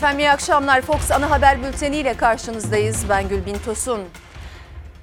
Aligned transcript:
Efendim 0.00 0.18
iyi 0.18 0.30
akşamlar. 0.30 0.80
Fox 0.80 1.10
Ana 1.10 1.30
Haber 1.30 1.62
Bülteni 1.62 1.96
ile 1.96 2.16
karşınızdayız. 2.16 3.08
Ben 3.08 3.28
Gülbin 3.28 3.56
Tosun. 3.64 4.00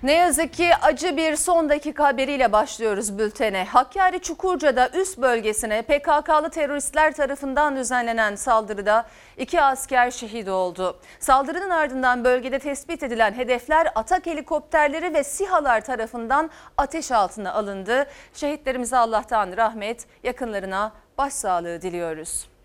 Ne 0.03 0.13
yazık 0.13 0.53
ki 0.53 0.75
acı 0.81 1.17
bir 1.17 1.35
son 1.35 1.69
dakika 1.69 2.03
haberiyle 2.03 2.51
başlıyoruz 2.51 3.17
bültene. 3.17 3.65
Hakkari 3.65 4.19
Çukurca'da 4.19 4.89
üst 4.89 5.17
bölgesine 5.17 5.81
PKK'lı 5.81 6.49
teröristler 6.49 7.13
tarafından 7.13 7.75
düzenlenen 7.75 8.35
saldırıda 8.35 9.05
iki 9.37 9.61
asker 9.61 10.11
şehit 10.11 10.49
oldu. 10.49 10.99
Saldırının 11.19 11.69
ardından 11.69 12.23
bölgede 12.23 12.59
tespit 12.59 13.03
edilen 13.03 13.33
hedefler 13.33 13.87
atak 13.95 14.25
helikopterleri 14.25 15.13
ve 15.13 15.23
SİHA'lar 15.23 15.81
tarafından 15.81 16.49
ateş 16.77 17.11
altına 17.11 17.53
alındı. 17.53 18.05
Şehitlerimize 18.33 18.97
Allah'tan 18.97 19.57
rahmet, 19.57 20.05
yakınlarına 20.23 20.91
başsağlığı 21.17 21.81
diliyoruz. 21.81 22.56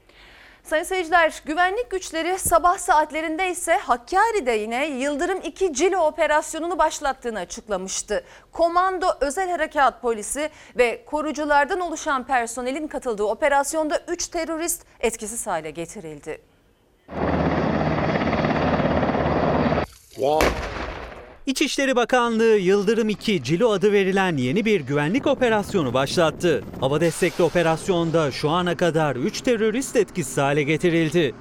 Sayın 0.64 0.84
seyirciler 0.84 1.42
güvenlik 1.44 1.90
güçleri 1.90 2.38
sabah 2.38 2.78
saatlerinde 2.78 3.50
ise 3.50 3.74
Hakkari'de 3.74 4.52
yine 4.52 4.86
Yıldırım 4.86 5.40
2 5.40 5.72
Cilo 5.72 5.98
operasyonunu 5.98 6.78
başlattığını 6.78 7.38
açıklamıştı. 7.38 8.24
Komando 8.52 9.06
Özel 9.20 9.50
Harekat 9.50 10.02
Polisi 10.02 10.50
ve 10.78 11.04
koruculardan 11.04 11.80
oluşan 11.80 12.26
personelin 12.26 12.88
katıldığı 12.88 13.24
operasyonda 13.24 14.00
3 14.08 14.28
terörist 14.28 14.82
etkisiz 15.00 15.46
hale 15.46 15.70
getirildi. 15.70 16.40
İçişleri 21.52 21.96
Bakanlığı 21.96 22.58
Yıldırım 22.58 23.08
2 23.08 23.42
Cilo 23.42 23.70
adı 23.70 23.92
verilen 23.92 24.36
yeni 24.36 24.64
bir 24.64 24.80
güvenlik 24.80 25.26
operasyonu 25.26 25.94
başlattı. 25.94 26.64
Hava 26.80 27.00
destekli 27.00 27.44
operasyonda 27.44 28.30
şu 28.30 28.50
ana 28.50 28.76
kadar 28.76 29.16
3 29.16 29.40
terörist 29.40 29.96
etkisiz 29.96 30.38
hale 30.38 30.62
getirildi. 30.62 31.34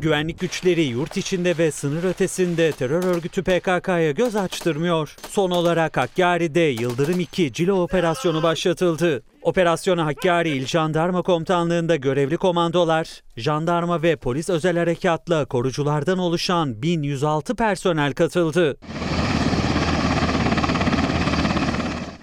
Güvenlik 0.00 0.38
güçleri 0.38 0.82
yurt 0.82 1.16
içinde 1.16 1.58
ve 1.58 1.70
sınır 1.70 2.04
ötesinde 2.04 2.72
terör 2.72 3.04
örgütü 3.04 3.42
PKK'ya 3.42 4.10
göz 4.10 4.36
açtırmıyor. 4.36 5.16
Son 5.28 5.50
olarak 5.50 5.96
Hakkari'de 5.96 6.60
Yıldırım 6.60 7.20
2 7.20 7.52
Cilo 7.52 7.82
operasyonu 7.82 8.42
başlatıldı. 8.42 9.22
Operasyona 9.42 10.06
Hakkari 10.06 10.50
İl 10.50 10.66
Jandarma 10.66 11.22
Komutanlığı'nda 11.22 11.96
görevli 11.96 12.36
komandolar, 12.36 13.22
jandarma 13.36 14.02
ve 14.02 14.16
polis 14.16 14.50
özel 14.50 14.78
harekatla 14.78 15.44
koruculardan 15.44 16.18
oluşan 16.18 16.82
1106 16.82 17.56
personel 17.56 18.12
katıldı. 18.12 18.76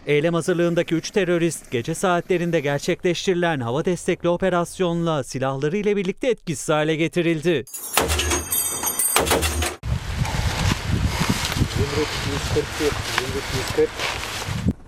Eylem 0.05 0.33
hazırlığındaki 0.33 0.95
3 0.95 1.11
terörist 1.11 1.71
gece 1.71 1.95
saatlerinde 1.95 2.59
gerçekleştirilen 2.59 3.59
hava 3.59 3.85
destekli 3.85 4.29
operasyonla 4.29 5.23
silahları 5.23 5.77
ile 5.77 5.95
birlikte 5.95 6.27
etkisiz 6.27 6.69
hale 6.69 6.95
getirildi. 6.95 7.65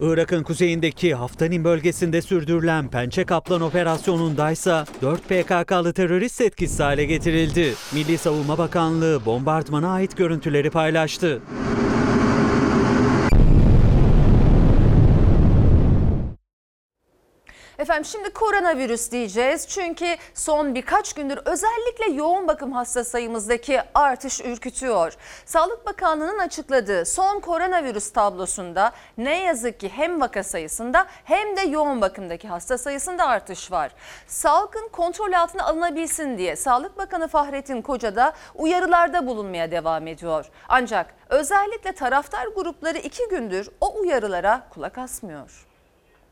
Irak'ın 0.01 0.43
kuzeyindeki 0.43 1.15
Haftanin 1.15 1.63
bölgesinde 1.63 2.21
sürdürülen 2.21 2.89
Pençe 2.89 3.25
Kaplan 3.25 3.61
operasyonundaysa 3.61 4.85
4 5.01 5.23
PKK'lı 5.23 5.93
terörist 5.93 6.41
etkisiz 6.41 6.79
hale 6.79 7.05
getirildi. 7.05 7.73
Milli 7.93 8.17
Savunma 8.17 8.57
Bakanlığı 8.57 9.25
bombardımana 9.25 9.91
ait 9.91 10.17
görüntüleri 10.17 10.69
paylaştı. 10.69 11.41
Efendim 17.79 18.05
şimdi 18.05 18.29
koronavirüs 18.29 19.11
diyeceğiz. 19.11 19.67
Çünkü 19.67 20.15
son 20.33 20.75
birkaç 20.75 21.13
gündür 21.13 21.39
özellikle 21.45 22.11
yoğun 22.13 22.47
bakım 22.47 22.71
hasta 22.71 23.03
sayımızdaki 23.03 23.81
artış 23.93 24.41
ürkütüyor. 24.41 25.13
Sağlık 25.45 25.85
Bakanlığı'nın 25.85 26.39
açıkladığı 26.39 27.05
son 27.05 27.39
koronavirüs 27.39 28.11
tablosunda 28.11 28.91
ne 29.17 29.43
yazık 29.43 29.79
ki 29.79 29.89
hem 29.89 30.21
vaka 30.21 30.43
sayısında 30.43 31.05
hem 31.23 31.57
de 31.57 31.61
yoğun 31.61 32.01
bakımdaki 32.01 32.47
hasta 32.47 32.77
sayısında 32.77 33.27
artış 33.27 33.71
var. 33.71 33.91
Salgın 34.27 34.87
kontrol 34.87 35.33
altına 35.33 35.63
alınabilsin 35.63 36.37
diye 36.37 36.55
Sağlık 36.55 36.97
Bakanı 36.97 37.27
Fahrettin 37.27 37.81
Koca 37.81 38.15
da 38.15 38.33
uyarılarda 38.55 39.27
bulunmaya 39.27 39.71
devam 39.71 40.07
ediyor. 40.07 40.45
Ancak 40.69 41.13
özellikle 41.29 41.91
taraftar 41.91 42.47
grupları 42.47 42.97
iki 42.97 43.29
gündür 43.29 43.69
o 43.81 43.99
uyarılara 43.99 44.67
kulak 44.73 44.97
asmıyor. 44.97 45.66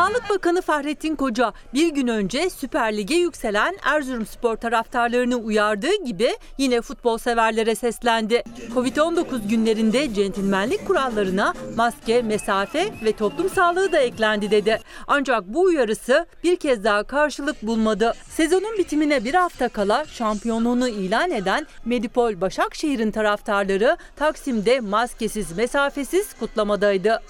Sağlık 0.00 0.30
Bakanı 0.30 0.62
Fahrettin 0.62 1.16
Koca 1.16 1.52
bir 1.74 1.88
gün 1.88 2.06
önce 2.06 2.50
Süper 2.50 2.96
Lig'e 2.96 3.14
yükselen 3.14 3.76
Erzurumspor 3.82 4.56
taraftarlarını 4.56 5.36
uyardığı 5.36 6.04
gibi 6.04 6.36
yine 6.58 6.80
futbol 6.80 7.18
severlere 7.18 7.74
seslendi. 7.74 8.42
Covid-19 8.74 9.48
günlerinde 9.48 10.14
centilmenlik 10.14 10.86
kurallarına 10.86 11.54
maske, 11.76 12.22
mesafe 12.22 12.92
ve 13.04 13.12
toplum 13.12 13.50
sağlığı 13.50 13.92
da 13.92 13.98
eklendi 13.98 14.50
dedi. 14.50 14.80
Ancak 15.06 15.46
bu 15.46 15.62
uyarısı 15.62 16.26
bir 16.44 16.56
kez 16.56 16.84
daha 16.84 17.02
karşılık 17.02 17.62
bulmadı. 17.62 18.12
Sezonun 18.28 18.78
bitimine 18.78 19.24
bir 19.24 19.34
hafta 19.34 19.68
kala 19.68 20.04
şampiyonluğunu 20.04 20.88
ilan 20.88 21.30
eden 21.30 21.66
Medipol 21.84 22.40
Başakşehir'in 22.40 23.10
taraftarları 23.10 23.96
Taksim'de 24.16 24.80
maskesiz, 24.80 25.56
mesafesiz 25.56 26.34
kutlamadaydı. 26.34 27.22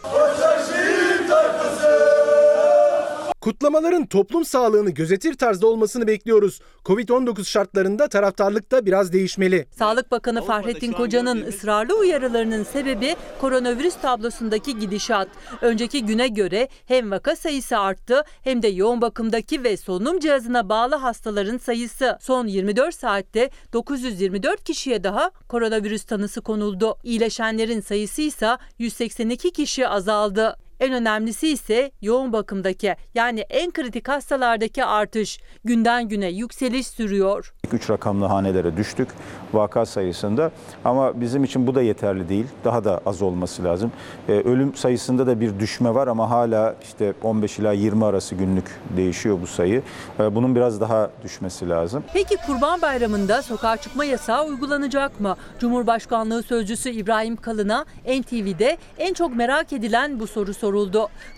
Kutlamaların 3.40 4.06
toplum 4.06 4.44
sağlığını 4.44 4.90
gözetir 4.90 5.34
tarzda 5.34 5.66
olmasını 5.66 6.06
bekliyoruz. 6.06 6.60
Covid-19 6.84 7.44
şartlarında 7.44 8.08
taraftarlık 8.08 8.70
da 8.72 8.86
biraz 8.86 9.12
değişmeli. 9.12 9.66
Sağlık 9.78 10.10
Bakanı 10.10 10.42
Fahrettin 10.42 10.92
Koca'nın 10.92 11.46
ısrarlı 11.46 11.98
uyarılarının 11.98 12.64
sebebi 12.64 13.16
koronavirüs 13.40 13.94
tablosundaki 13.94 14.78
gidişat. 14.78 15.28
Önceki 15.60 16.06
güne 16.06 16.28
göre 16.28 16.68
hem 16.86 17.10
vaka 17.10 17.36
sayısı 17.36 17.78
arttı 17.78 18.24
hem 18.42 18.62
de 18.62 18.68
yoğun 18.68 19.00
bakımdaki 19.00 19.64
ve 19.64 19.76
solunum 19.76 20.18
cihazına 20.18 20.68
bağlı 20.68 20.94
hastaların 20.94 21.58
sayısı. 21.58 22.18
Son 22.20 22.46
24 22.46 22.94
saatte 22.94 23.50
924 23.72 24.64
kişiye 24.64 25.04
daha 25.04 25.30
koronavirüs 25.48 26.04
tanısı 26.04 26.40
konuldu. 26.40 26.96
İyileşenlerin 27.04 27.80
sayısı 27.80 28.22
ise 28.22 28.56
182 28.78 29.50
kişi 29.50 29.88
azaldı. 29.88 30.56
En 30.80 30.92
önemlisi 30.92 31.48
ise 31.48 31.90
yoğun 32.02 32.32
bakımdaki 32.32 32.96
yani 33.14 33.40
en 33.40 33.70
kritik 33.70 34.08
hastalardaki 34.08 34.84
artış. 34.84 35.40
Günden 35.64 36.08
güne 36.08 36.26
yükseliş 36.28 36.86
sürüyor. 36.86 37.54
3 37.72 37.90
rakamlı 37.90 38.26
hanelere 38.26 38.76
düştük 38.76 39.08
vaka 39.52 39.86
sayısında 39.86 40.50
ama 40.84 41.20
bizim 41.20 41.44
için 41.44 41.66
bu 41.66 41.74
da 41.74 41.82
yeterli 41.82 42.28
değil. 42.28 42.46
Daha 42.64 42.84
da 42.84 43.00
az 43.06 43.22
olması 43.22 43.64
lazım. 43.64 43.92
Ee, 44.28 44.32
ölüm 44.32 44.74
sayısında 44.74 45.26
da 45.26 45.40
bir 45.40 45.58
düşme 45.60 45.94
var 45.94 46.06
ama 46.08 46.30
hala 46.30 46.74
işte 46.82 47.14
15 47.22 47.58
ila 47.58 47.72
20 47.72 48.04
arası 48.04 48.34
günlük 48.34 48.80
değişiyor 48.96 49.38
bu 49.42 49.46
sayı. 49.46 49.82
Ee, 50.20 50.34
bunun 50.34 50.54
biraz 50.54 50.80
daha 50.80 51.10
düşmesi 51.24 51.68
lazım. 51.68 52.04
Peki 52.12 52.36
Kurban 52.46 52.82
Bayramı'nda 52.82 53.42
sokağa 53.42 53.76
çıkma 53.76 54.04
yasağı 54.04 54.46
uygulanacak 54.46 55.20
mı? 55.20 55.36
Cumhurbaşkanlığı 55.58 56.42
Sözcüsü 56.42 56.90
İbrahim 56.90 57.36
Kalın'a 57.36 57.84
NTV'de 58.06 58.78
en 58.98 59.14
çok 59.14 59.36
merak 59.36 59.72
edilen 59.72 60.20
bu 60.20 60.26
soru 60.26 60.54
soruldu. 60.54 60.69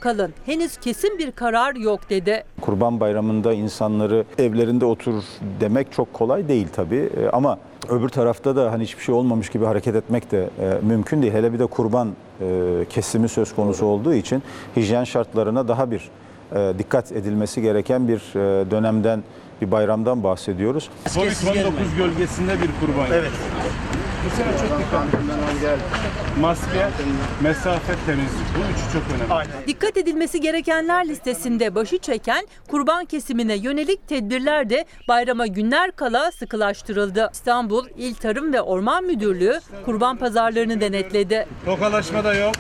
Kalın 0.01 0.35
henüz 0.47 0.77
kesin 0.77 1.19
bir 1.19 1.33
karar 1.33 1.75
yok 1.75 2.11
dedi. 2.11 2.45
Kurban 2.61 3.01
Bayramı'nda 3.01 3.53
insanları 3.53 4.25
evlerinde 4.39 4.85
otur 4.85 5.15
demek 5.61 5.93
çok 5.93 6.13
kolay 6.13 6.49
değil 6.49 6.67
tabii 6.77 7.11
Ee, 7.17 7.29
ama 7.33 7.59
öbür 7.89 8.09
tarafta 8.09 8.57
da 8.57 8.73
hani 8.73 8.83
hiçbir 8.83 9.03
şey 9.03 9.15
olmamış 9.15 9.49
gibi 9.49 9.65
hareket 9.65 9.95
etmek 9.95 10.31
de 10.31 10.51
e, 10.61 10.79
mümkün 10.83 11.23
değil. 11.23 11.33
Hele 11.33 11.53
bir 11.53 11.59
de 11.59 11.67
kurban 11.67 12.09
e, 12.41 12.85
kesimi 12.91 13.29
söz 13.29 13.55
konusu 13.55 13.87
olduğu 13.87 14.15
için 14.15 14.43
hijyen 14.77 15.05
şartlarına 15.05 15.69
daha 15.69 15.91
bir 15.91 16.11
e, 16.55 16.73
dikkat 16.79 17.13
edilmesi 17.13 17.63
gereken 17.63 18.09
bir 18.09 18.19
e, 18.35 18.71
dönemden 18.71 19.23
bir 19.61 19.71
bayramdan 19.71 20.23
bahsediyoruz. 20.23 20.91
Covid-19 21.07 21.97
gölgesinde 21.97 22.53
bir 22.53 22.87
kurban. 22.87 23.07
Evet. 23.13 23.31
Bu 24.25 24.37
sene 24.37 24.53
çok 24.53 24.79
dikkat 24.79 25.03
Maske, 26.41 26.89
mesafe, 27.43 27.95
temizlik. 28.07 28.47
Bu 28.57 28.61
üçü 28.73 28.93
çok 28.93 29.03
önemli. 29.17 29.67
Dikkat 29.67 29.97
edilmesi 29.97 30.41
gerekenler 30.41 31.09
listesinde 31.09 31.75
başı 31.75 31.99
çeken 31.99 32.47
kurban 32.71 33.05
kesimine 33.05 33.55
yönelik 33.55 34.09
tedbirler 34.09 34.71
de 34.71 34.85
bayrama 35.09 35.47
günler 35.47 35.93
kala 35.93 36.33
sıkılaştırıldı. 36.33 37.31
İstanbul 37.33 37.87
İl 37.97 38.15
Tarım 38.15 38.53
ve 38.53 38.63
Orman 38.63 39.05
Müdürlüğü 39.05 39.61
kurban 39.85 40.17
pazarlarını 40.17 40.81
denetledi. 40.81 41.47
Tokalaşma 41.65 42.25
da 42.25 42.35
yok. 42.35 42.55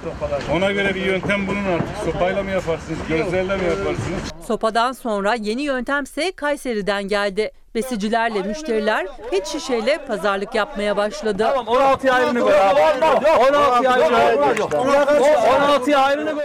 Ona 0.52 0.72
göre 0.72 0.94
bir 0.94 1.02
yöntem 1.04 1.46
bulun 1.46 1.64
artık. 1.64 2.12
Sopayla 2.12 2.42
mı 2.42 2.50
yaparsınız, 2.50 2.98
gözlerle 3.08 3.56
mi 3.56 3.64
yaparsınız? 3.64 4.32
Sopadan 4.46 4.92
sonra 4.92 5.34
yeni 5.34 5.62
yöntemse 5.62 6.32
Kayseri'den 6.32 7.08
geldi. 7.08 7.50
Besicilerle 7.74 8.42
müşteriler 8.42 9.06
pet 9.30 9.46
şişeyle 9.46 9.98
pazarlık 10.06 10.54
yapmaya 10.54 10.96
başladı. 10.96 11.48
16 11.66 12.12
ayrını 12.12 12.40
koy 12.40 12.60
abi. 12.60 12.80
16 12.80 13.90
ayrını 13.90 14.56
koy. 14.56 14.78
16 14.78 15.98
ayrını 15.98 16.34
koy. 16.34 16.44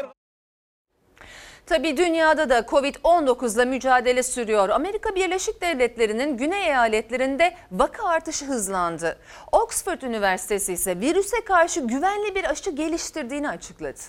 Tabii 1.66 1.98
dünyada 1.98 2.50
da 2.50 2.60
Covid-19 2.60 3.56
ile 3.56 3.66
mücadele 3.66 4.24
sürüyor. 4.24 4.70
Amerika 4.70 5.16
Birleşik 5.16 5.62
Devletleri'nin 5.62 6.38
güney 6.38 6.66
eyaletlerinde 6.66 7.56
vaka 7.72 8.08
artışı 8.08 8.46
hızlandı. 8.46 9.18
Oxford 9.52 10.02
Üniversitesi 10.02 10.74
ise 10.74 11.00
virüse 11.00 11.44
karşı 11.46 11.80
güvenli 11.82 12.36
bir 12.36 12.50
aşı 12.50 12.72
geliştirdiğini 12.72 13.50
açıkladı. 13.50 14.00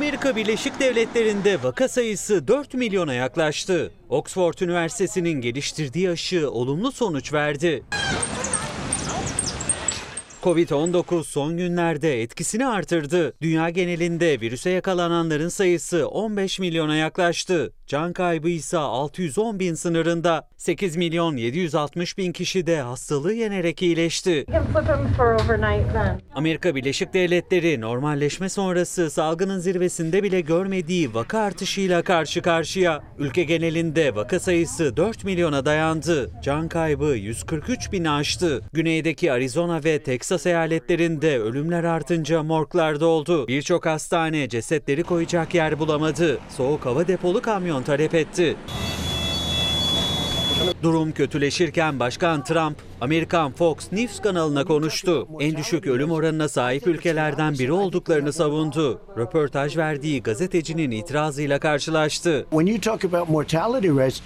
Amerika 0.00 0.36
Birleşik 0.36 0.80
Devletleri'nde 0.80 1.62
vaka 1.62 1.88
sayısı 1.88 2.48
4 2.48 2.74
milyona 2.74 3.14
yaklaştı. 3.14 3.92
Oxford 4.08 4.54
Üniversitesi'nin 4.58 5.40
geliştirdiği 5.40 6.10
aşı 6.10 6.50
olumlu 6.50 6.92
sonuç 6.92 7.32
verdi. 7.32 7.82
Covid-19 10.42 11.24
son 11.24 11.56
günlerde 11.56 12.22
etkisini 12.22 12.66
artırdı. 12.66 13.34
Dünya 13.42 13.70
genelinde 13.70 14.40
virüse 14.40 14.70
yakalananların 14.70 15.48
sayısı 15.48 16.08
15 16.08 16.58
milyona 16.58 16.96
yaklaştı. 16.96 17.72
Can 17.90 18.12
kaybı 18.12 18.48
ise 18.48 18.78
610 18.78 19.58
bin 19.58 19.74
sınırında. 19.74 20.48
8 20.56 20.96
milyon 20.96 21.36
760 21.36 22.18
bin 22.18 22.32
kişi 22.32 22.66
de 22.66 22.80
hastalığı 22.80 23.32
yenerek 23.32 23.82
iyileşti. 23.82 24.46
Amerika 26.34 26.74
Birleşik 26.74 27.14
Devletleri 27.14 27.80
normalleşme 27.80 28.48
sonrası 28.48 29.10
salgının 29.10 29.58
zirvesinde 29.58 30.22
bile 30.22 30.40
görmediği 30.40 31.14
vaka 31.14 31.38
artışıyla 31.38 32.02
karşı 32.02 32.42
karşıya. 32.42 33.02
Ülke 33.18 33.42
genelinde 33.42 34.14
vaka 34.14 34.40
sayısı 34.40 34.96
4 34.96 35.24
milyona 35.24 35.64
dayandı. 35.64 36.30
Can 36.42 36.68
kaybı 36.68 37.04
143 37.04 37.92
bin 37.92 38.04
aştı. 38.04 38.60
Güneydeki 38.72 39.32
Arizona 39.32 39.84
ve 39.84 40.02
Teksas 40.02 40.46
eyaletlerinde 40.46 41.38
ölümler 41.38 41.84
artınca 41.84 42.42
morglar 42.42 43.00
doldu. 43.00 43.48
Birçok 43.48 43.86
hastane 43.86 44.48
cesetleri 44.48 45.02
koyacak 45.02 45.54
yer 45.54 45.78
bulamadı. 45.78 46.38
Soğuk 46.56 46.86
hava 46.86 47.08
depolu 47.08 47.42
kamyon 47.42 47.79
talep 47.82 48.14
etti. 48.14 48.56
Durum 50.82 51.12
kötüleşirken 51.12 52.00
Başkan 52.00 52.44
Trump, 52.44 52.76
Amerikan 53.00 53.52
Fox 53.52 53.92
News 53.92 54.20
kanalına 54.20 54.64
konuştu. 54.64 55.28
En 55.40 55.56
düşük 55.56 55.86
ölüm 55.86 56.10
oranına 56.10 56.48
sahip 56.48 56.86
ülkelerden 56.86 57.54
biri 57.54 57.72
olduklarını 57.72 58.32
savundu. 58.32 59.00
Röportaj 59.16 59.76
verdiği 59.76 60.22
gazetecinin 60.22 60.90
itirazıyla 60.90 61.58
karşılaştı. 61.58 62.46
When 62.50 62.66
you 62.66 62.80
talk 62.80 63.04
about 63.04 63.28
mortality 63.28 63.88
rates, 63.88 64.20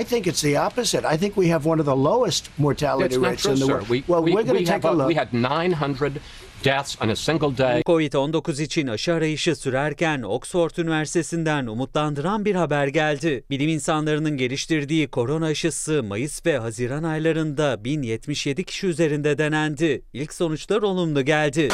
I 0.00 0.04
think 0.04 0.26
it's 0.26 0.42
the 0.42 0.60
opposite. 0.60 1.14
I 1.14 1.18
think 1.18 1.34
we 1.34 1.50
have 1.52 1.68
one 1.70 1.80
of 1.80 1.86
the 1.86 1.96
lowest 1.96 2.50
mortality 2.58 3.14
That's 3.14 3.22
rates 3.30 3.42
true, 3.42 3.52
in 3.54 3.58
the 3.60 3.66
world. 3.66 3.86
We, 3.88 4.02
well, 4.06 4.24
we, 4.24 4.32
we're 4.32 4.52
going 4.52 4.66
to 4.66 4.72
take 4.72 4.88
a- 4.88 4.92
look. 4.92 5.08
we 5.08 5.14
had 5.14 5.32
900 5.32 6.20
deaths 6.64 7.02
on 7.02 7.08
a 7.08 7.16
single 7.16 7.58
day. 7.58 7.82
Covid-19 7.82 8.62
için 8.62 8.86
aşı 8.86 9.14
arayışı 9.14 9.56
sürerken 9.56 10.22
Oxford 10.22 10.76
Üniversitesi'nden 10.76 11.66
umutlandıran 11.66 12.44
bir 12.44 12.54
haber 12.54 12.86
geldi. 12.86 13.44
Bilim 13.50 13.68
insanlarının 13.68 14.36
geliştirdiği 14.36 15.08
korona 15.08 15.46
aşısı 15.46 16.02
Mayıs 16.02 16.46
ve 16.46 16.58
Haziran 16.58 17.02
aylarında 17.02 17.84
1077 17.84 18.64
kişi 18.64 18.86
üzerinde 18.86 19.38
denendi. 19.38 20.02
İlk 20.12 20.32
sonuçlar 20.32 20.82
olumlu 20.82 21.24
geldi. 21.24 21.68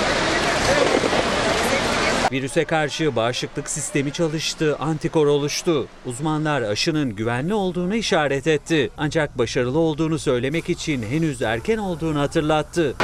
Virüse 2.33 2.65
karşı 2.65 3.17
bağışıklık 3.17 3.71
sistemi 3.71 4.12
çalıştı, 4.12 4.77
antikor 4.79 5.27
oluştu. 5.27 5.88
Uzmanlar 6.06 6.62
aşının 6.62 7.17
güvenli 7.17 7.55
olduğunu 7.55 7.94
işaret 7.94 8.47
etti. 8.47 8.91
Ancak 8.97 9.38
başarılı 9.38 9.79
olduğunu 9.79 10.19
söylemek 10.19 10.71
için 10.71 11.03
henüz 11.03 11.43
erken 11.43 11.79
olduğunu 11.79 12.21
hatırlattı. 12.21 12.94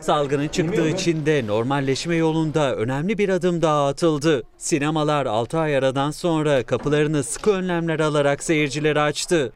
Salgının 0.00 0.48
çıktığı 0.48 0.88
için 0.88 1.26
de 1.26 1.46
normalleşme 1.46 2.16
yolunda 2.16 2.76
önemli 2.76 3.18
bir 3.18 3.28
adım 3.28 3.62
daha 3.62 3.86
atıldı. 3.86 4.42
Sinemalar 4.58 5.26
6 5.26 5.58
ay 5.58 5.76
aradan 5.76 6.10
sonra 6.10 6.62
kapılarını 6.62 7.22
sıkı 7.22 7.50
önlemler 7.50 8.00
alarak 8.00 8.42
seyircilere 8.42 9.00
açtı. 9.00 9.52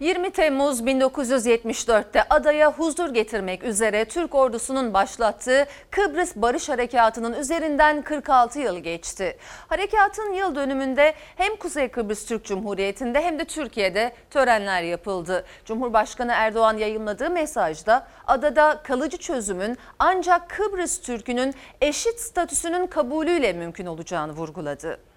20 0.00 0.30
Temmuz 0.30 0.80
1974'te 0.80 2.22
adaya 2.30 2.72
huzur 2.72 3.14
getirmek 3.14 3.64
üzere 3.64 4.04
Türk 4.04 4.34
ordusunun 4.34 4.94
başlattığı 4.94 5.66
Kıbrıs 5.90 6.36
Barış 6.36 6.68
Harekatı'nın 6.68 7.32
üzerinden 7.32 8.02
46 8.02 8.60
yıl 8.60 8.78
geçti. 8.78 9.38
Harekatın 9.68 10.32
yıl 10.32 10.54
dönümünde 10.54 11.14
hem 11.36 11.56
Kuzey 11.56 11.88
Kıbrıs 11.88 12.26
Türk 12.26 12.44
Cumhuriyeti'nde 12.44 13.20
hem 13.20 13.38
de 13.38 13.44
Türkiye'de 13.44 14.12
törenler 14.30 14.82
yapıldı. 14.82 15.44
Cumhurbaşkanı 15.64 16.32
Erdoğan 16.34 16.76
yayımladığı 16.76 17.30
mesajda 17.30 18.06
adada 18.26 18.80
kalıcı 18.84 19.16
çözümün 19.16 19.78
ancak 19.98 20.50
Kıbrıs 20.50 21.00
Türk'ünün 21.00 21.54
eşit 21.80 22.20
statüsünün 22.20 22.86
kabulüyle 22.86 23.52
mümkün 23.52 23.86
olacağını 23.86 24.32
vurguladı. 24.32 25.13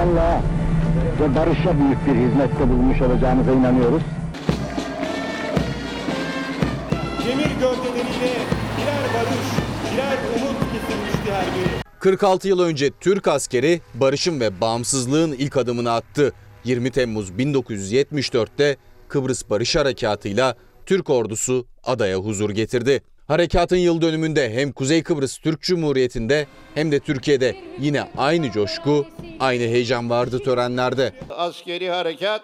Allah'a 0.00 0.42
ve 1.20 1.34
barışa 1.34 1.78
büyük 1.80 2.06
bir 2.06 2.28
hizmette 2.28 2.68
bulunmuş 2.68 3.02
olacağımıza 3.02 3.52
inanıyoruz. 3.52 4.02
Demir 7.26 7.50
gövdeleriyle 7.50 8.32
birer 8.76 9.04
barış, 9.14 9.48
birer 9.92 10.18
umut 10.36 10.60
getirmişti 10.72 11.32
her 11.32 11.44
biri. 11.44 11.82
46 11.98 12.48
yıl 12.48 12.60
önce 12.60 12.90
Türk 13.00 13.28
askeri 13.28 13.80
barışın 13.94 14.40
ve 14.40 14.60
bağımsızlığın 14.60 15.32
ilk 15.32 15.56
adımını 15.56 15.92
attı. 15.92 16.32
20 16.64 16.90
Temmuz 16.90 17.30
1974'te 17.30 18.76
Kıbrıs 19.08 19.50
Barış 19.50 19.76
Harekatı'yla 19.76 20.54
Türk 20.86 21.10
ordusu 21.10 21.66
adaya 21.84 22.16
huzur 22.16 22.50
getirdi. 22.50 23.02
Harekatın 23.30 23.76
yıl 23.76 24.00
dönümünde 24.00 24.52
hem 24.54 24.72
Kuzey 24.72 25.02
Kıbrıs 25.02 25.38
Türk 25.38 25.62
Cumhuriyeti'nde 25.62 26.46
hem 26.74 26.92
de 26.92 27.00
Türkiye'de 27.00 27.56
yine 27.78 28.10
aynı 28.16 28.50
coşku, 28.50 29.06
aynı 29.40 29.62
heyecan 29.62 30.10
vardı 30.10 30.38
törenlerde. 30.38 31.12
askeri 31.30 31.90
harekat 31.90 32.42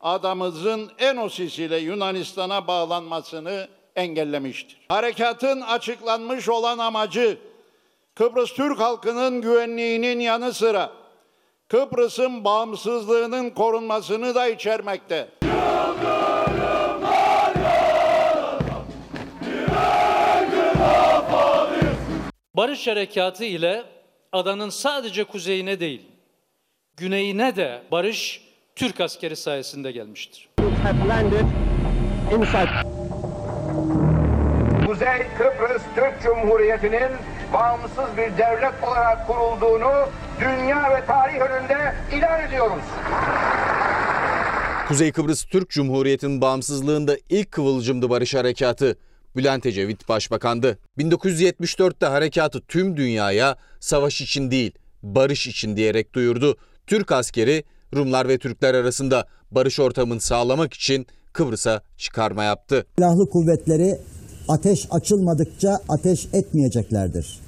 adamızın 0.00 0.90
Enosis 0.98 1.58
ile 1.58 1.76
Yunanistan'a 1.76 2.66
bağlanmasını 2.66 3.68
engellemiştir. 3.96 4.78
Harekatın 4.88 5.60
açıklanmış 5.60 6.48
olan 6.48 6.78
amacı 6.78 7.38
Kıbrıs 8.14 8.52
Türk 8.52 8.80
halkının 8.80 9.40
güvenliğinin 9.42 10.20
yanı 10.20 10.52
sıra 10.52 10.92
Kıbrıs'ın 11.68 12.44
bağımsızlığının 12.44 13.50
korunmasını 13.50 14.34
da 14.34 14.48
içermekte. 14.48 15.28
Barış 22.58 22.86
Harekatı 22.86 23.44
ile 23.44 23.84
adanın 24.32 24.70
sadece 24.70 25.24
kuzeyine 25.24 25.80
değil, 25.80 26.02
güneyine 26.96 27.56
de 27.56 27.82
barış 27.90 28.42
Türk 28.76 29.00
askeri 29.00 29.36
sayesinde 29.36 29.92
gelmiştir. 29.92 30.48
Kuzey 34.86 35.18
Kıbrıs 35.38 35.82
Türk 35.94 36.22
Cumhuriyeti'nin 36.22 37.10
bağımsız 37.52 38.16
bir 38.16 38.38
devlet 38.38 38.84
olarak 38.88 39.26
kurulduğunu 39.26 40.08
dünya 40.40 40.96
ve 40.96 41.06
tarih 41.06 41.40
önünde 41.40 41.94
ilan 42.16 42.48
ediyoruz. 42.48 42.84
Kuzey 44.88 45.12
Kıbrıs 45.12 45.44
Türk 45.44 45.70
Cumhuriyeti'nin 45.70 46.40
bağımsızlığında 46.40 47.16
ilk 47.28 47.52
kıvılcımdı 47.52 48.10
Barış 48.10 48.34
Harekatı. 48.34 48.98
Bülent 49.38 49.66
Ecevit 49.66 50.08
başbakandı. 50.08 50.78
1974'te 50.98 52.06
harekatı 52.06 52.60
tüm 52.60 52.96
dünyaya 52.96 53.56
savaş 53.80 54.20
için 54.20 54.50
değil, 54.50 54.72
barış 55.02 55.46
için 55.46 55.76
diyerek 55.76 56.14
duyurdu. 56.14 56.56
Türk 56.86 57.12
askeri 57.12 57.64
Rumlar 57.94 58.28
ve 58.28 58.38
Türkler 58.38 58.74
arasında 58.74 59.26
barış 59.50 59.80
ortamını 59.80 60.20
sağlamak 60.20 60.74
için 60.74 61.06
Kıbrıs'a 61.32 61.82
çıkarma 61.96 62.44
yaptı. 62.44 62.86
Silahlı 62.98 63.30
kuvvetleri 63.30 63.98
ateş 64.48 64.86
açılmadıkça 64.90 65.78
ateş 65.88 66.26
etmeyeceklerdir. 66.32 67.38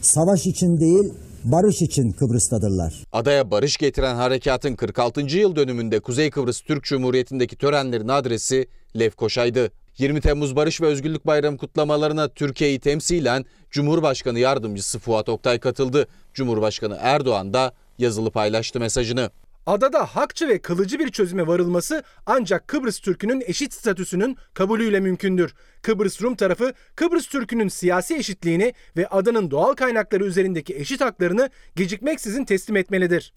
Savaş 0.00 0.46
için 0.46 0.80
değil, 0.80 1.12
barış 1.44 1.82
için 1.82 2.12
Kıbrıs'tadırlar. 2.12 3.04
Adaya 3.12 3.50
barış 3.50 3.76
getiren 3.76 4.14
harekatın 4.14 4.76
46. 4.76 5.20
yıl 5.20 5.56
dönümünde 5.56 6.00
Kuzey 6.00 6.30
Kıbrıs 6.30 6.60
Türk 6.60 6.84
Cumhuriyeti'ndeki 6.84 7.56
törenlerin 7.56 8.08
adresi 8.08 8.66
Lefkoşa'ydı. 8.98 9.70
20 9.98 10.20
Temmuz 10.20 10.56
Barış 10.56 10.80
ve 10.80 10.86
Özgürlük 10.86 11.26
Bayramı 11.26 11.58
kutlamalarına 11.58 12.28
Türkiye'yi 12.28 12.80
temsilen 12.80 13.44
Cumhurbaşkanı 13.70 14.38
Yardımcısı 14.38 14.98
Fuat 14.98 15.28
Oktay 15.28 15.58
katıldı. 15.58 16.06
Cumhurbaşkanı 16.34 16.98
Erdoğan 17.00 17.52
da 17.52 17.72
yazılı 17.98 18.30
paylaştı 18.30 18.80
mesajını. 18.80 19.30
Adada 19.66 20.06
hakçı 20.06 20.48
ve 20.48 20.58
kılıcı 20.58 20.98
bir 20.98 21.10
çözüme 21.10 21.46
varılması 21.46 22.02
ancak 22.26 22.68
Kıbrıs 22.68 23.00
Türk'ünün 23.00 23.42
eşit 23.46 23.74
statüsünün 23.74 24.36
kabulüyle 24.54 25.00
mümkündür. 25.00 25.54
Kıbrıs 25.82 26.22
Rum 26.22 26.34
tarafı 26.34 26.72
Kıbrıs 26.96 27.26
Türk'ünün 27.26 27.68
siyasi 27.68 28.14
eşitliğini 28.14 28.74
ve 28.96 29.06
adanın 29.06 29.50
doğal 29.50 29.74
kaynakları 29.74 30.24
üzerindeki 30.24 30.76
eşit 30.76 31.00
haklarını 31.00 31.50
gecikmeksizin 31.76 32.44
teslim 32.44 32.76
etmelidir. 32.76 33.32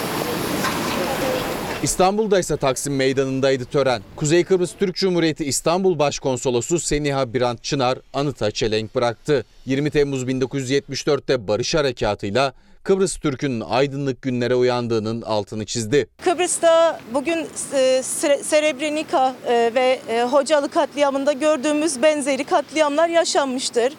İstanbul'da 1.85 2.39
ise 2.39 2.57
Taksim 2.57 2.95
Meydanı'ndaydı 2.95 3.65
tören. 3.65 4.01
Kuzey 4.15 4.43
Kıbrıs 4.43 4.73
Türk 4.79 4.95
Cumhuriyeti 4.95 5.45
İstanbul 5.45 5.99
Başkonsolosu 5.99 6.79
Seniha 6.79 7.33
Birant 7.33 7.63
Çınar 7.63 7.97
anıta 8.13 8.51
çelenk 8.51 8.95
bıraktı. 8.95 9.45
20 9.65 9.89
Temmuz 9.89 10.23
1974'te 10.23 11.47
Barış 11.47 11.75
Harekatı'yla 11.75 12.53
Kıbrıs 12.83 13.17
Türk'ün 13.17 13.61
aydınlık 13.61 14.21
günlere 14.21 14.55
uyandığının 14.55 15.21
altını 15.21 15.65
çizdi. 15.65 16.07
Kıbrıs'ta 16.23 16.99
bugün 17.13 17.47
e, 17.73 18.03
Srebrenica 18.43 19.35
e, 19.47 19.71
ve 19.75 19.99
e, 20.09 20.23
Hocalı 20.23 20.69
katliamında 20.69 21.33
gördüğümüz 21.33 22.01
benzeri 22.01 22.43
katliamlar 22.43 23.09
yaşanmıştır. 23.09 23.93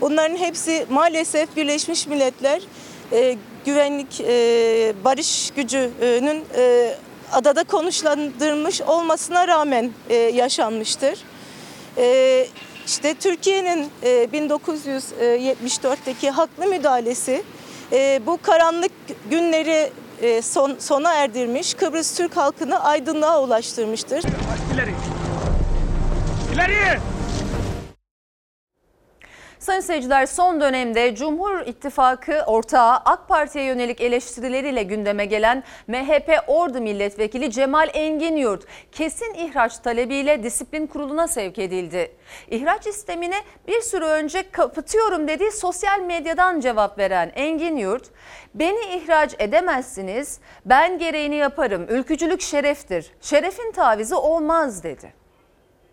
Bunların 0.00 0.36
hepsi 0.36 0.86
maalesef 0.90 1.56
Birleşmiş 1.56 2.06
Milletler 2.06 2.62
güvenlik 3.64 4.20
e, 4.20 4.92
barış 5.04 5.50
gücünün 5.56 6.44
e, 6.56 6.94
adada 7.32 7.64
konuşlandırmış 7.64 8.80
olmasına 8.80 9.48
rağmen 9.48 9.90
e, 10.08 10.14
yaşanmıştır. 10.14 11.18
E, 11.98 12.46
işte 12.86 13.14
Türkiye'nin 13.14 13.88
e, 14.02 14.08
1974'teki 14.08 16.30
haklı 16.30 16.66
müdahalesi 16.66 17.42
e, 17.92 18.20
bu 18.26 18.38
karanlık 18.42 18.92
günleri 19.30 19.90
e, 20.22 20.42
son, 20.42 20.76
sona 20.78 21.14
erdirmiş, 21.14 21.74
Kıbrıs 21.74 22.16
Türk 22.16 22.36
halkını 22.36 22.84
aydınlığa 22.84 23.42
ulaştırmıştır. 23.42 24.24
İleri. 24.74 24.94
İleri. 26.54 26.98
Sayın 29.70 29.80
seyirciler 29.80 30.26
son 30.26 30.60
dönemde 30.60 31.14
Cumhur 31.14 31.60
İttifakı 31.66 32.42
ortağı 32.46 32.94
AK 33.04 33.28
Parti'ye 33.28 33.64
yönelik 33.64 34.00
eleştirileriyle 34.00 34.82
gündeme 34.82 35.24
gelen 35.24 35.64
MHP 35.86 36.44
Ordu 36.46 36.80
Milletvekili 36.80 37.50
Cemal 37.50 37.88
Enginyurt 37.94 38.64
kesin 38.92 39.34
ihraç 39.34 39.78
talebiyle 39.78 40.42
disiplin 40.42 40.86
kuruluna 40.86 41.28
sevk 41.28 41.58
edildi. 41.58 42.12
İhraç 42.50 42.86
istemine 42.86 43.36
bir 43.68 43.80
süre 43.80 44.04
önce 44.04 44.50
kapatıyorum 44.50 45.28
dediği 45.28 45.52
sosyal 45.52 46.00
medyadan 46.00 46.60
cevap 46.60 46.98
veren 46.98 47.32
Enginyurt, 47.34 48.04
beni 48.54 48.96
ihraç 48.96 49.34
edemezsiniz, 49.38 50.40
ben 50.66 50.98
gereğini 50.98 51.36
yaparım, 51.36 51.86
ülkücülük 51.88 52.40
şereftir, 52.40 53.12
şerefin 53.20 53.72
tavizi 53.72 54.14
olmaz 54.14 54.84
dedi. 54.84 55.19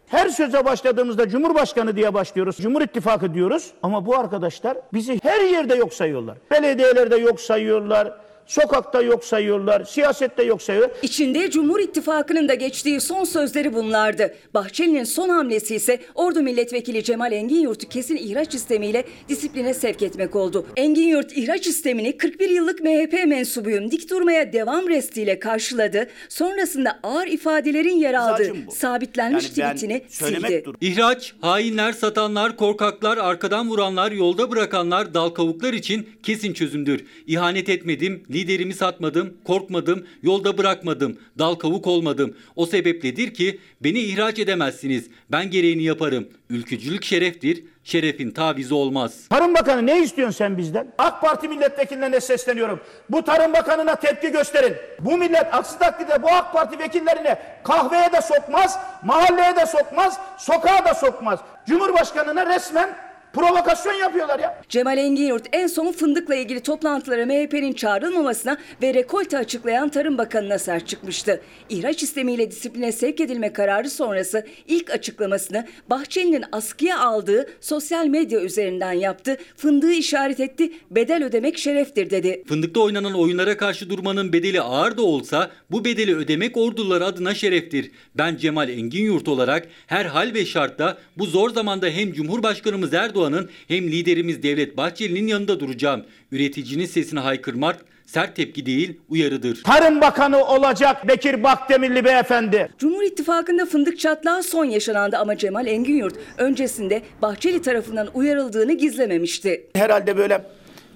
Her 0.08 0.30
söze 0.30 0.66
başladığımızda 0.66 1.30
Cumhurbaşkanı 1.30 1.96
diye 1.96 2.14
başlıyoruz. 2.14 2.58
Cumhur 2.58 2.82
İttifakı 2.82 3.34
diyoruz. 3.34 3.72
Ama 3.84 4.06
bu 4.06 4.16
arkadaşlar 4.18 4.78
bizi 4.94 5.20
her 5.24 5.42
yerde 5.42 5.76
yok 5.76 5.94
sayıyorlar. 5.94 6.38
Belediyelerde 6.52 7.16
yok 7.16 7.42
sayıyorlar. 7.42 8.14
Sokakta 8.48 9.02
yok 9.02 9.26
sayıyorlar, 9.26 9.84
siyasette 9.86 10.44
yok 10.44 10.62
sayıyorlar. 10.62 10.98
İçinde 11.02 11.52
Cumhur 11.52 11.80
İttifakı'nın 11.80 12.48
da 12.48 12.54
geçtiği 12.54 13.02
son 13.02 13.24
sözleri 13.24 13.74
bunlardı. 13.74 14.36
Bahçeli'nin 14.54 15.04
son 15.04 15.30
hamlesi 15.30 15.76
ise 15.76 16.00
Ordu 16.16 16.42
Milletvekili 16.42 17.04
Cemal 17.04 17.32
Enginyurt'u 17.32 17.90
kesin 17.90 18.16
ihraç 18.16 18.56
istemiyle 18.56 19.04
disipline 19.30 19.74
sevk 19.74 20.02
etmek 20.02 20.36
oldu. 20.36 20.66
Enginyurt 20.78 21.38
ihraç 21.38 21.68
istemini 21.68 22.18
41 22.18 22.50
yıllık 22.50 22.80
MHP 22.84 23.14
mensubuyum 23.28 23.92
dik 23.92 24.10
durmaya 24.10 24.54
devam 24.54 24.90
restiyle 24.90 25.40
karşıladı. 25.40 26.08
Sonrasında 26.30 27.00
ağır 27.04 27.28
ifadelerin 27.28 27.96
yer 28.00 28.14
aldığı 28.14 28.54
sabitlenmiş 28.72 29.58
Yani 29.58 29.76
tweetini 29.76 30.02
sildi. 30.10 30.62
dur- 30.66 30.76
İhraç, 30.82 31.34
hainler, 31.42 31.92
satanlar, 31.94 32.58
korkaklar, 32.58 33.18
arkadan 33.18 33.70
vuranlar, 33.70 34.12
yolda 34.12 34.52
bırakanlar, 34.52 35.14
dal 35.14 35.30
kavuklar 35.30 35.74
için 35.74 36.10
kesin 36.24 36.54
çözümdür. 36.54 37.06
İhanet 37.28 37.70
etmedim, 37.70 38.24
liderimi 38.38 38.74
satmadım, 38.74 39.38
korkmadım, 39.44 40.08
yolda 40.24 40.58
bırakmadım, 40.58 41.18
dal 41.40 41.56
kavuk 41.56 41.88
olmadım. 41.88 42.36
O 42.56 42.66
sebepledir 42.66 43.34
ki 43.34 43.60
beni 43.82 44.00
ihraç 44.00 44.40
edemezsiniz. 44.40 45.10
Ben 45.32 45.52
gereğini 45.52 45.84
yaparım. 45.84 46.28
Ülkücülük 46.50 47.04
şereftir, 47.04 47.64
şerefin 47.84 48.32
tavizi 48.32 48.74
olmaz. 48.74 49.28
Tarım 49.30 49.54
Bakanı 49.56 49.86
ne 49.86 50.02
istiyorsun 50.02 50.38
sen 50.38 50.58
bizden? 50.58 50.94
AK 50.98 51.22
Parti 51.22 51.48
milletvekillerine 51.48 52.22
sesleniyorum. 52.22 52.80
Bu 53.10 53.24
Tarım 53.24 53.54
Bakanı'na 53.54 53.96
tepki 53.96 54.32
gösterin. 54.32 54.76
Bu 55.00 55.18
millet 55.18 55.54
aksi 55.54 55.80
takdirde 55.80 56.24
bu 56.24 56.28
AK 56.28 56.54
Parti 56.54 56.80
vekillerine 56.80 57.40
kahveye 57.64 58.12
de 58.12 58.22
sokmaz, 58.22 58.80
mahalleye 59.04 59.56
de 59.56 59.66
sokmaz, 59.66 60.20
sokağa 60.38 60.86
da 60.86 60.94
sokmaz. 60.94 61.40
Cumhurbaşkanına 61.68 62.56
resmen 62.56 63.07
provokasyon 63.34 63.94
yapıyorlar 63.94 64.40
ya. 64.40 64.62
Cemal 64.70 64.98
Enginyurt 64.98 65.46
en 65.52 65.68
son 65.68 65.92
fındıkla 65.92 66.36
ilgili 66.36 66.60
toplantılara 66.60 67.26
MHP'nin 67.26 67.74
çağrılmamasına 67.74 68.58
ve 68.82 68.94
rekolte 68.94 69.38
açıklayan 69.38 69.90
Tarım 69.90 70.18
Bakanı'na 70.18 70.60
sert 70.60 70.88
çıkmıştı. 70.88 71.42
İhraç 71.70 72.04
istemiyle 72.04 72.52
disipline 72.52 72.92
sevk 72.92 73.20
edilme 73.20 73.54
kararı 73.54 73.90
sonrası 73.90 74.48
ilk 74.68 74.92
açıklamasını 74.92 75.68
Bahçeli'nin 75.90 76.44
askıya 76.52 77.00
aldığı 77.00 77.50
sosyal 77.62 78.08
medya 78.08 78.42
üzerinden 78.42 78.94
yaptı. 78.94 79.38
Fındığı 79.58 79.92
işaret 79.92 80.40
etti, 80.40 80.72
bedel 80.92 81.24
ödemek 81.24 81.58
şereftir 81.58 82.10
dedi. 82.10 82.44
Fındıkta 82.48 82.80
oynanan 82.80 83.14
oyunlara 83.14 83.58
karşı 83.58 83.90
durmanın 83.90 84.34
bedeli 84.34 84.62
ağır 84.62 84.98
da 84.98 85.02
olsa 85.02 85.52
bu 85.72 85.86
bedeli 85.86 86.16
ödemek 86.16 86.58
ordular 86.58 87.02
adına 87.02 87.34
şereftir. 87.34 87.92
Ben 88.16 88.36
Cemal 88.38 88.70
Engin 88.70 89.04
Yurt 89.04 89.28
olarak 89.28 89.68
her 89.88 90.06
hal 90.06 90.34
ve 90.34 90.46
şartta 90.46 90.98
bu 91.18 91.26
zor 91.26 91.50
zamanda 91.50 91.88
hem 91.88 92.14
Cumhurbaşkanımız 92.14 92.94
Erdoğan'ın 93.28 93.50
hem 93.68 93.88
liderimiz 93.88 94.44
Devlet 94.44 94.78
Bahçeli'nin 94.78 95.28
yanında 95.28 95.60
duracağım. 95.60 96.06
Üreticinin 96.32 96.86
sesini 96.86 97.20
haykırmak 97.20 97.86
sert 98.06 98.36
tepki 98.36 98.66
değil 98.66 98.98
uyarıdır. 99.10 99.64
Tarım 99.64 100.02
Bakanı 100.02 100.46
olacak 100.46 101.08
Bekir 101.08 101.44
Bakdemirli 101.44 102.06
beyefendi. 102.06 102.70
Cumhur 102.78 103.04
İttifakı'nda 103.04 103.66
fındık 103.66 104.00
çatlağı 104.00 104.44
son 104.44 104.66
yaşanandı 104.66 105.18
ama 105.18 105.38
Cemal 105.38 105.68
Enginyurt 105.68 106.16
öncesinde 106.38 107.02
Bahçeli 107.22 107.62
tarafından 107.62 108.08
uyarıldığını 108.14 108.74
gizlememişti. 108.74 109.68
Herhalde 109.76 110.18
böyle 110.18 110.46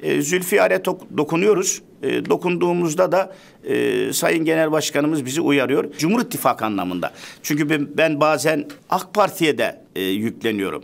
e, 0.04 0.22
Zülfiyar'e 0.22 0.76
tok- 0.76 1.18
dokunuyoruz. 1.18 1.82
E, 2.04 2.26
dokunduğumuzda 2.26 3.12
da 3.12 3.34
e, 3.64 4.14
Sayın 4.14 4.46
Genel 4.46 4.72
Başkanımız 4.72 5.26
bizi 5.26 5.42
uyarıyor. 5.42 5.94
Cumhur 5.98 6.22
İttifakı 6.22 6.66
anlamında. 6.66 7.12
Çünkü 7.44 7.70
ben, 7.70 7.88
ben 7.98 8.20
bazen 8.20 8.66
AK 8.90 9.14
Parti'ye 9.14 9.58
de 9.58 9.82
e, 9.96 10.02
yükleniyorum. 10.02 10.84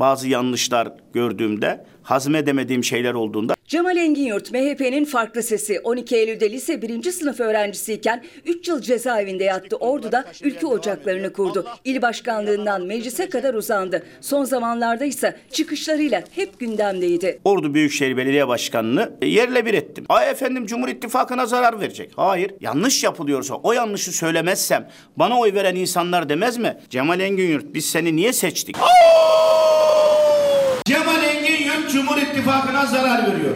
Bazı 0.00 0.28
yanlışlar 0.28 0.92
gördüğümde, 1.12 1.84
hazmedemediğim 2.02 2.84
şeyler 2.84 3.14
olduğunda 3.14 3.54
Cemal 3.70 3.96
Enginyurt 3.96 4.52
MHP'nin 4.52 5.04
farklı 5.04 5.42
sesi 5.42 5.80
12 5.80 6.16
Eylül'de 6.16 6.50
lise 6.50 6.82
1. 6.82 7.10
sınıf 7.10 7.40
öğrencisiyken 7.40 8.24
3 8.46 8.68
yıl 8.68 8.80
cezaevinde 8.82 9.44
yattı. 9.44 9.76
Ordu'da 9.76 10.24
ülke 10.42 10.66
ocaklarını 10.66 11.32
kurdu. 11.32 11.66
İl 11.84 12.02
başkanlığından 12.02 12.86
meclise 12.86 13.28
kadar 13.28 13.54
uzandı. 13.54 14.02
Son 14.20 14.44
zamanlarda 14.44 15.04
ise 15.04 15.36
çıkışlarıyla 15.52 16.22
hep 16.34 16.60
gündemdeydi. 16.60 17.40
Ordu 17.44 17.74
Büyükşehir 17.74 18.16
Belediye 18.16 18.48
Başkanı'nı 18.48 19.10
yerle 19.22 19.66
bir 19.66 19.74
ettim. 19.74 20.04
Ay 20.08 20.30
efendim 20.30 20.66
Cumhur 20.66 20.88
İttifakı'na 20.88 21.46
zarar 21.46 21.80
verecek. 21.80 22.12
Hayır. 22.16 22.50
Yanlış 22.60 23.04
yapılıyorsa 23.04 23.54
o 23.54 23.72
yanlışı 23.72 24.12
söylemezsem 24.12 24.88
bana 25.16 25.38
oy 25.38 25.54
veren 25.54 25.76
insanlar 25.76 26.28
demez 26.28 26.58
mi? 26.58 26.76
Cemal 26.90 27.20
Engin 27.20 27.74
biz 27.74 27.84
seni 27.84 28.16
niye 28.16 28.32
seçtik? 28.32 28.76
Cumhur 28.76 28.90
İttifakı'na 32.40 32.86
zarar 32.86 33.22
veriyor. 33.22 33.54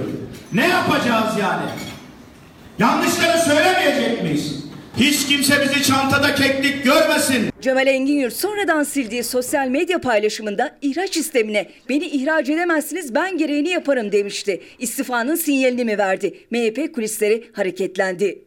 Ne 0.52 0.68
yapacağız 0.68 1.38
yani? 1.40 1.62
Yanlışları 2.78 3.38
söylemeyecek 3.38 4.22
miyiz? 4.22 4.64
Hiç 4.96 5.26
kimse 5.28 5.62
bizi 5.62 5.82
çantada 5.82 6.34
keklik 6.34 6.84
görmesin. 6.84 7.50
Cemal 7.60 7.86
Enginyurt 7.86 8.32
sonradan 8.32 8.82
sildiği 8.82 9.24
sosyal 9.24 9.68
medya 9.68 10.00
paylaşımında 10.00 10.76
ihraç 10.82 11.16
istemine 11.16 11.70
beni 11.88 12.04
ihraç 12.06 12.48
edemezsiniz 12.48 13.14
ben 13.14 13.38
gereğini 13.38 13.68
yaparım 13.68 14.12
demişti. 14.12 14.60
İstifanın 14.78 15.34
sinyalini 15.34 15.84
mi 15.84 15.98
verdi? 15.98 16.34
MHP 16.50 16.94
kulisleri 16.94 17.44
hareketlendi. 17.52 18.38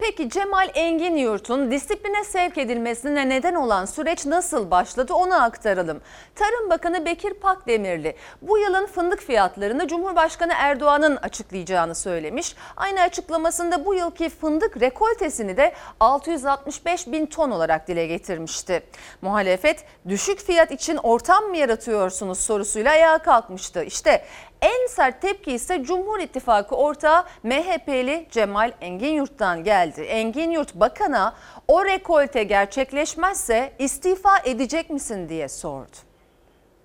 Peki 0.00 0.30
Cemal 0.30 0.70
Engin 0.74 1.16
Yurt'un 1.16 1.70
disipline 1.70 2.24
sevk 2.24 2.58
edilmesine 2.58 3.28
neden 3.28 3.54
olan 3.54 3.84
süreç 3.84 4.26
nasıl 4.26 4.70
başladı 4.70 5.14
onu 5.14 5.42
aktaralım. 5.42 6.00
Tarım 6.34 6.70
Bakanı 6.70 7.04
Bekir 7.04 7.34
Pakdemirli 7.34 8.16
bu 8.42 8.58
yılın 8.58 8.86
fındık 8.86 9.20
fiyatlarını 9.20 9.88
Cumhurbaşkanı 9.88 10.52
Erdoğan'ın 10.56 11.16
açıklayacağını 11.16 11.94
söylemiş. 11.94 12.56
Aynı 12.76 13.00
açıklamasında 13.00 13.84
bu 13.84 13.94
yılki 13.94 14.28
fındık 14.28 14.80
rekoltesini 14.80 15.56
de 15.56 15.72
665 16.00 17.06
bin 17.06 17.26
ton 17.26 17.50
olarak 17.50 17.88
dile 17.88 18.06
getirmişti. 18.06 18.82
Muhalefet 19.22 19.84
düşük 20.08 20.38
fiyat 20.40 20.70
için 20.70 20.96
ortam 20.96 21.44
mı 21.44 21.56
yaratıyorsunuz 21.56 22.40
sorusuyla 22.40 22.92
ayağa 22.92 23.18
kalkmıştı. 23.18 23.82
İşte 23.82 24.24
En 24.62 24.86
sert 24.88 25.22
tepki 25.22 25.52
ise 25.52 25.82
Cumhur 25.84 26.18
İttifakı 26.20 26.74
ortağı 26.76 27.24
MHP'li 27.42 28.26
Cemal 28.30 28.72
Enginyurt'tan 28.80 29.64
geldi. 29.64 30.00
Enginyurt 30.00 30.74
bakana 30.74 31.34
o 31.68 31.84
rekolte 31.84 32.42
gerçekleşmezse 32.42 33.72
istifa 33.78 34.38
edecek 34.44 34.90
misin 34.90 35.28
diye 35.28 35.48
sordu. 35.48 35.96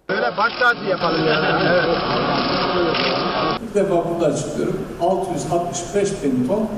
Öyle 0.10 0.38
baş 0.38 0.54
tacı 0.60 0.84
yapalım 0.84 1.28
yani. 1.28 1.70
Evet. 1.70 1.98
Bir 3.62 3.74
defa 3.80 4.10
burada 4.10 4.26
açıklıyorum. 4.26 4.88
665 5.02 6.24
bin 6.24 6.48
ton 6.48 6.70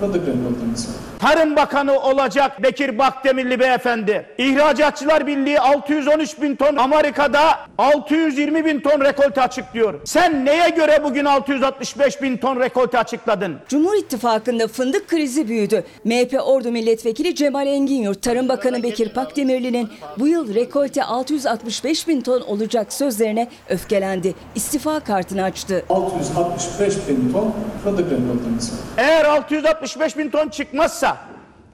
fındık 0.00 0.26
rekoltemiz 0.28 0.88
var. 0.88 1.09
Tarım 1.20 1.56
Bakanı 1.56 2.00
olacak 2.00 2.62
Bekir 2.62 2.98
Bakdemirli 2.98 3.60
beyefendi. 3.60 4.26
İhracatçılar 4.38 5.26
Birliği 5.26 5.60
613 5.60 6.42
bin 6.42 6.56
ton, 6.56 6.76
Amerika'da 6.76 7.42
620 7.78 8.64
bin 8.64 8.80
ton 8.80 9.00
rekolte 9.00 9.42
açıklıyor. 9.42 10.00
Sen 10.04 10.44
neye 10.44 10.68
göre 10.68 11.00
bugün 11.04 11.24
665 11.24 12.22
bin 12.22 12.36
ton 12.36 12.60
rekolte 12.60 12.98
açıkladın? 12.98 13.56
Cumhur 13.68 13.94
İttifakı'nda 13.94 14.68
fındık 14.68 15.08
krizi 15.08 15.48
büyüdü. 15.48 15.84
MHP 16.04 16.40
Ordu 16.44 16.70
Milletvekili 16.72 17.34
Cemal 17.34 17.66
Enginyurt, 17.66 18.22
Tarım 18.22 18.48
Bakanı 18.48 18.82
Bekir 18.82 19.14
Pakdemirli'nin 19.14 19.88
bu 20.18 20.28
yıl 20.28 20.54
rekolte 20.54 21.04
665 21.04 22.08
bin 22.08 22.20
ton 22.20 22.40
olacak 22.40 22.92
sözlerine 22.92 23.48
öfkelendi. 23.68 24.34
İstifa 24.54 25.00
kartını 25.00 25.42
açtı. 25.42 25.84
665 25.88 26.94
bin 27.08 27.32
ton 27.32 27.54
fındık 27.84 28.04
rekoltemiz. 28.04 28.72
Eğer 28.96 29.24
665 29.24 30.18
bin 30.18 30.30
ton 30.30 30.48
çıkmazsa 30.48 31.09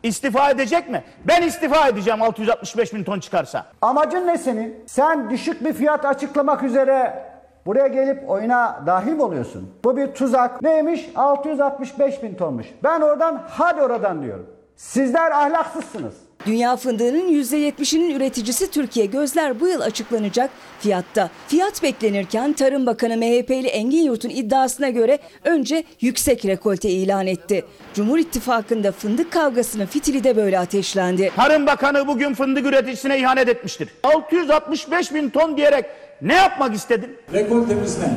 istifa 0.02 0.50
edecek 0.50 0.90
mi? 0.90 1.04
Ben 1.24 1.42
istifa 1.42 1.88
edeceğim 1.88 2.22
665 2.22 2.94
bin 2.94 3.04
ton 3.04 3.20
çıkarsa. 3.20 3.66
Amacın 3.82 4.26
ne 4.26 4.38
senin? 4.38 4.84
Sen 4.86 5.30
düşük 5.30 5.64
bir 5.64 5.72
fiyat 5.72 6.04
açıklamak 6.04 6.62
üzere 6.62 7.24
buraya 7.66 7.86
gelip 7.86 8.30
oyuna 8.30 8.82
dahil 8.86 9.18
oluyorsun? 9.18 9.70
Bu 9.84 9.96
bir 9.96 10.06
tuzak. 10.14 10.62
Neymiş? 10.62 11.10
665 11.16 12.22
bin 12.22 12.34
tonmuş. 12.34 12.66
Ben 12.84 13.00
oradan 13.00 13.42
hadi 13.48 13.82
oradan 13.82 14.22
diyorum. 14.22 14.46
Sizler 14.76 15.30
ahlaksızsınız. 15.30 16.14
Dünya 16.46 16.76
fındığının 16.76 17.32
%70'inin 17.32 18.14
üreticisi 18.14 18.70
Türkiye 18.70 19.06
gözler 19.06 19.60
bu 19.60 19.68
yıl 19.68 19.80
açıklanacak 19.80 20.50
fiyatta. 20.80 21.30
Fiyat 21.48 21.82
beklenirken 21.82 22.52
Tarım 22.52 22.86
Bakanı 22.86 23.16
MHP'li 23.16 23.66
Engin 23.66 24.02
Yurt'un 24.02 24.28
iddiasına 24.28 24.88
göre 24.88 25.18
önce 25.44 25.84
yüksek 26.00 26.44
rekolte 26.44 26.90
ilan 26.90 27.26
etti. 27.26 27.64
Cumhur 27.94 28.18
İttifakı'nda 28.18 28.92
fındık 28.92 29.32
kavgasının 29.32 29.86
fitili 29.86 30.24
de 30.24 30.36
böyle 30.36 30.58
ateşlendi. 30.58 31.32
Tarım 31.36 31.66
Bakanı 31.66 32.06
bugün 32.06 32.34
fındık 32.34 32.66
üreticisine 32.66 33.18
ihanet 33.18 33.48
etmiştir. 33.48 33.88
665 34.04 35.14
bin 35.14 35.30
ton 35.30 35.56
diyerek 35.56 35.84
ne 36.22 36.34
yapmak 36.34 36.74
istedin? 36.74 37.16
Rekoltemiz 37.32 37.98
ne? 37.98 38.08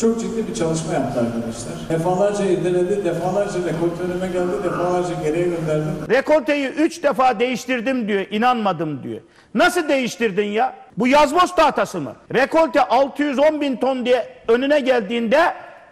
Çok 0.00 0.20
ciddi 0.20 0.48
bir 0.48 0.54
çalışma 0.54 0.92
yaptı 0.92 1.20
arkadaşlar. 1.20 1.72
Defalarca 1.98 2.44
irdeledi, 2.44 3.04
defalarca 3.04 3.54
rekolte 3.58 4.02
önüme 4.12 4.26
geldi, 4.26 4.64
defalarca 4.64 5.14
geriye 5.22 5.44
gönderdim. 5.44 5.92
Rekolteyi 6.10 6.66
3 6.68 7.02
defa 7.02 7.40
değiştirdim 7.40 8.08
diyor, 8.08 8.26
inanmadım 8.30 9.02
diyor. 9.02 9.20
Nasıl 9.54 9.88
değiştirdin 9.88 10.46
ya? 10.46 10.74
Bu 10.98 11.08
yazboz 11.08 11.54
tahtası 11.54 12.00
mı? 12.00 12.12
Rekolte 12.34 12.80
610 12.84 13.60
bin 13.60 13.76
ton 13.76 14.06
diye 14.06 14.28
önüne 14.48 14.80
geldiğinde 14.80 15.40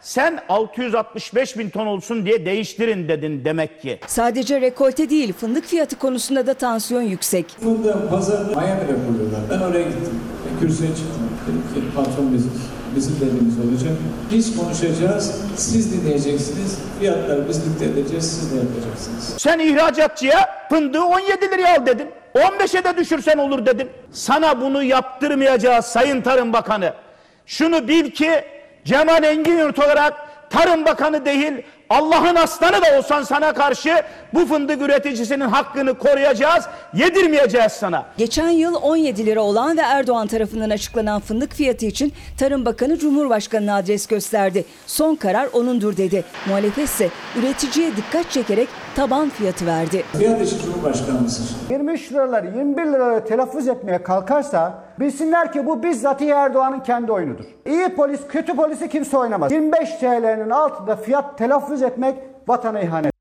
sen 0.00 0.38
665 0.48 1.58
bin 1.58 1.70
ton 1.70 1.86
olsun 1.86 2.26
diye 2.26 2.46
değiştirin 2.46 3.08
dedin 3.08 3.44
demek 3.44 3.82
ki. 3.82 3.98
Sadece 4.06 4.60
rekolte 4.60 5.10
değil 5.10 5.32
fındık 5.32 5.64
fiyatı 5.64 5.98
konusunda 5.98 6.46
da 6.46 6.54
tansiyon 6.54 7.02
yüksek. 7.02 7.46
Fındığın 7.60 8.08
pazarını 8.10 8.48
Miami'de 8.48 8.94
kuruyorlar. 9.06 9.40
Ben 9.50 9.58
oraya 9.58 9.82
gittim. 9.82 10.20
Ben 10.46 10.60
kürsüye 10.60 10.88
çıktım. 10.90 11.28
Dedim 11.46 11.62
ki 11.74 11.94
patron 11.96 12.32
bizim, 12.34 12.52
bizim 12.96 13.16
dediğimiz 13.16 13.58
olacak. 13.58 13.92
Biz 14.32 14.56
konuşacağız, 14.56 15.40
siz 15.56 15.92
dinleyeceksiniz. 15.92 16.78
Fiyatları 16.98 17.48
biz 17.48 17.64
dikte 17.64 17.84
edeceğiz, 17.84 18.30
siz 18.30 18.52
de 18.52 18.56
yapacaksınız. 18.56 19.34
Sen 19.38 19.58
ihracatçıya 19.58 20.48
fındığı 20.68 21.02
17 21.02 21.50
liraya 21.50 21.76
al 21.80 21.86
dedin. 21.86 22.08
15'e 22.34 22.84
de 22.84 22.96
düşürsen 22.96 23.38
olur 23.38 23.66
dedim. 23.66 23.88
Sana 24.12 24.60
bunu 24.60 24.82
yaptırmayacağız 24.82 25.84
Sayın 25.84 26.22
Tarım 26.22 26.52
Bakanı. 26.52 26.92
Şunu 27.46 27.88
bil 27.88 28.10
ki 28.10 28.30
Cemal 28.84 29.24
Engin 29.24 29.58
Yurt 29.58 29.78
olarak 29.78 30.14
Tarım 30.50 30.84
Bakanı 30.84 31.24
değil 31.24 31.52
Allah'ın 31.92 32.34
aslanı 32.34 32.82
da 32.82 32.98
olsan 32.98 33.22
sana 33.22 33.52
karşı 33.52 34.02
bu 34.34 34.46
fındık 34.46 34.82
üreticisinin 34.82 35.44
hakkını 35.48 35.98
koruyacağız, 35.98 36.64
yedirmeyeceğiz 36.94 37.72
sana. 37.72 38.06
Geçen 38.16 38.48
yıl 38.48 38.74
17 38.74 39.26
lira 39.26 39.40
olan 39.40 39.76
ve 39.76 39.80
Erdoğan 39.80 40.26
tarafından 40.26 40.70
açıklanan 40.70 41.20
fındık 41.20 41.52
fiyatı 41.52 41.86
için 41.86 42.12
Tarım 42.38 42.64
Bakanı 42.64 42.98
Cumhurbaşkanı'na 42.98 43.76
adres 43.76 44.06
gösterdi. 44.06 44.64
Son 44.86 45.14
karar 45.14 45.48
onundur 45.52 45.96
dedi. 45.96 46.24
Muhalefet 46.46 46.84
ise 46.84 47.08
üreticiye 47.38 47.96
dikkat 47.96 48.30
çekerek 48.30 48.68
taban 48.96 49.28
fiyatı 49.28 49.66
verdi. 49.66 50.04
Fiyat 50.18 50.42
işi 50.42 50.62
Cumhurbaşkanımızdır. 50.62 51.46
23 51.70 52.12
liraları 52.12 52.46
21 52.46 52.86
liraları 52.86 53.24
telaffuz 53.24 53.68
etmeye 53.68 54.02
kalkarsa 54.02 54.84
bilsinler 55.00 55.52
ki 55.52 55.66
bu 55.66 55.82
bizzat 55.82 56.22
Erdoğan'ın 56.22 56.80
kendi 56.80 57.12
oyunudur. 57.12 57.44
İyi 57.66 57.88
polis 57.88 58.20
kötü 58.28 58.56
polisi 58.56 58.88
kimse 58.88 59.16
oynamaz. 59.18 59.52
25 59.52 59.90
TL'nin 59.90 60.50
altında 60.50 60.96
fiyat 60.96 61.38
telaffuz 61.38 61.81
etmek 61.82 62.16
vatana 62.48 62.80
ihanet. 62.80 63.12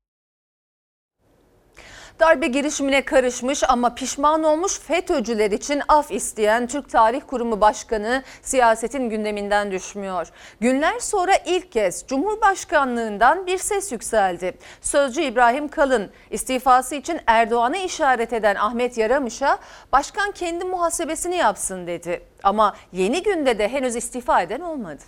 Darbe 2.22 2.46
girişimine 2.46 3.04
karışmış 3.04 3.62
ama 3.68 3.94
pişman 3.94 4.42
olmuş 4.42 4.78
FETÖ'cüler 4.80 5.50
için 5.50 5.82
af 5.88 6.10
isteyen 6.10 6.66
Türk 6.66 6.90
Tarih 6.90 7.20
Kurumu 7.26 7.60
Başkanı 7.60 8.22
siyasetin 8.42 9.10
gündeminden 9.10 9.72
düşmüyor. 9.72 10.28
Günler 10.60 10.98
sonra 10.98 11.32
ilk 11.46 11.72
kez 11.72 12.04
Cumhurbaşkanlığından 12.06 13.46
bir 13.46 13.58
ses 13.58 13.92
yükseldi. 13.92 14.58
Sözcü 14.80 15.22
İbrahim 15.22 15.68
Kalın 15.68 16.10
istifası 16.30 16.94
için 16.94 17.20
Erdoğan'ı 17.26 17.76
işaret 17.76 18.32
eden 18.32 18.54
Ahmet 18.56 18.98
Yaramış'a 18.98 19.58
başkan 19.92 20.30
kendi 20.30 20.64
muhasebesini 20.64 21.36
yapsın 21.36 21.86
dedi. 21.86 22.22
Ama 22.42 22.76
yeni 22.92 23.22
günde 23.22 23.58
de 23.58 23.68
henüz 23.68 23.96
istifa 23.96 24.42
eden 24.42 24.60
olmadı 24.60 25.02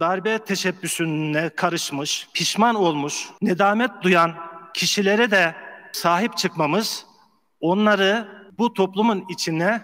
darbe 0.00 0.38
teşebbüsüne 0.38 1.48
karışmış, 1.48 2.28
pişman 2.34 2.74
olmuş, 2.74 3.28
nedamet 3.42 3.90
duyan 4.02 4.32
kişilere 4.74 5.30
de 5.30 5.54
sahip 5.92 6.36
çıkmamız, 6.36 7.06
onları 7.60 8.28
bu 8.58 8.74
toplumun 8.74 9.24
içine 9.30 9.82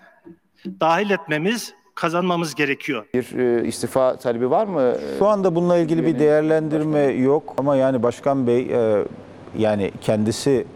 dahil 0.80 1.10
etmemiz, 1.10 1.74
kazanmamız 1.94 2.54
gerekiyor. 2.54 3.06
Bir 3.14 3.38
e, 3.38 3.66
istifa 3.66 4.16
talebi 4.16 4.50
var 4.50 4.66
mı? 4.66 4.94
Şu 5.18 5.26
anda 5.26 5.54
bununla 5.54 5.78
ilgili 5.78 6.06
bir 6.06 6.18
değerlendirme 6.18 7.00
yok 7.00 7.54
ama 7.58 7.76
yani 7.76 8.02
Başkan 8.02 8.46
Bey 8.46 8.60
e, 8.60 9.04
yani 9.58 9.92
kendisi 10.00 10.66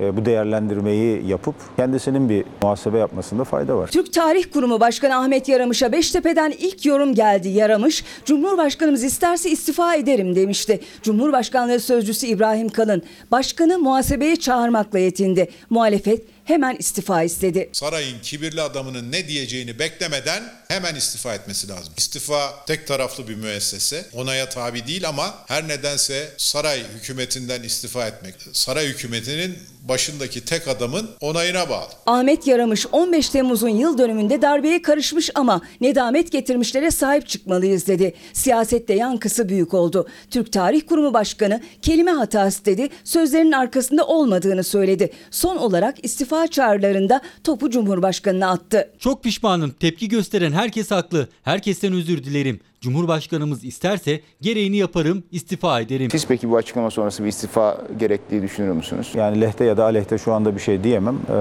bu 0.00 0.24
değerlendirmeyi 0.24 1.26
yapıp 1.26 1.54
kendisinin 1.76 2.28
bir 2.28 2.44
muhasebe 2.62 2.98
yapmasında 2.98 3.44
fayda 3.44 3.76
var. 3.76 3.88
Türk 3.88 4.12
Tarih 4.12 4.44
Kurumu 4.52 4.80
Başkanı 4.80 5.16
Ahmet 5.18 5.48
Yaramış'a 5.48 5.92
Beştepe'den 5.92 6.50
ilk 6.58 6.86
yorum 6.86 7.14
geldi. 7.14 7.48
Yaramış, 7.48 8.04
Cumhurbaşkanımız 8.24 9.04
isterse 9.04 9.50
istifa 9.50 9.94
ederim 9.94 10.36
demişti. 10.36 10.80
Cumhurbaşkanlığı 11.02 11.80
Sözcüsü 11.80 12.26
İbrahim 12.26 12.68
Kalın, 12.68 13.02
başkanı 13.30 13.78
muhasebeye 13.78 14.36
çağırmakla 14.36 14.98
yetindi. 14.98 15.48
Muhalefet 15.70 16.24
hemen 16.46 16.76
istifa 16.76 17.22
istedi. 17.22 17.70
Sarayın 17.72 18.20
kibirli 18.22 18.62
adamının 18.62 19.12
ne 19.12 19.28
diyeceğini 19.28 19.78
beklemeden 19.78 20.42
hemen 20.68 20.94
istifa 20.94 21.34
etmesi 21.34 21.68
lazım. 21.68 21.92
İstifa 21.96 22.64
tek 22.66 22.86
taraflı 22.86 23.28
bir 23.28 23.34
müessese. 23.34 24.06
Onaya 24.12 24.48
tabi 24.48 24.86
değil 24.86 25.08
ama 25.08 25.34
her 25.46 25.68
nedense 25.68 26.28
saray 26.36 26.82
hükümetinden 26.94 27.62
istifa 27.62 28.06
etmek. 28.06 28.34
Saray 28.52 28.86
hükümetinin 28.86 29.58
başındaki 29.88 30.44
tek 30.44 30.68
adamın 30.68 31.10
onayına 31.20 31.68
bağlı. 31.70 31.88
Ahmet 32.06 32.46
Yaramış 32.46 32.86
15 32.92 33.28
Temmuz'un 33.28 33.68
yıl 33.68 33.98
dönümünde 33.98 34.42
darbeye 34.42 34.82
karışmış 34.82 35.30
ama 35.34 35.60
nedamet 35.80 36.32
getirmişlere 36.32 36.90
sahip 36.90 37.28
çıkmalıyız 37.28 37.86
dedi. 37.86 38.14
Siyasette 38.32 38.94
yankısı 38.94 39.48
büyük 39.48 39.74
oldu. 39.74 40.08
Türk 40.30 40.52
Tarih 40.52 40.82
Kurumu 40.88 41.14
Başkanı 41.14 41.60
kelime 41.82 42.10
hatası 42.10 42.64
dedi, 42.64 42.88
sözlerinin 43.04 43.52
arkasında 43.52 44.06
olmadığını 44.06 44.64
söyledi. 44.64 45.12
Son 45.30 45.56
olarak 45.56 46.04
istifa 46.04 46.35
çağrılarında 46.46 47.20
topu 47.44 47.70
Cumhurbaşkanı'na 47.70 48.50
attı. 48.50 48.90
Çok 48.98 49.24
pişmanım. 49.24 49.70
Tepki 49.70 50.08
gösteren 50.08 50.52
herkes 50.52 50.90
haklı. 50.90 51.28
Herkesten 51.42 51.92
özür 51.92 52.24
dilerim. 52.24 52.60
Cumhurbaşkanımız 52.80 53.64
isterse 53.64 54.20
gereğini 54.40 54.76
yaparım, 54.76 55.22
istifa 55.32 55.80
ederim. 55.80 56.10
Siz 56.10 56.26
peki 56.26 56.50
bu 56.50 56.56
açıklama 56.56 56.90
sonrası 56.90 57.24
bir 57.24 57.28
istifa 57.28 57.78
gerektiği 57.98 58.42
düşünür 58.42 58.72
müsünüz? 58.72 59.14
Yani 59.14 59.40
lehte 59.40 59.64
ya 59.64 59.76
da 59.76 59.84
aleyhte 59.84 60.18
şu 60.18 60.32
anda 60.32 60.54
bir 60.56 60.60
şey 60.60 60.84
diyemem. 60.84 61.16
Ee, 61.30 61.32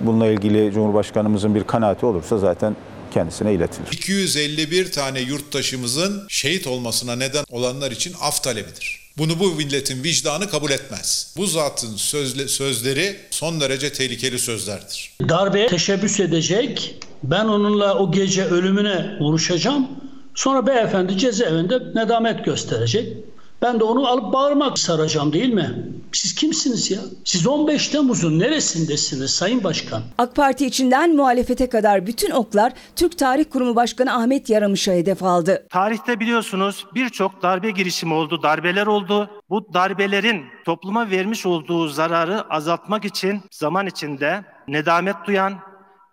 Bununla 0.00 0.26
ilgili 0.26 0.72
Cumhurbaşkanımızın 0.72 1.54
bir 1.54 1.64
kanaati 1.64 2.06
olursa 2.06 2.38
zaten 2.38 2.76
kendisine 3.14 3.54
iletilir. 3.54 3.88
251 3.92 4.92
tane 4.92 5.20
yurttaşımızın 5.20 6.22
şehit 6.28 6.66
olmasına 6.66 7.16
neden 7.16 7.44
olanlar 7.50 7.90
için 7.90 8.14
af 8.20 8.42
talebidir. 8.42 9.03
Bunu 9.18 9.38
bu 9.38 9.54
milletin 9.54 10.02
vicdanı 10.02 10.50
kabul 10.50 10.70
etmez. 10.70 11.34
Bu 11.36 11.46
zatın 11.46 11.96
sözle, 11.96 12.48
sözleri 12.48 13.16
son 13.30 13.60
derece 13.60 13.92
tehlikeli 13.92 14.38
sözlerdir. 14.38 15.12
Darbeye 15.28 15.66
teşebbüs 15.66 16.20
edecek, 16.20 16.94
ben 17.22 17.44
onunla 17.44 17.98
o 17.98 18.12
gece 18.12 18.44
ölümüne 18.44 19.18
vuruşacağım 19.20 19.88
Sonra 20.34 20.66
beyefendi 20.66 21.18
cezaevinde 21.18 21.78
nedamet 21.94 22.44
gösterecek. 22.44 23.16
Ben 23.62 23.80
de 23.80 23.84
onu 23.84 24.06
alıp 24.08 24.32
bağırmak 24.32 24.78
saracağım 24.78 25.32
değil 25.32 25.52
mi? 25.52 25.88
Siz 26.12 26.34
kimsiniz 26.34 26.90
ya? 26.90 26.98
Siz 27.24 27.46
15 27.46 27.88
Temmuz'un 27.88 28.38
neresindesiniz 28.38 29.30
Sayın 29.30 29.64
Başkan? 29.64 30.02
AK 30.18 30.34
Parti 30.36 30.66
içinden 30.66 31.16
muhalefete 31.16 31.68
kadar 31.68 32.06
bütün 32.06 32.30
oklar 32.30 32.72
Türk 32.96 33.18
Tarih 33.18 33.44
Kurumu 33.52 33.76
Başkanı 33.76 34.14
Ahmet 34.16 34.50
Yaramış'a 34.50 34.92
hedef 34.92 35.22
aldı. 35.22 35.66
Tarihte 35.70 36.20
biliyorsunuz 36.20 36.86
birçok 36.94 37.42
darbe 37.42 37.70
girişimi 37.70 38.14
oldu, 38.14 38.42
darbeler 38.42 38.86
oldu. 38.86 39.30
Bu 39.50 39.74
darbelerin 39.74 40.44
topluma 40.64 41.10
vermiş 41.10 41.46
olduğu 41.46 41.88
zararı 41.88 42.42
azaltmak 42.50 43.04
için 43.04 43.40
zaman 43.50 43.86
içinde 43.86 44.44
nedamet 44.68 45.16
duyan, 45.26 45.54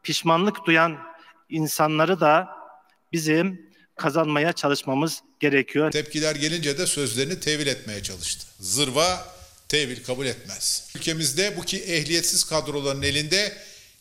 pişmanlık 0.04 0.65
duyan 0.65 0.95
insanları 1.49 2.19
da 2.19 2.47
bizim 3.13 3.70
kazanmaya 3.95 4.54
çalışmamız 4.54 5.21
gerekiyor. 5.39 5.91
Tepkiler 5.91 6.36
gelince 6.36 6.77
de 6.77 6.86
sözlerini 6.86 7.39
tevil 7.39 7.67
etmeye 7.67 8.04
çalıştı. 8.04 8.47
Zırva 8.60 9.27
tevil 9.69 10.04
kabul 10.04 10.25
etmez. 10.25 10.91
Ülkemizde 10.95 11.54
bu 11.58 11.62
ki 11.62 11.77
ehliyetsiz 11.77 12.43
kadroların 12.43 13.01
elinde 13.01 13.51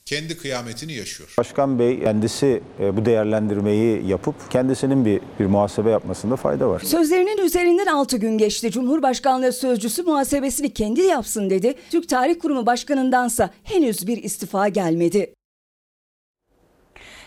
kendi 0.05 0.37
kıyametini 0.39 0.93
yaşıyor. 0.93 1.35
Başkan 1.39 1.79
Bey 1.79 2.01
kendisi 2.01 2.63
e, 2.81 2.97
bu 2.97 3.05
değerlendirmeyi 3.05 4.07
yapıp 4.07 4.51
kendisinin 4.51 5.05
bir, 5.05 5.21
bir 5.41 5.47
muhasebe 5.47 5.91
yapmasında 5.91 6.37
fayda 6.37 6.69
var. 6.69 6.81
Sözlerinin 6.85 7.39
üzerinden 7.45 7.87
6 7.87 8.17
gün 8.17 8.39
geçti. 8.39 8.71
Cumhurbaşkanlığı 8.71 9.53
sözcüsü 9.53 10.03
muhasebesini 10.03 10.75
kendi 10.75 11.01
yapsın 11.01 11.51
dedi. 11.51 11.75
Türk 11.91 12.09
Tarih 12.09 12.39
Kurumu 12.39 12.67
Başkanı'ndansa 12.67 13.51
henüz 13.65 14.07
bir 14.07 14.23
istifa 14.23 14.69
gelmedi. 14.69 15.35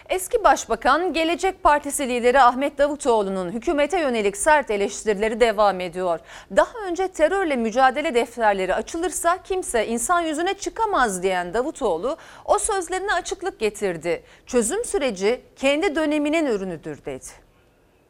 Eski 0.10 0.44
Başbakan 0.44 1.14
Gelecek 1.14 1.64
Partisi 1.64 2.08
lideri 2.10 2.42
Ahmet 2.42 2.78
Davutoğlu'nun 2.78 3.52
hükümete 3.52 4.00
yönelik 4.00 4.38
sert 4.38 4.72
eleştirileri 4.72 5.40
devam 5.40 5.80
ediyor. 5.80 6.20
Daha 6.56 6.72
önce 6.88 7.08
terörle 7.08 7.56
mücadele 7.56 8.14
defterleri 8.14 8.76
açılırsa 8.76 9.38
kimse 9.44 9.88
insan 9.88 10.22
yüzüne 10.22 10.54
çıkamaz 10.54 11.24
diyen 11.24 11.54
Davutoğlu 11.54 12.18
o 12.46 12.60
sözlerine 12.60 13.14
açıklık 13.14 13.60
getirdi. 13.60 14.24
Çözüm 14.46 14.86
süreci 14.86 15.42
kendi 15.56 15.96
döneminin 15.96 16.46
ürünüdür 16.46 17.06
dedi. 17.06 17.26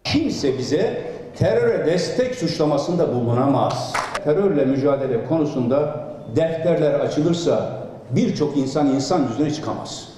Kimse 0.03 0.57
bize 0.57 1.11
teröre 1.37 1.85
destek 1.85 2.35
suçlamasında 2.35 3.13
bulunamaz. 3.15 3.93
Terörle 4.23 4.65
mücadele 4.65 5.25
konusunda 5.25 6.07
defterler 6.35 6.93
açılırsa 6.99 7.83
birçok 8.09 8.57
insan 8.57 8.87
insan 8.87 9.27
yüzüne 9.27 9.53
çıkamaz. 9.53 10.12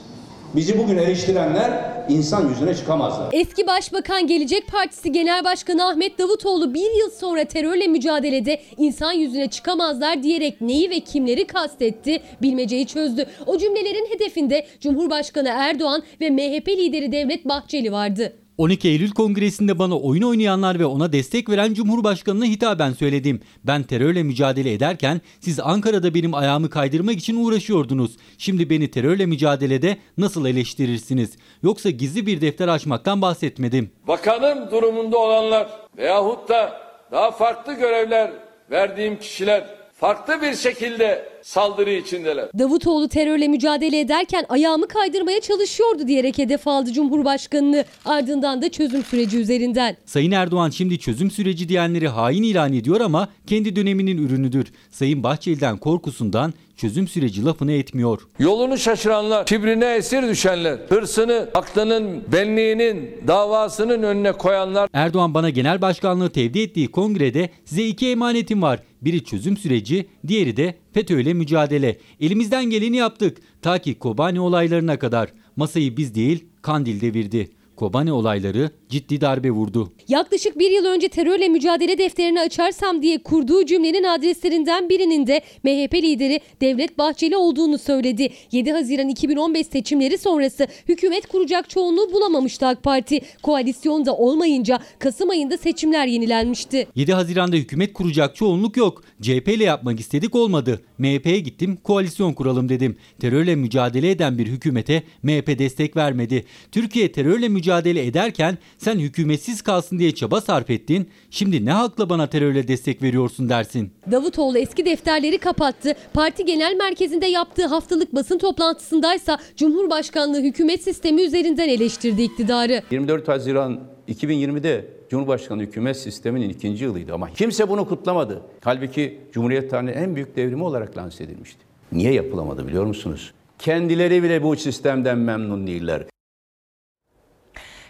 Bizi 0.56 0.78
bugün 0.78 0.98
eleştirenler 0.98 1.72
insan 2.10 2.50
yüzüne 2.50 2.76
çıkamazlar. 2.76 3.30
Eski 3.32 3.68
Başbakan 3.68 4.28
Gelecek 4.28 4.68
Partisi 4.68 5.12
Genel 5.12 5.44
Başkanı 5.44 5.88
Ahmet 5.88 6.20
Davutoğlu 6.20 6.74
bir 6.74 7.00
yıl 7.00 7.10
sonra 7.10 7.46
terörle 7.46 7.88
mücadelede 7.88 8.62
insan 8.78 9.14
yüzüne 9.14 9.50
çıkamazlar 9.50 10.24
diyerek 10.24 10.62
neyi 10.62 10.90
ve 10.90 11.00
kimleri 11.00 11.48
kastetti 11.48 12.22
bilmeceyi 12.42 12.88
çözdü. 12.88 13.26
O 13.46 13.58
cümlelerin 13.58 14.08
hedefinde 14.10 14.66
Cumhurbaşkanı 14.80 15.50
Erdoğan 15.50 16.04
ve 16.22 16.30
MHP 16.30 16.68
lideri 16.68 17.12
Devlet 17.12 17.46
Bahçeli 17.46 17.92
vardı. 17.92 18.34
12 18.58 18.88
Eylül 18.88 19.12
Kongresi'nde 19.12 19.80
bana 19.80 20.00
oyun 20.00 20.22
oynayanlar 20.22 20.80
ve 20.80 20.86
ona 20.86 21.14
destek 21.14 21.50
veren 21.50 21.74
Cumhurbaşkanı'na 21.74 22.46
hitaben 22.46 22.94
söyledim. 22.94 23.42
Ben 23.64 23.84
terörle 23.84 24.24
mücadele 24.24 24.74
ederken 24.74 25.22
siz 25.40 25.60
Ankara'da 25.60 26.14
benim 26.14 26.34
ayağımı 26.34 26.70
kaydırmak 26.70 27.16
için 27.16 27.46
uğraşıyordunuz. 27.46 28.18
Şimdi 28.38 28.70
beni 28.70 28.92
terörle 28.92 29.26
mücadelede 29.26 29.98
nasıl 30.18 30.46
eleştirirsiniz? 30.46 31.38
Yoksa 31.64 31.90
gizli 31.90 32.28
bir 32.28 32.42
defter 32.42 32.68
açmaktan 32.68 33.22
bahsetmedim. 33.22 33.92
Bakanım 34.08 34.72
durumunda 34.72 35.18
olanlar 35.18 35.70
veyahut 35.98 36.50
da 36.50 36.82
daha 37.12 37.32
farklı 37.32 37.74
görevler 37.74 38.32
verdiğim 38.72 39.20
kişiler 39.20 39.85
farklı 39.96 40.42
bir 40.42 40.56
şekilde 40.56 41.30
saldırı 41.42 41.92
içindeler. 41.92 42.50
Davutoğlu 42.60 43.08
terörle 43.10 43.48
mücadele 43.48 44.00
ederken 44.00 44.46
ayağımı 44.50 44.88
kaydırmaya 44.88 45.42
çalışıyordu 45.42 46.08
diyerek 46.08 46.38
hedef 46.38 46.68
aldı 46.68 46.94
Cumhurbaşkanı'nı. 46.94 47.86
Ardından 48.06 48.62
da 48.62 48.70
çözüm 48.70 49.04
süreci 49.04 49.38
üzerinden. 49.38 49.98
Sayın 50.06 50.32
Erdoğan 50.32 50.70
şimdi 50.70 51.00
çözüm 51.00 51.32
süreci 51.32 51.70
diyenleri 51.70 52.08
hain 52.08 52.44
ilan 52.44 52.74
ediyor 52.74 53.02
ama 53.02 53.30
kendi 53.48 53.76
döneminin 53.76 54.18
ürünüdür. 54.18 54.68
Sayın 54.92 55.24
Bahçeli'den 55.24 55.78
korkusundan 55.78 56.54
çözüm 56.78 57.08
süreci 57.08 57.46
lafını 57.46 57.72
etmiyor. 57.72 58.22
Yolunu 58.40 58.78
şaşıranlar, 58.78 59.46
kibrine 59.46 59.96
esir 59.96 60.24
düşenler, 60.24 60.80
hırsını, 60.90 61.50
aklının, 61.54 62.24
benliğinin, 62.32 63.10
davasının 63.28 64.04
önüne 64.04 64.32
koyanlar. 64.32 64.90
Erdoğan 64.94 65.34
bana 65.34 65.50
genel 65.50 65.82
başkanlığı 65.82 66.30
tevdi 66.30 66.60
ettiği 66.60 66.88
kongrede 66.88 67.50
size 67.66 67.86
iki 67.88 68.08
emanetim 68.10 68.62
var. 68.62 68.80
Biri 69.02 69.24
çözüm 69.24 69.58
süreci, 69.58 70.06
diğeri 70.28 70.58
de 70.58 70.76
FETÖ'yle 70.94 71.34
mücadele. 71.34 71.98
Elimizden 72.22 72.66
geleni 72.66 72.98
yaptık. 72.98 73.38
Ta 73.62 73.78
ki 73.80 74.00
Kobani 74.00 74.40
olaylarına 74.40 75.00
kadar. 75.00 75.30
Masayı 75.56 75.98
biz 75.98 76.16
değil, 76.16 76.46
Kandil 76.62 77.02
devirdi. 77.02 77.50
Kobani 77.76 78.12
olayları 78.12 78.70
ciddi 78.90 79.22
darbe 79.22 79.52
vurdu. 79.52 79.92
Yaklaşık 80.08 80.60
bir 80.60 80.72
yıl 80.72 80.86
önce 80.86 81.08
terörle 81.08 81.48
mücadele 81.48 81.98
defterini 81.98 82.40
açarsam 82.40 83.02
diye 83.02 83.24
kurduğu 83.24 83.66
cümlenin 83.66 84.04
adreslerinden 84.04 84.90
birinin 84.90 85.28
de 85.28 85.42
MHP 85.64 85.94
lideri 85.94 86.40
Devlet 86.62 86.98
Bahçeli 86.98 87.38
olduğunu 87.38 87.78
söyledi. 87.78 88.30
7 88.52 88.72
Haziran 88.72 89.10
2015 89.10 89.68
seçimleri 89.68 90.18
sonrası 90.18 90.68
hükümet 90.90 91.28
kuracak 91.28 91.70
çoğunluğu 91.70 92.14
bulamamıştı 92.14 92.68
AK 92.68 92.84
Parti. 92.84 93.22
Koalisyonda 93.44 94.16
olmayınca 94.16 94.80
Kasım 95.00 95.30
ayında 95.30 95.58
seçimler 95.58 96.08
yenilenmişti. 96.08 96.88
7 96.96 97.14
Haziran'da 97.14 97.56
hükümet 97.56 97.94
kuracak 97.94 98.36
çoğunluk 98.36 98.78
yok. 98.78 99.04
CHP 99.22 99.48
ile 99.48 99.64
yapmak 99.64 100.00
istedik 100.00 100.36
olmadı. 100.36 100.82
MHP'ye 100.98 101.40
gittim 101.40 101.78
koalisyon 101.84 102.34
kuralım 102.34 102.70
dedim. 102.70 102.98
Terörle 103.20 103.56
mücadele 103.56 104.12
eden 104.12 104.38
bir 104.38 104.48
hükümete 104.48 105.04
MHP 105.24 105.60
destek 105.60 105.96
vermedi. 105.96 106.46
Türkiye 106.72 107.12
terörle 107.12 107.50
mücadele 107.50 107.65
ederken 107.74 108.58
sen 108.78 109.00
hükümetsiz 109.00 109.62
kalsın 109.62 110.00
diye 110.00 110.16
çaba 110.16 110.42
sarf 110.42 110.70
ettin. 110.70 111.10
Şimdi 111.30 111.66
ne 111.66 111.72
hakla 111.72 112.10
bana 112.10 112.28
terörle 112.28 112.68
destek 112.68 113.02
veriyorsun 113.02 113.50
dersin. 113.50 113.92
Davutoğlu 114.12 114.58
eski 114.58 114.86
defterleri 114.86 115.38
kapattı. 115.38 115.94
Parti 116.14 116.46
genel 116.46 116.76
merkezinde 116.76 117.26
yaptığı 117.26 117.66
haftalık 117.66 118.16
basın 118.16 118.38
toplantısındaysa 118.38 119.38
Cumhurbaşkanlığı 119.56 120.42
hükümet 120.42 120.84
sistemi 120.84 121.22
üzerinden 121.22 121.70
eleştirdi 121.70 122.22
iktidarı. 122.22 122.82
24 122.92 123.28
Haziran 123.28 123.80
2020'de 124.08 124.86
Cumhurbaşkanı 125.10 125.62
hükümet 125.62 125.98
sisteminin 125.98 126.50
ikinci 126.50 126.84
yılıydı 126.84 127.14
ama 127.14 127.30
kimse 127.34 127.70
bunu 127.70 127.88
kutlamadı. 127.88 128.42
Halbuki 128.64 129.20
Cumhuriyet 129.32 129.72
tarihinin 129.72 129.94
en 129.94 130.16
büyük 130.16 130.36
devrimi 130.36 130.64
olarak 130.64 130.98
lanse 130.98 131.24
edilmişti. 131.24 131.60
Niye 131.92 132.14
yapılamadı 132.14 132.68
biliyor 132.68 132.86
musunuz? 132.86 133.34
Kendileri 133.60 134.24
bile 134.24 134.44
bu 134.44 134.56
sistemden 134.56 135.18
memnun 135.18 135.68
değiller. 135.68 136.04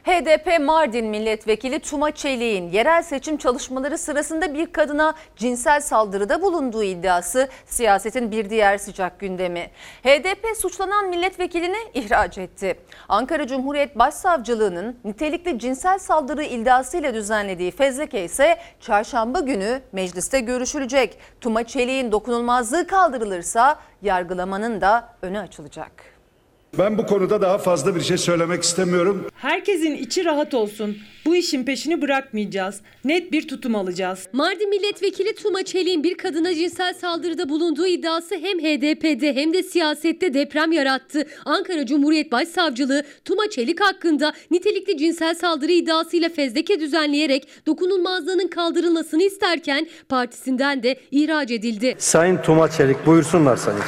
HDP 0.05 0.59
Mardin 0.59 1.05
Milletvekili 1.05 1.79
Tuma 1.79 2.11
Çelik'in 2.11 2.71
yerel 2.71 3.03
seçim 3.03 3.37
çalışmaları 3.37 3.97
sırasında 3.97 4.53
bir 4.53 4.65
kadına 4.73 5.13
cinsel 5.35 5.81
saldırıda 5.81 6.41
bulunduğu 6.41 6.83
iddiası 6.83 7.49
siyasetin 7.65 8.31
bir 8.31 8.49
diğer 8.49 8.77
sıcak 8.77 9.19
gündemi. 9.19 9.71
HDP 10.03 10.57
suçlanan 10.57 11.09
milletvekilini 11.09 11.77
ihraç 11.93 12.37
etti. 12.37 12.79
Ankara 13.09 13.47
Cumhuriyet 13.47 13.99
Başsavcılığı'nın 13.99 14.99
nitelikli 15.03 15.59
cinsel 15.59 15.99
saldırı 15.99 16.43
iddiasıyla 16.43 17.13
düzenlediği 17.13 17.71
fezleke 17.71 18.23
ise 18.23 18.57
çarşamba 18.79 19.39
günü 19.39 19.81
mecliste 19.91 20.39
görüşülecek. 20.39 21.17
Tuma 21.41 21.63
Çelik'in 21.63 22.11
dokunulmazlığı 22.11 22.87
kaldırılırsa 22.87 23.79
yargılamanın 24.01 24.81
da 24.81 25.09
önü 25.21 25.39
açılacak. 25.39 26.14
Ben 26.79 26.97
bu 26.97 27.05
konuda 27.05 27.41
daha 27.41 27.57
fazla 27.57 27.95
bir 27.95 28.01
şey 28.01 28.17
söylemek 28.17 28.63
istemiyorum. 28.63 29.25
Herkesin 29.35 29.95
içi 29.95 30.25
rahat 30.25 30.53
olsun. 30.53 30.97
Bu 31.25 31.35
işin 31.35 31.63
peşini 31.63 32.01
bırakmayacağız. 32.01 32.81
Net 33.05 33.31
bir 33.31 33.47
tutum 33.47 33.75
alacağız. 33.75 34.27
Mardin 34.33 34.69
Milletvekili 34.69 35.35
Tuma 35.35 35.63
Çelik'in 35.63 36.03
bir 36.03 36.17
kadına 36.17 36.55
cinsel 36.55 36.93
saldırıda 36.93 37.49
bulunduğu 37.49 37.87
iddiası 37.87 38.35
hem 38.35 38.59
HDP'de 38.59 39.35
hem 39.35 39.53
de 39.53 39.63
siyasette 39.63 40.33
deprem 40.33 40.71
yarattı. 40.71 41.27
Ankara 41.45 41.85
Cumhuriyet 41.85 42.31
Başsavcılığı 42.31 43.03
Tuma 43.25 43.49
Çelik 43.49 43.81
hakkında 43.81 44.33
nitelikli 44.51 44.97
cinsel 44.97 45.35
saldırı 45.35 45.71
iddiasıyla 45.71 46.29
fezleke 46.29 46.79
düzenleyerek 46.79 47.47
dokunulmazlığının 47.67 48.47
kaldırılmasını 48.47 49.23
isterken 49.23 49.87
partisinden 50.09 50.83
de 50.83 50.99
ihraç 51.11 51.51
edildi. 51.51 51.95
Sayın 51.97 52.37
Tuma 52.37 52.71
Çelik 52.71 53.05
buyursunlar 53.05 53.57
sayın. 53.57 53.79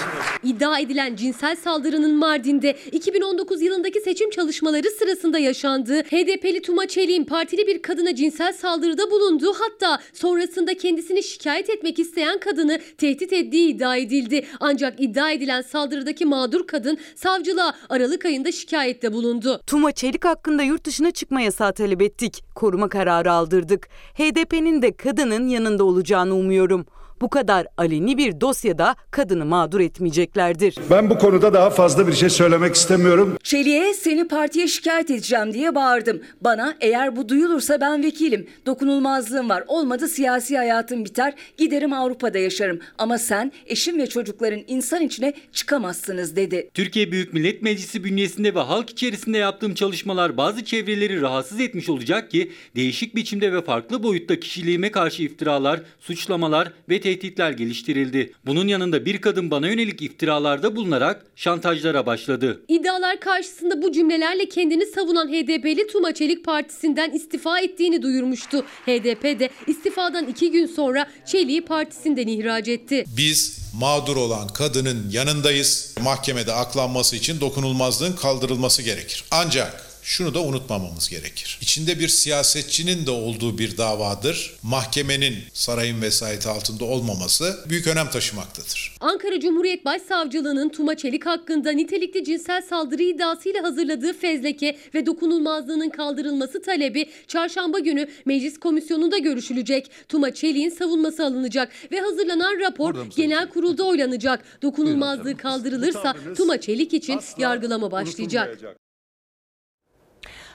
İddia 0.43 0.79
edilen 0.79 1.15
cinsel 1.15 1.55
saldırının 1.55 2.15
Mardin'de 2.15 2.76
2019 2.91 3.61
yılındaki 3.61 4.01
seçim 4.01 4.29
çalışmaları 4.29 4.91
sırasında 4.99 5.39
yaşandı. 5.39 6.01
HDP'li 6.01 6.61
Tuma 6.61 6.87
Çelik'in 6.87 7.23
partili 7.23 7.67
bir 7.67 7.81
kadına 7.81 8.15
cinsel 8.15 8.53
saldırıda 8.53 9.11
bulunduğu 9.11 9.53
hatta 9.53 9.99
sonrasında 10.13 10.77
kendisini 10.77 11.23
şikayet 11.23 11.69
etmek 11.69 11.99
isteyen 11.99 12.39
kadını 12.39 12.79
tehdit 12.97 13.33
ettiği 13.33 13.69
iddia 13.69 13.97
edildi. 13.97 14.45
Ancak 14.59 14.99
iddia 14.99 15.31
edilen 15.31 15.61
saldırıdaki 15.61 16.25
mağdur 16.25 16.67
kadın 16.67 16.97
savcılığa 17.15 17.73
Aralık 17.89 18.25
ayında 18.25 18.51
şikayette 18.51 19.13
bulundu. 19.13 19.61
Tuma 19.67 19.91
Çelik 19.91 20.25
hakkında 20.25 20.63
yurt 20.63 20.85
dışına 20.85 21.11
çıkma 21.11 21.41
yasağı 21.41 21.73
talep 21.73 22.01
ettik. 22.01 22.43
Koruma 22.55 22.89
kararı 22.89 23.31
aldırdık. 23.31 23.87
HDP'nin 24.13 24.81
de 24.81 24.97
kadının 24.97 25.47
yanında 25.47 25.83
olacağını 25.83 26.35
umuyorum. 26.35 26.85
Bu 27.21 27.29
kadar 27.29 27.67
aleni 27.77 28.17
bir 28.17 28.41
dosyada 28.41 28.95
kadını 29.11 29.45
mağdur 29.45 29.79
etmeyeceklerdir. 29.79 30.75
Ben 30.91 31.09
bu 31.09 31.17
konuda 31.17 31.53
daha 31.53 31.69
fazla 31.69 32.07
bir 32.07 32.13
şey 32.13 32.29
söylemek 32.29 32.75
istemiyorum. 32.75 33.37
Çelik'e 33.43 33.93
seni 33.93 34.27
partiye 34.27 34.67
şikayet 34.67 35.11
edeceğim 35.11 35.53
diye 35.53 35.75
bağırdım. 35.75 36.21
Bana 36.41 36.75
eğer 36.81 37.15
bu 37.15 37.29
duyulursa 37.29 37.81
ben 37.81 38.03
vekilim. 38.03 38.47
Dokunulmazlığım 38.65 39.49
var. 39.49 39.63
Olmadı 39.67 40.07
siyasi 40.07 40.57
hayatım 40.57 41.05
biter. 41.05 41.33
Giderim 41.57 41.93
Avrupa'da 41.93 42.37
yaşarım. 42.37 42.79
Ama 42.97 43.17
sen 43.17 43.51
eşim 43.65 43.97
ve 43.97 44.07
çocukların 44.07 44.61
insan 44.67 45.01
içine 45.01 45.33
çıkamazsınız 45.53 46.35
dedi. 46.35 46.69
Türkiye 46.73 47.11
Büyük 47.11 47.33
Millet 47.33 47.61
Meclisi 47.61 48.03
bünyesinde 48.03 48.55
ve 48.55 48.59
halk 48.59 48.89
içerisinde 48.89 49.37
yaptığım 49.37 49.73
çalışmalar 49.73 50.37
bazı 50.37 50.65
çevreleri 50.65 51.21
rahatsız 51.21 51.59
etmiş 51.59 51.89
olacak 51.89 52.31
ki 52.31 52.51
değişik 52.75 53.15
biçimde 53.15 53.53
ve 53.53 53.61
farklı 53.61 54.03
boyutta 54.03 54.39
kişiliğime 54.39 54.91
karşı 54.91 55.23
iftiralar, 55.23 55.81
suçlamalar 55.99 56.71
ve 56.89 56.99
tehditler 57.07 57.51
geliştirildi. 57.51 58.33
Bunun 58.45 58.67
yanında 58.67 59.05
bir 59.05 59.21
kadın 59.21 59.51
bana 59.51 59.67
yönelik 59.67 60.01
iftiralarda 60.01 60.75
bulunarak 60.75 61.25
şantajlara 61.35 62.05
başladı. 62.05 62.61
İddialar 62.67 63.19
karşısında 63.19 63.81
bu 63.81 63.91
cümlelerle 63.91 64.49
kendini 64.49 64.85
savunan 64.85 65.27
HDP'li 65.27 65.87
Tuma 65.87 66.13
Çelik 66.13 66.45
partisinden 66.45 67.11
istifa 67.11 67.59
ettiğini 67.59 68.01
duyurmuştu. 68.01 68.65
HDP 68.85 69.39
de 69.39 69.49
istifadan 69.67 70.27
iki 70.27 70.51
gün 70.51 70.65
sonra 70.65 71.07
Çelik'i 71.25 71.65
partisinden 71.65 72.27
ihraç 72.27 72.67
etti. 72.67 73.03
Biz 73.17 73.59
mağdur 73.79 74.15
olan 74.15 74.47
kadının 74.47 75.09
yanındayız. 75.11 75.95
Mahkemede 76.03 76.53
aklanması 76.53 77.15
için 77.15 77.41
dokunulmazlığın 77.41 78.13
kaldırılması 78.13 78.81
gerekir. 78.81 79.23
Ancak 79.31 79.86
şunu 80.07 80.33
da 80.33 80.43
unutmamamız 80.43 81.09
gerekir. 81.09 81.57
İçinde 81.61 81.99
bir 81.99 82.07
siyasetçinin 82.07 83.05
de 83.05 83.11
olduğu 83.11 83.57
bir 83.57 83.77
davadır. 83.77 84.53
Mahkemenin 84.63 85.35
sarayın 85.53 86.01
vesayeti 86.01 86.49
altında 86.49 86.85
olmaması 86.85 87.57
büyük 87.69 87.87
önem 87.87 88.09
taşımaktadır. 88.09 88.95
Ankara 89.01 89.39
Cumhuriyet 89.39 89.85
Başsavcılığı'nın 89.85 90.69
Tuma 90.69 90.95
Çelik 90.95 91.25
hakkında 91.25 91.71
nitelikli 91.71 92.23
cinsel 92.23 92.61
saldırı 92.61 93.03
iddiasıyla 93.03 93.63
hazırladığı 93.63 94.13
fezleke 94.13 94.77
ve 94.93 95.05
dokunulmazlığının 95.05 95.89
kaldırılması 95.89 96.61
talebi 96.61 97.09
çarşamba 97.27 97.79
günü 97.79 98.07
meclis 98.25 98.59
komisyonunda 98.59 99.17
görüşülecek. 99.17 99.91
Tuma 100.09 100.33
Çelik'in 100.33 100.69
savunması 100.69 101.25
alınacak 101.25 101.71
ve 101.91 101.99
hazırlanan 101.99 102.59
rapor 102.59 103.05
genel 103.15 103.49
kurulda 103.49 103.83
oylanacak. 103.83 104.43
Dokunulmazlığı 104.61 105.37
kaldırılırsa 105.37 106.15
Tuma 106.37 106.61
Çelik 106.61 106.93
için 106.93 107.19
yargılama 107.37 107.91
başlayacak. 107.91 108.57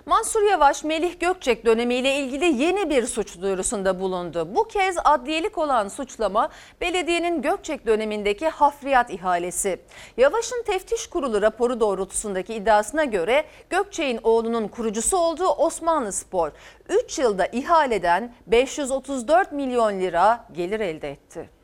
Mansur 0.06 0.42
Yavaş, 0.42 0.84
Melih 0.84 1.20
Gökçek 1.20 1.66
dönemiyle 1.66 2.14
ilgili 2.14 2.62
yeni 2.62 2.90
bir 2.90 3.06
suç 3.06 3.40
duyurusunda 3.40 4.00
bulundu. 4.00 4.48
Bu 4.54 4.68
kez 4.68 4.96
adliyelik 5.04 5.58
olan 5.58 5.88
suçlama 5.88 6.48
belediyenin 6.80 7.42
Gökçek 7.42 7.86
dönemindeki 7.86 8.48
hafriyat 8.48 9.10
ihalesi. 9.10 9.80
Yavaş'ın 10.16 10.62
teftiş 10.62 11.06
kurulu 11.06 11.42
raporu 11.42 11.80
doğrultusundaki 11.80 12.54
iddiasına 12.54 13.04
göre 13.04 13.44
Gökçek'in 13.70 14.20
oğlunun 14.22 14.68
kurucusu 14.68 15.16
olduğu 15.16 15.48
Osmanlı 15.48 16.12
Spor 16.12 16.50
3 16.88 17.18
yılda 17.18 17.46
ihaleden 17.46 18.34
534 18.46 19.52
milyon 19.52 20.00
lira 20.00 20.44
gelir 20.52 20.80
elde 20.80 21.10
etti. 21.10 21.61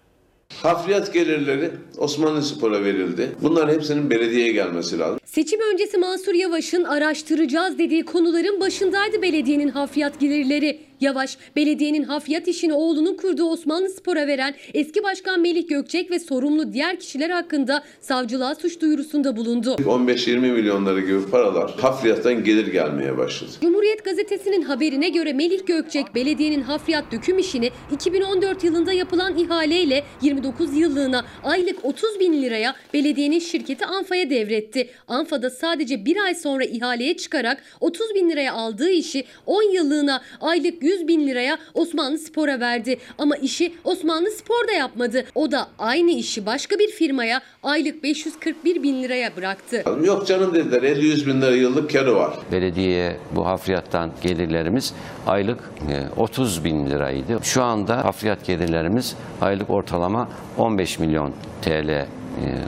Hafriyat 0.62 1.14
gelirleri 1.14 1.70
Osmanlı 1.98 2.42
Spor'a 2.42 2.84
verildi. 2.84 3.30
Bunların 3.42 3.74
hepsinin 3.74 4.10
belediyeye 4.10 4.52
gelmesi 4.52 4.98
lazım. 4.98 5.20
Seçim 5.24 5.60
öncesi 5.72 5.98
Mansur 5.98 6.34
Yavaş'ın 6.34 6.84
araştıracağız 6.84 7.78
dediği 7.78 8.04
konuların 8.04 8.60
başındaydı 8.60 9.22
belediyenin 9.22 9.68
hafriyat 9.68 10.20
gelirleri. 10.20 10.80
Yavaş, 11.00 11.38
belediyenin 11.56 12.02
hafriyat 12.02 12.48
işini 12.48 12.72
oğlunun 12.72 13.16
kurduğu 13.16 13.44
Osmanlı 13.44 13.88
Spor'a 13.88 14.26
veren 14.26 14.54
eski 14.74 15.02
başkan 15.02 15.40
Melih 15.40 15.68
Gökçek 15.68 16.10
ve 16.10 16.18
sorumlu 16.18 16.72
diğer 16.72 17.00
kişiler 17.00 17.30
hakkında 17.30 17.84
savcılığa 18.00 18.54
suç 18.54 18.80
duyurusunda 18.80 19.36
bulundu. 19.36 19.74
15-20 19.74 20.38
milyonları 20.38 21.00
gibi 21.00 21.30
paralar 21.30 21.70
hafriyattan 21.70 22.44
gelir 22.44 22.66
gelmeye 22.66 23.18
başladı. 23.18 23.50
Cumhuriyet 23.60 24.04
Gazetesi'nin 24.04 24.62
haberine 24.62 25.08
göre 25.08 25.32
Melih 25.32 25.66
Gökçek 25.66 26.14
belediyenin 26.14 26.62
hafriyat 26.62 27.12
döküm 27.12 27.38
işini 27.38 27.70
2014 27.92 28.64
yılında 28.64 28.92
yapılan 28.92 29.38
ihaleyle 29.38 30.04
29 30.22 30.76
yıllığına 30.76 31.24
aylık 31.44 31.84
30 31.84 32.20
bin 32.20 32.42
liraya 32.42 32.74
belediyenin 32.94 33.38
şirketi 33.38 33.86
Anfa'ya 33.86 34.30
devretti. 34.30 34.90
Anfa'da 35.08 35.50
sadece 35.50 36.04
bir 36.04 36.16
ay 36.24 36.34
sonra 36.34 36.64
ihaleye 36.64 37.16
çıkarak 37.16 37.62
30 37.80 38.14
bin 38.14 38.30
liraya 38.30 38.52
aldığı 38.52 38.90
işi 38.90 39.24
10 39.46 39.62
yıllığına 39.62 40.22
aylık 40.40 40.82
100 40.88 41.08
bin 41.08 41.26
liraya 41.26 41.58
Osmanlı 41.74 42.18
Spor'a 42.18 42.60
verdi. 42.60 42.98
Ama 43.18 43.36
işi 43.36 43.74
Osmanlı 43.84 44.30
Spor 44.30 44.68
da 44.68 44.72
yapmadı. 44.72 45.24
O 45.34 45.50
da 45.50 45.68
aynı 45.78 46.10
işi 46.10 46.46
başka 46.46 46.78
bir 46.78 46.88
firmaya 46.88 47.40
aylık 47.62 48.02
541 48.02 48.82
bin 48.82 49.02
liraya 49.02 49.36
bıraktı. 49.36 49.84
Yok 50.04 50.26
canım 50.26 50.54
dediler 50.54 50.82
50-100 50.82 51.26
bin 51.26 51.42
lira 51.42 51.56
yıllık 51.56 51.92
karı 51.92 52.14
var. 52.16 52.34
Belediyeye 52.52 53.16
bu 53.32 53.46
hafriyattan 53.46 54.10
gelirlerimiz 54.22 54.94
aylık 55.26 55.58
e, 55.90 56.20
30 56.20 56.64
bin 56.64 56.86
liraydı. 56.86 57.38
Şu 57.42 57.62
anda 57.62 58.04
hafriyat 58.04 58.46
gelirlerimiz 58.46 59.16
aylık 59.40 59.70
ortalama 59.70 60.28
15 60.58 60.98
milyon 60.98 61.32
TL 61.62 61.88
e, 61.88 62.06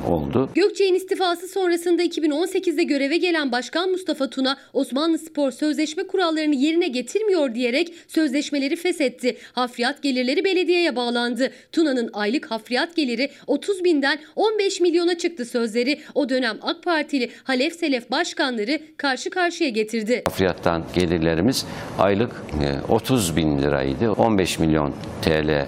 oldu. 0.09 0.51
Gökçek'in 0.55 0.95
istifası 0.95 1.49
sonrasında 1.49 2.03
2018'de 2.03 2.83
göreve 2.83 3.17
gelen 3.17 3.53
Başkan 3.53 3.91
Mustafa 3.91 4.31
Tuna 4.31 4.57
Osmanlı 4.73 5.19
Spor 5.19 5.51
sözleşme 5.51 6.07
kurallarını 6.07 6.55
yerine 6.55 6.89
getirmiyor 6.89 7.55
diyerek 7.55 7.95
sözleşmeleri 8.09 8.77
feshetti. 8.77 9.37
Hafriyat 9.53 10.03
gelirleri 10.03 10.45
belediyeye 10.45 10.97
bağlandı. 10.97 11.51
Tuna'nın 11.73 12.11
aylık 12.13 12.51
hafriyat 12.51 12.97
geliri 12.97 13.31
30 13.47 13.85
binden 13.85 14.19
15 14.37 14.81
milyona 14.81 15.19
çıktı 15.19 15.45
sözleri 15.45 16.01
o 16.15 16.29
dönem 16.29 16.59
AK 16.63 16.83
Partili 16.83 17.31
Halef 17.45 17.77
Selef 17.77 18.11
başkanları 18.11 18.79
karşı 18.97 19.31
karşıya 19.31 19.71
getirdi. 19.71 20.23
Hafriyattan 20.25 20.85
gelirlerimiz 20.95 21.67
aylık 21.99 22.43
e, 22.89 22.93
30 22.93 23.37
bin 23.37 23.59
liraydı. 23.59 24.13
15 24.13 24.59
milyon 24.59 24.95
TL 25.23 25.49
e, 25.49 25.67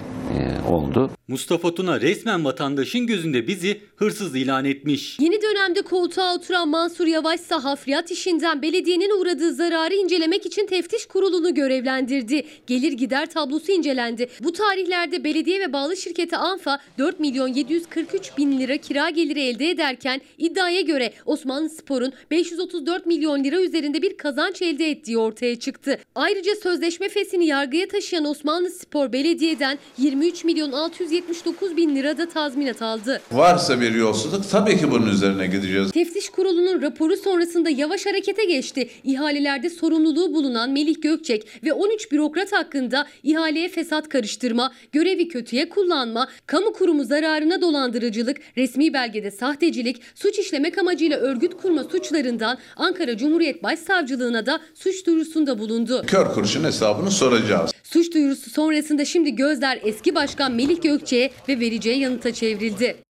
oldu. 0.73 1.11
Mustafa 1.27 1.75
Tuna 1.75 2.01
resmen 2.01 2.45
vatandaşın 2.45 3.07
gözünde 3.07 3.47
bizi 3.47 3.81
hırsız 3.95 4.35
ilan 4.35 4.65
etmiş. 4.65 5.19
Yeni 5.19 5.41
dönemde 5.41 5.81
koltuğa 5.81 6.35
oturan 6.35 6.69
Mansur 6.69 7.07
Yavaş 7.07 7.39
ise 7.39 7.55
hafriyat 7.55 8.11
işinden 8.11 8.61
belediyenin 8.61 9.21
uğradığı 9.21 9.53
zararı 9.53 9.95
incelemek 9.95 10.45
için 10.45 10.67
teftiş 10.67 11.05
kurulunu 11.05 11.53
görevlendirdi. 11.53 12.45
Gelir 12.67 12.91
gider 12.91 13.29
tablosu 13.29 13.71
incelendi. 13.71 14.29
Bu 14.43 14.51
tarihlerde 14.53 15.23
belediye 15.23 15.59
ve 15.59 15.73
bağlı 15.73 15.97
şirketi 15.97 16.37
Anfa 16.37 16.79
4 16.97 17.19
milyon 17.19 17.47
743 17.47 18.37
bin 18.37 18.59
lira 18.59 18.77
kira 18.77 19.09
geliri 19.09 19.41
elde 19.41 19.69
ederken 19.69 20.21
iddiaya 20.37 20.81
göre 20.81 21.13
Osmanlı 21.25 21.69
Spor'un 21.69 22.13
534 22.31 23.05
milyon 23.05 23.43
lira 23.43 23.61
üzerinde 23.61 24.01
bir 24.01 24.17
kazanç 24.17 24.61
elde 24.61 24.89
ettiği 24.89 25.17
ortaya 25.17 25.59
çıktı. 25.59 25.99
Ayrıca 26.15 26.55
sözleşme 26.55 27.09
fesini 27.09 27.45
yargıya 27.45 27.87
taşıyan 27.87 28.25
Osmanlı 28.25 28.69
Spor 28.69 29.13
belediyeden 29.13 29.77
23 30.13 30.43
milyon 30.43 30.71
679 30.71 31.77
bin 31.77 31.95
lira 31.95 32.17
da 32.17 32.29
tazminat 32.29 32.81
aldı. 32.81 33.21
Varsa 33.31 33.81
bir 33.81 33.95
yolsuzluk 33.95 34.49
tabii 34.51 34.77
ki 34.77 34.91
bunun 34.91 35.07
üzerine 35.07 35.47
gideceğiz. 35.47 35.91
Teftiş 35.91 36.29
kurulunun 36.29 36.81
raporu 36.81 37.17
sonrasında 37.17 37.69
yavaş 37.69 38.05
harekete 38.05 38.45
geçti. 38.45 38.89
İhalelerde 39.03 39.69
sorumluluğu 39.69 40.33
bulunan 40.33 40.69
Melih 40.69 41.01
Gökçek 41.01 41.47
ve 41.63 41.73
13 41.73 42.11
bürokrat 42.11 42.51
hakkında 42.51 43.07
ihaleye 43.23 43.69
fesat 43.69 44.09
karıştırma, 44.09 44.71
görevi 44.91 45.27
kötüye 45.27 45.69
kullanma, 45.69 46.27
kamu 46.45 46.73
kurumu 46.73 47.03
zararına 47.03 47.61
dolandırıcılık, 47.61 48.37
resmi 48.57 48.93
belgede 48.93 49.31
sahtecilik, 49.31 50.01
suç 50.15 50.39
işlemek 50.39 50.77
amacıyla 50.77 51.17
örgüt 51.17 51.57
kurma 51.61 51.83
suçlarından 51.83 52.57
Ankara 52.75 53.17
Cumhuriyet 53.17 53.63
Başsavcılığına 53.63 54.45
da 54.45 54.59
suç 54.75 55.05
duyurusunda 55.05 55.59
bulundu. 55.59 56.03
Kör 56.07 56.33
kuruşun 56.33 56.63
hesabını 56.63 57.11
soracağız. 57.11 57.71
Suç 57.83 58.13
duyurusu 58.13 58.49
sonrasında 58.49 59.05
şimdi 59.05 59.35
gözler 59.35 59.79
eski 59.83 60.02
başkan 60.15 60.51
Melih 60.51 60.81
Gökçek'e 60.81 61.33
ve 61.47 61.59
vereceği 61.59 61.99
yanıta 61.99 62.33
çevrildi. 62.33 63.03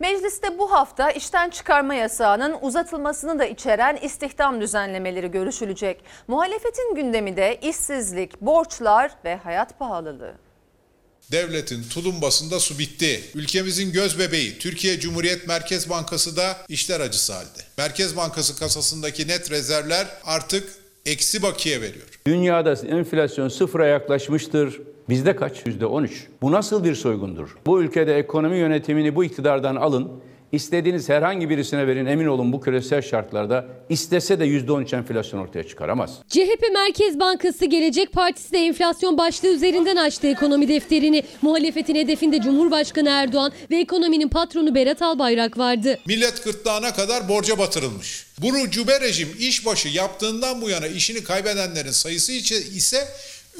Mecliste 0.00 0.58
bu 0.58 0.72
hafta 0.72 1.10
işten 1.10 1.50
çıkarma 1.50 1.94
yasağının 1.94 2.56
uzatılmasını 2.60 3.38
da 3.38 3.44
içeren 3.44 3.96
istihdam 3.96 4.60
düzenlemeleri 4.60 5.30
görüşülecek. 5.30 6.00
Muhalefetin 6.28 6.94
gündemi 6.94 7.36
de 7.36 7.58
işsizlik, 7.62 8.40
borçlar 8.40 9.12
ve 9.24 9.36
hayat 9.36 9.78
pahalılığı. 9.78 10.34
Devletin 11.32 11.82
tulumbasında 11.82 12.60
su 12.60 12.78
bitti. 12.78 13.20
Ülkemizin 13.34 13.92
göz 13.92 14.18
bebeği 14.18 14.58
Türkiye 14.58 15.00
Cumhuriyet 15.00 15.48
Merkez 15.48 15.90
Bankası 15.90 16.36
da 16.36 16.56
işler 16.68 17.00
acısı 17.00 17.32
halde. 17.32 17.62
Merkez 17.78 18.16
Bankası 18.16 18.58
kasasındaki 18.58 19.28
net 19.28 19.50
rezervler 19.50 20.06
artık 20.24 20.68
eksi 21.06 21.42
bakiye 21.42 21.80
veriyor. 21.80 22.06
Dünyada 22.26 22.72
enflasyon 22.72 23.48
sıfıra 23.48 23.86
yaklaşmıştır. 23.86 24.80
Bizde 25.10 25.36
kaç? 25.36 25.66
Yüzde 25.66 25.86
13. 25.86 26.26
Bu 26.42 26.52
nasıl 26.52 26.84
bir 26.84 26.94
soygundur? 26.94 27.56
Bu 27.66 27.82
ülkede 27.82 28.18
ekonomi 28.18 28.58
yönetimini 28.58 29.16
bu 29.16 29.24
iktidardan 29.24 29.76
alın. 29.76 30.10
İstediğiniz 30.52 31.08
herhangi 31.08 31.50
birisine 31.50 31.86
verin 31.86 32.06
emin 32.06 32.26
olun 32.26 32.52
bu 32.52 32.60
küresel 32.60 33.02
şartlarda 33.02 33.66
istese 33.88 34.40
de 34.40 34.44
yüzde 34.44 34.72
13 34.72 34.92
enflasyon 34.92 35.40
ortaya 35.40 35.64
çıkaramaz. 35.64 36.10
CHP 36.28 36.62
Merkez 36.72 37.20
Bankası 37.20 37.66
Gelecek 37.66 38.12
Partisi 38.12 38.52
de 38.52 38.58
enflasyon 38.58 39.18
başlığı 39.18 39.48
üzerinden 39.48 39.96
açtı 39.96 40.26
ekonomi 40.26 40.68
defterini. 40.68 41.22
Muhalefetin 41.42 41.94
hedefinde 41.94 42.40
Cumhurbaşkanı 42.40 43.08
Erdoğan 43.08 43.52
ve 43.70 43.80
ekonominin 43.80 44.28
patronu 44.28 44.74
Berat 44.74 45.02
Albayrak 45.02 45.58
vardı. 45.58 45.98
Millet 46.06 46.44
gırtlağına 46.44 46.94
kadar 46.94 47.28
borca 47.28 47.58
batırılmış. 47.58 48.26
Bu 48.42 48.46
ucube 48.46 49.00
rejim 49.00 49.28
işbaşı 49.38 49.88
yaptığından 49.88 50.62
bu 50.62 50.70
yana 50.70 50.86
işini 50.86 51.24
kaybedenlerin 51.24 51.90
sayısı 51.90 52.32
ise 52.32 53.08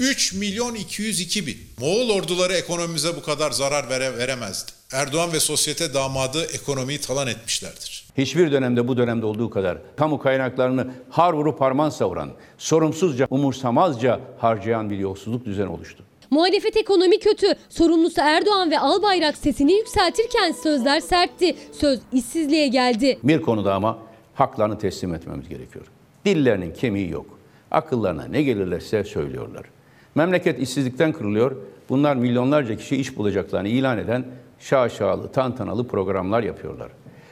3 0.00 0.34
milyon 0.34 0.74
202 0.74 1.46
bin. 1.46 1.56
Moğol 1.80 2.10
orduları 2.10 2.52
ekonomimize 2.52 3.16
bu 3.16 3.22
kadar 3.22 3.50
zarar 3.50 3.88
vere, 3.90 4.18
veremezdi. 4.18 4.72
Erdoğan 4.92 5.32
ve 5.32 5.40
sosyete 5.40 5.94
damadı 5.94 6.44
ekonomiyi 6.44 7.00
talan 7.00 7.26
etmişlerdir. 7.26 8.06
Hiçbir 8.18 8.52
dönemde 8.52 8.88
bu 8.88 8.96
dönemde 8.96 9.26
olduğu 9.26 9.50
kadar 9.50 9.78
kamu 9.96 10.18
kaynaklarını 10.18 10.90
har 11.10 11.32
vurup 11.32 11.60
harman 11.60 11.90
savuran, 11.90 12.30
sorumsuzca, 12.58 13.26
umursamazca 13.30 14.20
harcayan 14.38 14.90
bir 14.90 14.98
yolsuzluk 14.98 15.44
düzeni 15.44 15.68
oluştu. 15.68 16.04
Muhalefet 16.30 16.76
ekonomi 16.76 17.18
kötü. 17.18 17.46
Sorumlusu 17.68 18.20
Erdoğan 18.20 18.70
ve 18.70 18.78
Albayrak 18.78 19.36
sesini 19.36 19.72
yükseltirken 19.72 20.52
sözler 20.52 21.00
sertti. 21.00 21.56
Söz 21.72 22.00
işsizliğe 22.12 22.68
geldi. 22.68 23.18
Bir 23.22 23.42
konuda 23.42 23.74
ama 23.74 23.98
haklarını 24.34 24.78
teslim 24.78 25.14
etmemiz 25.14 25.48
gerekiyor. 25.48 25.86
Dillerinin 26.24 26.72
kemiği 26.72 27.10
yok. 27.10 27.38
Akıllarına 27.70 28.24
ne 28.24 28.42
gelirlerse 28.42 29.04
söylüyorlar. 29.04 29.66
Memleket 30.14 30.60
işsizlikten 30.60 31.12
kırılıyor. 31.12 31.56
Bunlar 31.88 32.16
milyonlarca 32.16 32.76
kişi 32.76 32.96
iş 32.96 33.16
bulacaklarını 33.16 33.68
ilan 33.68 33.98
eden 33.98 34.24
şaşalı, 34.60 35.32
tantanalı 35.32 35.88
programlar 35.88 36.42
yapıyorlar. 36.42 36.88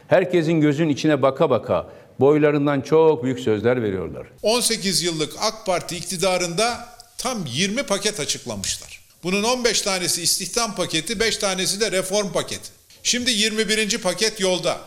Herkesin 0.08 0.60
gözün 0.60 0.88
içine 0.88 1.22
baka 1.22 1.50
baka 1.50 1.90
boylarından 2.20 2.80
çok 2.80 3.24
büyük 3.24 3.40
sözler 3.40 3.82
veriyorlar. 3.82 4.26
18 4.42 5.02
yıllık 5.02 5.32
AK 5.40 5.66
Parti 5.66 5.96
iktidarında 5.96 6.88
tam 7.18 7.38
20 7.46 7.82
paket 7.82 8.20
açıklamışlar. 8.20 9.00
Bunun 9.22 9.42
15 9.42 9.82
tanesi 9.82 10.22
istihdam 10.22 10.74
paketi, 10.74 11.20
5 11.20 11.36
tanesi 11.36 11.80
de 11.80 11.92
reform 11.92 12.32
paketi. 12.32 12.68
Şimdi 13.02 13.30
21. 13.30 13.98
paket 13.98 14.40
yolda. 14.40 14.78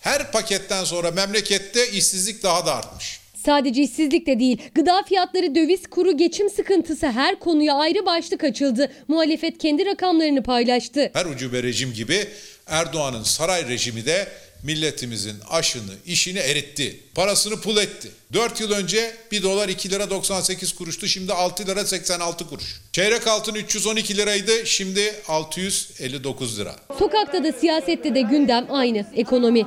Her 0.00 0.32
paketten 0.32 0.84
sonra 0.84 1.10
memlekette 1.10 1.90
işsizlik 1.90 2.42
daha 2.42 2.66
da 2.66 2.74
artmış. 2.74 3.20
Sadece 3.46 3.82
işsizlik 3.82 4.26
de 4.26 4.38
değil, 4.38 4.58
gıda 4.74 5.02
fiyatları, 5.02 5.54
döviz 5.54 5.86
kuru, 5.86 6.16
geçim 6.16 6.50
sıkıntısı 6.50 7.06
her 7.06 7.38
konuya 7.38 7.74
ayrı 7.74 8.06
başlık 8.06 8.44
açıldı. 8.44 8.92
Muhalefet 9.08 9.58
kendi 9.58 9.86
rakamlarını 9.86 10.42
paylaştı. 10.42 11.10
Her 11.12 11.26
ucube 11.26 11.62
rejim 11.62 11.92
gibi 11.92 12.28
Erdoğan'ın 12.66 13.22
saray 13.22 13.68
rejimi 13.68 14.06
de 14.06 14.28
milletimizin 14.62 15.36
aşını, 15.50 15.92
işini 16.06 16.38
eritti. 16.38 17.00
Parasını 17.14 17.60
pul 17.60 17.76
etti. 17.76 18.08
4 18.32 18.60
yıl 18.60 18.72
önce 18.72 19.16
1 19.32 19.42
dolar 19.42 19.68
2 19.68 19.90
lira 19.90 20.10
98 20.10 20.72
kuruştu. 20.72 21.06
Şimdi 21.06 21.32
6 21.32 21.66
lira 21.66 21.84
86 21.84 22.48
kuruş. 22.48 22.80
Çeyrek 22.92 23.26
altın 23.26 23.54
312 23.54 24.16
liraydı. 24.16 24.66
Şimdi 24.66 25.14
659 25.28 26.60
lira. 26.60 26.76
Sokakta 26.98 27.44
da 27.44 27.52
siyasette 27.52 28.14
de 28.14 28.20
gündem 28.20 28.66
aynı, 28.70 29.06
ekonomi. 29.16 29.66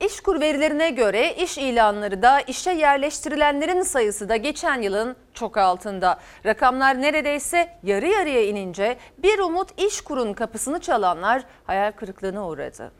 İşkur 0.00 0.40
verilerine 0.40 0.90
göre 0.90 1.34
iş 1.34 1.58
ilanları 1.58 2.22
da 2.22 2.40
işe 2.40 2.70
yerleştirilenlerin 2.70 3.82
sayısı 3.82 4.28
da 4.28 4.36
geçen 4.36 4.82
yılın 4.82 5.16
çok 5.34 5.56
altında. 5.56 6.18
Rakamlar 6.46 7.02
neredeyse 7.02 7.68
yarı 7.82 8.06
yarıya 8.06 8.46
inince 8.46 8.96
bir 9.18 9.38
umut 9.38 9.68
İşkur'un 9.80 10.32
kapısını 10.32 10.80
çalanlar 10.80 11.42
hayal 11.64 11.92
kırıklığına 11.92 12.48
uğradı. 12.48 12.92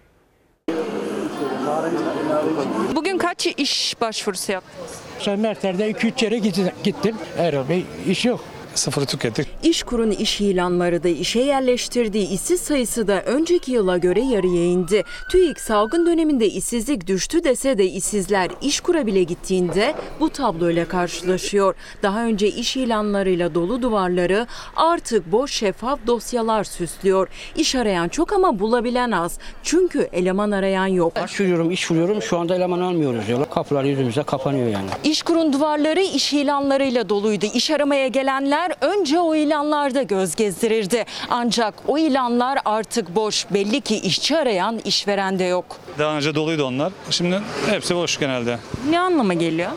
Bugün 2.94 3.18
kaç 3.18 3.46
iş 3.46 4.00
başvurusu 4.00 4.52
yaptınız? 4.52 5.40
Merter'de 5.40 5.90
2-3 5.90 6.24
yere 6.24 6.38
gittim. 6.84 7.16
Herhalde 7.36 7.82
iş 8.06 8.24
yok. 8.24 8.40
Sıfırı 8.76 9.06
tükettik. 9.06 9.48
İşkur'un 9.62 10.10
iş 10.10 10.40
ilanları 10.40 11.02
da 11.02 11.08
işe 11.08 11.40
yerleştirdiği 11.40 12.28
işsiz 12.28 12.60
sayısı 12.60 13.08
da 13.08 13.22
önceki 13.22 13.72
yıla 13.72 13.98
göre 13.98 14.20
yarıya 14.20 14.64
indi. 14.64 15.04
TÜİK 15.30 15.60
salgın 15.60 16.06
döneminde 16.06 16.46
işsizlik 16.46 17.06
düştü 17.06 17.44
dese 17.44 17.78
de 17.78 17.84
işsizler 17.86 18.50
İşkur'a 18.62 19.06
bile 19.06 19.22
gittiğinde 19.22 19.94
bu 20.20 20.30
tabloyla 20.30 20.88
karşılaşıyor. 20.88 21.74
Daha 22.02 22.24
önce 22.24 22.48
iş 22.48 22.76
ilanlarıyla 22.76 23.54
dolu 23.54 23.82
duvarları 23.82 24.46
artık 24.76 25.32
boş 25.32 25.52
şeffaf 25.52 25.98
dosyalar 26.06 26.64
süslüyor. 26.64 27.28
İş 27.56 27.74
arayan 27.74 28.08
çok 28.08 28.32
ama 28.32 28.58
bulabilen 28.58 29.10
az. 29.10 29.38
Çünkü 29.62 30.08
eleman 30.12 30.50
arayan 30.50 30.86
yok. 30.86 31.16
Başvuruyorum, 31.16 31.70
iş 31.70 31.90
vuruyorum. 31.90 32.22
Şu 32.22 32.38
anda 32.38 32.54
eleman 32.54 32.80
almıyoruz 32.80 33.26
diyorlar. 33.26 33.50
Kapılar 33.50 33.84
yüzümüze 33.84 34.22
kapanıyor 34.22 34.68
yani. 34.68 34.86
İşkur'un 35.04 35.52
duvarları 35.52 36.00
iş 36.00 36.32
ilanlarıyla 36.32 37.08
doluydu. 37.08 37.46
İş 37.54 37.70
aramaya 37.70 38.08
gelenler 38.08 38.65
önce 38.80 39.18
o 39.20 39.34
ilanlarda 39.34 40.02
göz 40.02 40.34
gezdirirdi. 40.34 41.04
Ancak 41.30 41.74
o 41.86 41.98
ilanlar 41.98 42.58
artık 42.64 43.14
boş. 43.14 43.46
Belli 43.50 43.80
ki 43.80 43.96
işçi 43.96 44.36
arayan 44.36 44.80
işveren 44.84 45.38
de 45.38 45.44
yok. 45.44 45.64
Daha 45.98 46.16
önce 46.16 46.34
doluydu 46.34 46.64
onlar. 46.64 46.92
Şimdi 47.10 47.40
hepsi 47.70 47.96
boş 47.96 48.18
genelde. 48.18 48.58
Ne 48.90 49.00
anlama 49.00 49.34
geliyor? 49.34 49.70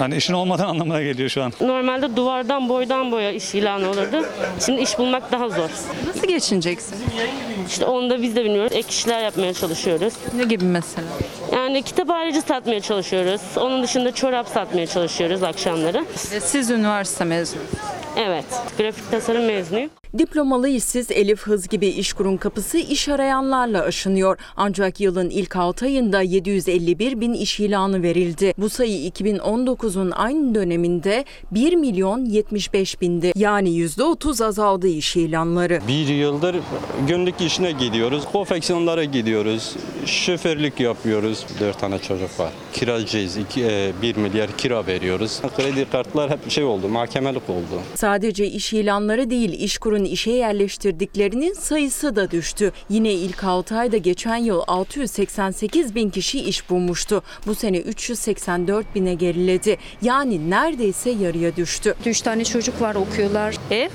Yani 0.00 0.16
işin 0.16 0.32
olmadan 0.32 0.68
anlamına 0.68 1.02
geliyor 1.02 1.28
şu 1.28 1.42
an. 1.42 1.52
Normalde 1.60 2.16
duvardan 2.16 2.68
boydan 2.68 3.12
boya 3.12 3.30
iş 3.32 3.54
ilanı 3.54 3.90
olurdu. 3.90 4.26
Şimdi 4.66 4.80
iş 4.82 4.98
bulmak 4.98 5.32
daha 5.32 5.48
zor. 5.48 5.68
Nasıl 6.06 6.26
geçineceksin? 6.28 6.96
İşte 7.68 7.84
onu 7.84 8.10
da 8.10 8.22
biz 8.22 8.36
de 8.36 8.44
bilmiyoruz. 8.44 8.72
Ek 8.72 8.88
işler 8.88 9.22
yapmaya 9.22 9.54
çalışıyoruz. 9.54 10.14
Ne 10.36 10.44
gibi 10.44 10.64
mesela? 10.64 11.06
Yani 11.52 11.82
kitap 11.82 12.10
ayrıcı 12.10 12.42
satmaya 12.42 12.80
çalışıyoruz. 12.80 13.40
Onun 13.56 13.82
dışında 13.82 14.14
çorap 14.14 14.48
satmaya 14.48 14.86
çalışıyoruz 14.86 15.42
akşamları. 15.42 16.04
Siz 16.40 16.70
üniversite 16.70 17.24
mezunu. 17.24 17.62
Evet. 18.16 18.44
Grafik 18.78 19.10
tasarım 19.10 19.44
mezunuyum. 19.44 19.90
Diplomalı 20.18 20.68
işsiz 20.68 21.10
Elif 21.10 21.42
Hız 21.42 21.68
gibi 21.68 21.86
İşkur'un 21.86 22.36
kapısı 22.36 22.78
iş 22.78 23.08
arayanlarla 23.08 23.82
aşınıyor. 23.82 24.38
Ancak 24.56 25.00
yılın 25.00 25.30
ilk 25.30 25.56
6 25.56 25.84
ayında 25.84 26.20
751 26.22 27.20
bin 27.20 27.32
iş 27.32 27.60
ilanı 27.60 28.02
verildi. 28.02 28.54
Bu 28.58 28.70
sayı 28.70 29.10
2019'un 29.10 30.10
aynı 30.10 30.54
döneminde 30.54 31.24
1 31.50 31.74
milyon 31.74 32.24
75 32.24 33.00
bindi. 33.00 33.32
Yani 33.36 33.68
%30 33.70 34.44
azaldı 34.44 34.88
iş 34.88 35.16
ilanları. 35.16 35.80
Bir 35.88 36.06
yıldır 36.08 36.56
günlük 37.08 37.40
işine 37.40 37.72
gidiyoruz. 37.72 38.24
Konfeksiyonlara 38.32 39.04
gidiyoruz. 39.04 39.76
Şoförlük 40.06 40.80
yapıyoruz. 40.80 41.46
Dört 41.60 41.80
tane 41.80 41.98
çocuk 41.98 42.40
var. 42.40 42.52
Kiracıyız. 42.72 43.38
1 44.02 44.16
milyar 44.16 44.56
kira 44.56 44.86
veriyoruz. 44.86 45.40
Kredi 45.56 45.90
kartlar 45.90 46.30
hep 46.30 46.50
şey 46.50 46.64
oldu. 46.64 46.88
Mahkemelik 46.88 47.50
oldu. 47.50 47.82
Sadece 47.94 48.46
iş 48.46 48.72
ilanları 48.72 49.30
değil, 49.30 49.52
İşkur'un 49.52 50.01
işe 50.04 50.30
yerleştirdiklerinin 50.30 51.52
sayısı 51.52 52.16
da 52.16 52.30
düştü. 52.30 52.72
Yine 52.88 53.12
ilk 53.12 53.44
6 53.44 53.76
ayda 53.76 53.96
geçen 53.96 54.36
yıl 54.36 54.62
688 54.66 55.94
bin 55.94 56.10
kişi 56.10 56.40
iş 56.40 56.70
bulmuştu. 56.70 57.22
Bu 57.46 57.54
sene 57.54 57.78
384 57.78 58.94
bine 58.94 59.14
geriledi. 59.14 59.78
Yani 60.02 60.50
neredeyse 60.50 61.10
yarıya 61.10 61.56
düştü. 61.56 61.94
Üç 62.06 62.20
tane 62.20 62.44
çocuk 62.44 62.80
var 62.80 62.94
okuyorlar. 62.94 63.56
Ev, 63.70 63.88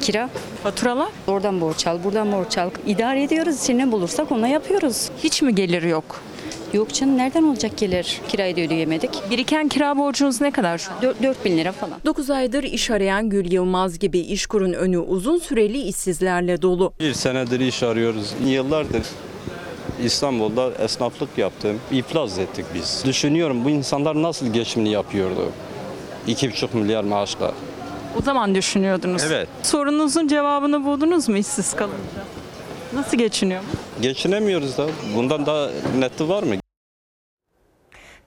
kira. 0.00 0.30
Faturalar? 0.62 1.08
Oradan 1.26 1.60
borç 1.60 1.86
al, 1.86 2.04
buradan 2.04 2.32
borç 2.32 2.58
al. 2.58 2.70
İdare 2.86 3.22
ediyoruz. 3.22 3.62
İçine 3.62 3.86
ne 3.86 3.92
bulursak 3.92 4.32
ona 4.32 4.48
yapıyoruz. 4.48 5.08
Hiç 5.24 5.42
mi 5.42 5.54
gelir 5.54 5.82
yok? 5.82 6.22
Yok 6.72 6.94
canım 6.94 7.16
nereden 7.16 7.42
olacak 7.42 7.76
gelir? 7.76 8.20
Kirayı 8.28 8.56
da 8.56 8.60
ödeyemedik. 8.60 9.10
Biriken 9.30 9.68
kira 9.68 9.96
borcunuz 9.96 10.40
ne 10.40 10.50
kadar 10.50 10.78
şu 10.78 10.92
an? 10.92 11.02
4, 11.02 11.22
4 11.22 11.44
bin 11.44 11.58
lira 11.58 11.72
falan. 11.72 11.98
9 12.04 12.30
aydır 12.30 12.62
iş 12.62 12.90
arayan 12.90 13.30
Gül 13.30 13.52
Yılmaz 13.52 13.98
gibi 13.98 14.18
İşkur'un 14.18 14.72
önü 14.72 14.98
uzun 14.98 15.38
süreli 15.38 15.78
işsizlerle 15.82 16.62
dolu. 16.62 16.92
Bir 17.00 17.12
senedir 17.14 17.60
iş 17.60 17.82
arıyoruz. 17.82 18.34
Yıllardır 18.46 19.02
İstanbul'da 20.04 20.70
esnaflık 20.84 21.38
yaptım. 21.38 21.80
İflas 21.92 22.38
ettik 22.38 22.64
biz. 22.74 23.02
Düşünüyorum 23.06 23.64
bu 23.64 23.70
insanlar 23.70 24.22
nasıl 24.22 24.46
geçimini 24.52 24.90
yapıyordu? 24.90 25.52
2,5 26.28 26.76
milyar 26.76 27.04
maaşla. 27.04 27.52
O 28.18 28.22
zaman 28.22 28.54
düşünüyordunuz. 28.54 29.22
Evet. 29.26 29.48
Sorununuzun 29.62 30.28
cevabını 30.28 30.84
buldunuz 30.84 31.28
mu 31.28 31.36
işsiz 31.36 31.76
kalınca? 31.76 31.96
Nasıl 32.92 33.16
geçiniyor? 33.16 33.62
Geçinemiyoruz 34.02 34.78
da. 34.78 34.86
Bundan 35.16 35.46
daha 35.46 35.70
neti 35.98 36.28
var 36.28 36.42
mı? 36.42 36.54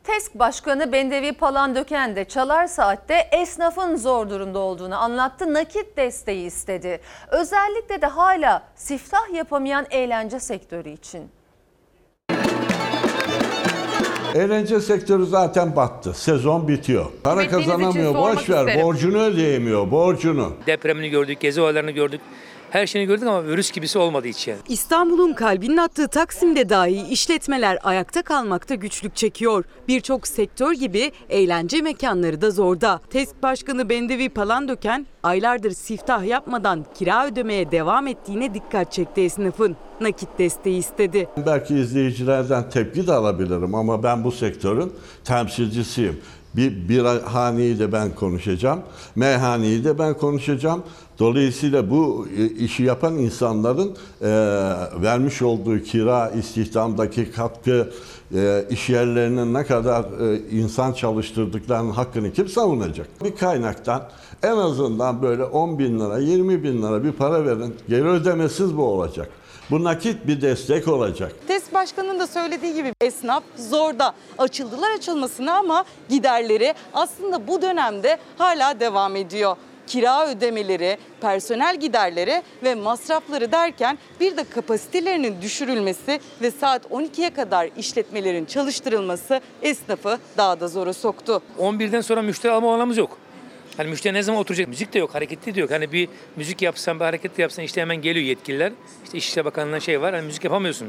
TESK 0.03 0.35
Başkanı 0.39 0.91
Bendevi 0.91 1.33
Palandöken 1.33 2.15
de 2.15 2.25
Çalar 2.25 2.67
Saat'te 2.67 3.13
esnafın 3.31 3.95
zor 3.95 4.29
durumda 4.29 4.59
olduğunu 4.59 4.95
anlattı. 4.97 5.53
Nakit 5.53 5.97
desteği 5.97 6.45
istedi. 6.45 6.99
Özellikle 7.31 8.01
de 8.01 8.05
hala 8.05 8.63
siftah 8.75 9.33
yapamayan 9.33 9.85
eğlence 9.91 10.39
sektörü 10.39 10.89
için. 10.89 11.31
Eğlence 14.35 14.79
sektörü 14.79 15.25
zaten 15.25 15.75
battı. 15.75 16.13
Sezon 16.13 16.67
bitiyor. 16.67 17.05
Para 17.23 17.39
Bildiğiniz 17.41 17.61
için 17.67 17.71
kazanamıyor. 17.71 18.13
sormak 18.13 18.37
Boş 18.37 18.49
ver. 18.49 18.59
isterim. 18.65 18.81
Borcunu 18.83 19.17
ödeyemiyor. 19.21 19.91
Borcunu. 19.91 20.53
Depremini 20.67 21.09
gördük, 21.09 21.39
gezi 21.39 21.61
olaylarını 21.61 21.91
gördük. 21.91 22.21
Her 22.73 22.87
şeyini 22.87 23.07
gördük 23.07 23.27
ama 23.27 23.45
virüs 23.45 23.71
gibisi 23.71 23.99
olmadı 23.99 24.27
hiç 24.27 24.47
yani. 24.47 24.59
İstanbul'un 24.69 25.33
kalbinin 25.33 25.77
attığı 25.77 26.07
Taksim'de 26.07 26.69
dahi 26.69 27.07
işletmeler 27.09 27.77
ayakta 27.83 28.21
kalmakta 28.21 28.75
güçlük 28.75 29.15
çekiyor. 29.15 29.63
Birçok 29.87 30.27
sektör 30.27 30.73
gibi 30.73 31.11
eğlence 31.29 31.81
mekanları 31.81 32.41
da 32.41 32.51
zorda. 32.51 33.01
TESK 33.09 33.43
Başkanı 33.43 33.89
Bendevi 33.89 34.29
Palandöken 34.29 35.07
aylardır 35.23 35.71
siftah 35.71 36.25
yapmadan 36.25 36.85
kira 36.95 37.27
ödemeye 37.27 37.71
devam 37.71 38.07
ettiğine 38.07 38.53
dikkat 38.53 38.91
çekti 38.91 39.21
esnafın. 39.21 39.75
Nakit 40.01 40.29
desteği 40.39 40.77
istedi. 40.77 41.29
Belki 41.45 41.75
izleyicilerden 41.75 42.69
tepki 42.69 43.07
de 43.07 43.13
alabilirim 43.13 43.75
ama 43.75 44.03
ben 44.03 44.23
bu 44.23 44.31
sektörün 44.31 44.93
temsilcisiyim. 45.23 46.21
Bir 46.55 46.89
birhaneyi 46.89 47.79
de 47.79 47.91
ben 47.91 48.15
konuşacağım, 48.15 48.79
meyhaneyi 49.15 49.83
de 49.83 49.99
ben 49.99 50.13
konuşacağım. 50.17 50.83
Dolayısıyla 51.19 51.89
bu 51.89 52.27
e, 52.37 52.45
işi 52.45 52.83
yapan 52.83 53.17
insanların 53.17 53.95
e, 54.21 54.29
vermiş 55.01 55.41
olduğu 55.41 55.79
kira, 55.79 56.29
istihdamdaki 56.29 57.31
katkı, 57.31 57.89
e, 58.35 58.65
iş 58.69 58.89
yerlerinin 58.89 59.53
ne 59.53 59.63
kadar 59.63 60.03
e, 60.03 60.39
insan 60.51 60.93
çalıştırdıklarının 60.93 61.91
hakkını 61.91 62.33
kim 62.33 62.47
savunacak? 62.47 63.07
Bir 63.23 63.35
kaynaktan 63.35 64.03
en 64.43 64.57
azından 64.57 65.21
böyle 65.21 65.43
10 65.43 65.79
bin 65.79 65.99
lira, 65.99 66.17
20 66.17 66.63
bin 66.63 66.81
lira 66.81 67.03
bir 67.03 67.11
para 67.11 67.45
verin. 67.45 67.75
Geri 67.89 68.07
ödemesiz 68.07 68.77
bu 68.77 68.83
olacak. 68.83 69.29
Bu 69.71 69.83
nakit 69.83 70.27
bir 70.27 70.41
destek 70.41 70.87
olacak. 70.87 71.31
TESK 71.47 71.73
Başkanı'nın 71.73 72.19
da 72.19 72.27
söylediği 72.27 72.73
gibi 72.73 72.93
esnaf 73.01 73.43
zorda. 73.57 74.13
Açıldılar 74.37 74.91
açılmasına 74.91 75.57
ama 75.57 75.85
giderleri 76.09 76.73
aslında 76.93 77.47
bu 77.47 77.61
dönemde 77.61 78.17
hala 78.37 78.79
devam 78.79 79.15
ediyor. 79.15 79.55
Kira 79.87 80.27
ödemeleri, 80.27 80.97
personel 81.21 81.79
giderleri 81.79 82.41
ve 82.63 82.75
masrafları 82.75 83.51
derken 83.51 83.97
bir 84.19 84.37
de 84.37 84.43
kapasitelerinin 84.43 85.41
düşürülmesi 85.41 86.19
ve 86.41 86.51
saat 86.51 86.85
12'ye 86.85 87.33
kadar 87.33 87.69
işletmelerin 87.77 88.45
çalıştırılması 88.45 89.41
esnafı 89.61 90.17
daha 90.37 90.59
da 90.59 90.67
zora 90.67 90.93
soktu. 90.93 91.41
11'den 91.59 92.01
sonra 92.01 92.21
müşteri 92.21 92.51
alma 92.51 92.67
olanımız 92.67 92.97
yok. 92.97 93.17
Hani 93.77 93.89
müşteri 93.89 94.13
ne 94.13 94.23
zaman 94.23 94.41
oturacak? 94.41 94.67
Müzik 94.67 94.93
de 94.93 94.99
yok, 94.99 95.15
hareketli 95.15 95.55
de 95.55 95.59
yok. 95.59 95.71
Hani 95.71 95.91
bir 95.91 96.09
müzik 96.35 96.61
yapsan, 96.61 96.99
bir 96.99 97.05
hareket 97.05 97.39
yapsan 97.39 97.65
işte 97.65 97.81
hemen 97.81 98.01
geliyor 98.01 98.25
yetkililer. 98.25 98.71
İşte 99.03 99.17
İçişleri 99.17 99.45
Bakanlığı'ndan 99.45 99.79
şey 99.79 100.01
var, 100.01 100.13
hani 100.13 100.25
müzik 100.25 100.43
yapamıyorsun. 100.43 100.87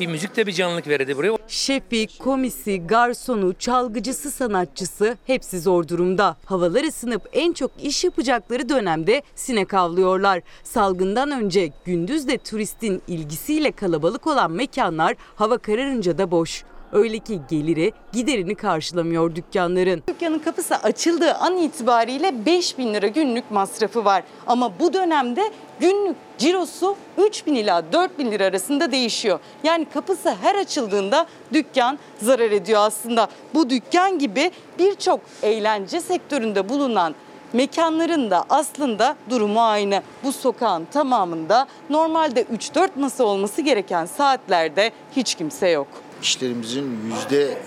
Bir 0.00 0.06
müzik 0.06 0.36
de 0.36 0.46
bir 0.46 0.52
canlılık 0.52 0.88
verildi 0.88 1.16
buraya. 1.16 1.38
Şefi, 1.48 2.18
komisi, 2.18 2.86
garsonu, 2.86 3.54
çalgıcısı, 3.58 4.30
sanatçısı 4.30 5.16
hepsi 5.26 5.60
zor 5.60 5.88
durumda. 5.88 6.36
Havalar 6.44 6.84
ısınıp 6.84 7.28
en 7.32 7.52
çok 7.52 7.70
iş 7.82 8.04
yapacakları 8.04 8.68
dönemde 8.68 9.22
sinek 9.34 9.74
avlıyorlar. 9.74 10.42
Salgından 10.62 11.30
önce 11.30 11.72
gündüz 11.84 12.28
de 12.28 12.38
turistin 12.38 13.02
ilgisiyle 13.08 13.72
kalabalık 13.72 14.26
olan 14.26 14.50
mekanlar 14.50 15.14
hava 15.36 15.58
kararınca 15.58 16.18
da 16.18 16.30
boş. 16.30 16.64
Öyle 16.92 17.18
ki 17.18 17.40
geliri 17.50 17.92
giderini 18.12 18.54
karşılamıyor 18.54 19.34
dükkanların. 19.34 20.02
Dükkanın 20.08 20.38
kapısı 20.38 20.76
açıldığı 20.76 21.34
an 21.34 21.56
itibariyle 21.56 22.46
5 22.46 22.78
bin 22.78 22.94
lira 22.94 23.06
günlük 23.06 23.50
masrafı 23.50 24.04
var. 24.04 24.22
Ama 24.46 24.72
bu 24.80 24.92
dönemde 24.92 25.42
günlük 25.80 26.16
cirosu 26.38 26.96
3 27.18 27.46
bin 27.46 27.54
ila 27.54 27.92
4 27.92 28.18
bin 28.18 28.30
lira 28.30 28.44
arasında 28.44 28.92
değişiyor. 28.92 29.38
Yani 29.64 29.86
kapısı 29.94 30.34
her 30.42 30.54
açıldığında 30.54 31.26
dükkan 31.52 31.98
zarar 32.22 32.50
ediyor 32.50 32.80
aslında. 32.80 33.28
Bu 33.54 33.70
dükkan 33.70 34.18
gibi 34.18 34.50
birçok 34.78 35.20
eğlence 35.42 36.00
sektöründe 36.00 36.68
bulunan 36.68 37.14
mekanların 37.52 38.30
da 38.30 38.44
aslında 38.48 39.16
durumu 39.30 39.62
aynı. 39.62 40.02
Bu 40.24 40.32
sokağın 40.32 40.84
tamamında 40.84 41.66
normalde 41.90 42.42
3-4 42.42 42.88
masa 42.96 43.24
olması 43.24 43.62
gereken 43.62 44.06
saatlerde 44.06 44.92
hiç 45.16 45.34
kimse 45.34 45.68
yok. 45.68 45.88
İşlerimizin 46.22 46.98
yüzde 47.06 47.58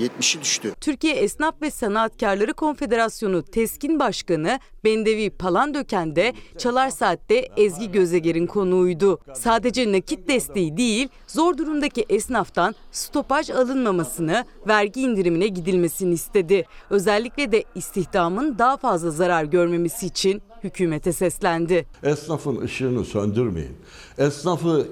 70'i 0.00 0.40
düştü. 0.40 0.72
Türkiye 0.80 1.14
Esnaf 1.14 1.62
ve 1.62 1.70
Sanatkarları 1.70 2.54
Konfederasyonu 2.54 3.42
TESKİN 3.42 3.98
Başkanı 3.98 4.58
Bendevi 4.84 5.30
Palandöken 5.30 6.16
de 6.16 6.32
Çalar 6.58 6.90
Saat'te 6.90 7.48
Ezgi 7.56 7.92
Gözeger'in 7.92 8.46
konuğuydu. 8.46 9.18
Sadece 9.34 9.92
nakit 9.92 10.28
desteği 10.28 10.76
değil, 10.76 11.08
zor 11.26 11.58
durumdaki 11.58 12.04
esnaftan 12.08 12.74
stopaj 12.92 13.50
alınmamasını, 13.50 14.44
vergi 14.68 15.00
indirimine 15.00 15.46
gidilmesini 15.46 16.14
istedi. 16.14 16.64
Özellikle 16.90 17.52
de 17.52 17.64
istihdamın 17.74 18.58
daha 18.58 18.76
fazla 18.76 19.10
zarar 19.10 19.44
görmemesi 19.44 20.06
için 20.06 20.42
hükümete 20.64 21.12
seslendi. 21.12 21.86
Esnafın 22.02 22.60
ışığını 22.60 23.04
söndürmeyin. 23.04 23.76
Esnafı 24.18 24.86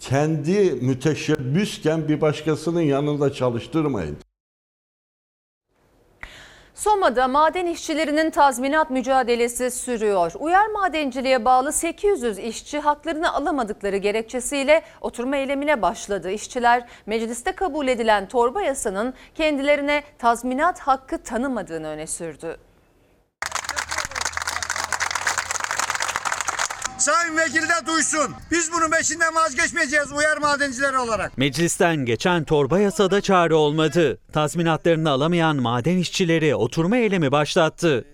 kendi 0.00 0.72
müteşebbisken 0.72 2.08
bir 2.08 2.20
başkasının 2.20 2.80
yanında 2.80 3.32
çalıştırmayın. 3.32 4.16
Soma'da 6.74 7.28
maden 7.28 7.66
işçilerinin 7.66 8.30
tazminat 8.30 8.90
mücadelesi 8.90 9.70
sürüyor. 9.70 10.32
Uyar 10.38 10.66
madenciliğe 10.66 11.44
bağlı 11.44 11.72
800 11.72 12.38
işçi 12.38 12.78
haklarını 12.78 13.32
alamadıkları 13.32 13.96
gerekçesiyle 13.96 14.82
oturma 15.00 15.36
eylemine 15.36 15.82
başladı. 15.82 16.30
İşçiler 16.30 16.86
mecliste 17.06 17.52
kabul 17.52 17.88
edilen 17.88 18.28
torba 18.28 18.62
yasanın 18.62 19.14
kendilerine 19.34 20.02
tazminat 20.18 20.80
hakkı 20.80 21.18
tanımadığını 21.18 21.86
öne 21.88 22.06
sürdü. 22.06 22.56
Sayın 27.06 27.36
Vekil 27.36 27.62
de 27.62 27.86
duysun. 27.86 28.34
Biz 28.50 28.72
bunun 28.72 28.90
peşinden 28.90 29.34
vazgeçmeyeceğiz 29.34 30.12
uyar 30.12 30.38
madencileri 30.38 30.98
olarak. 30.98 31.38
Meclisten 31.38 31.96
geçen 31.96 32.44
torba 32.44 32.78
yasada 32.80 33.20
çare 33.20 33.54
olmadı. 33.54 34.18
Tazminatlarını 34.32 35.10
alamayan 35.10 35.56
maden 35.56 35.96
işçileri 35.96 36.54
oturma 36.54 36.96
eylemi 36.96 37.32
başlattı. 37.32 38.04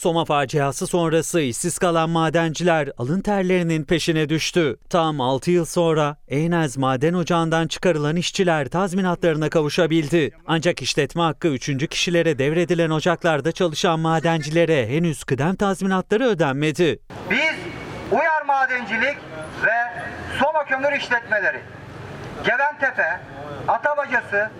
Soma 0.00 0.24
faciası 0.24 0.86
sonrası 0.86 1.40
işsiz 1.40 1.78
kalan 1.78 2.10
madenciler 2.10 2.88
alın 2.98 3.20
terlerinin 3.20 3.84
peşine 3.84 4.28
düştü. 4.28 4.76
Tam 4.90 5.20
6 5.20 5.50
yıl 5.50 5.64
sonra 5.64 6.16
Eynez 6.28 6.76
Maden 6.76 7.14
Ocağı'ndan 7.14 7.66
çıkarılan 7.66 8.16
işçiler 8.16 8.68
tazminatlarına 8.68 9.50
kavuşabildi. 9.50 10.30
Ancak 10.46 10.82
işletme 10.82 11.22
hakkı 11.22 11.48
3. 11.48 11.88
kişilere 11.88 12.38
devredilen 12.38 12.90
ocaklarda 12.90 13.52
çalışan 13.52 14.00
madencilere 14.00 14.88
henüz 14.88 15.24
kıdem 15.24 15.56
tazminatları 15.56 16.24
ödenmedi. 16.24 16.98
Biz 17.30 17.54
uyar 18.12 18.42
madencilik 18.46 19.16
ve 19.64 20.02
Soma 20.38 20.64
kömür 20.64 20.92
işletmeleri, 20.92 21.60
Geventepe, 22.44 23.20
Atabacası 23.68 24.50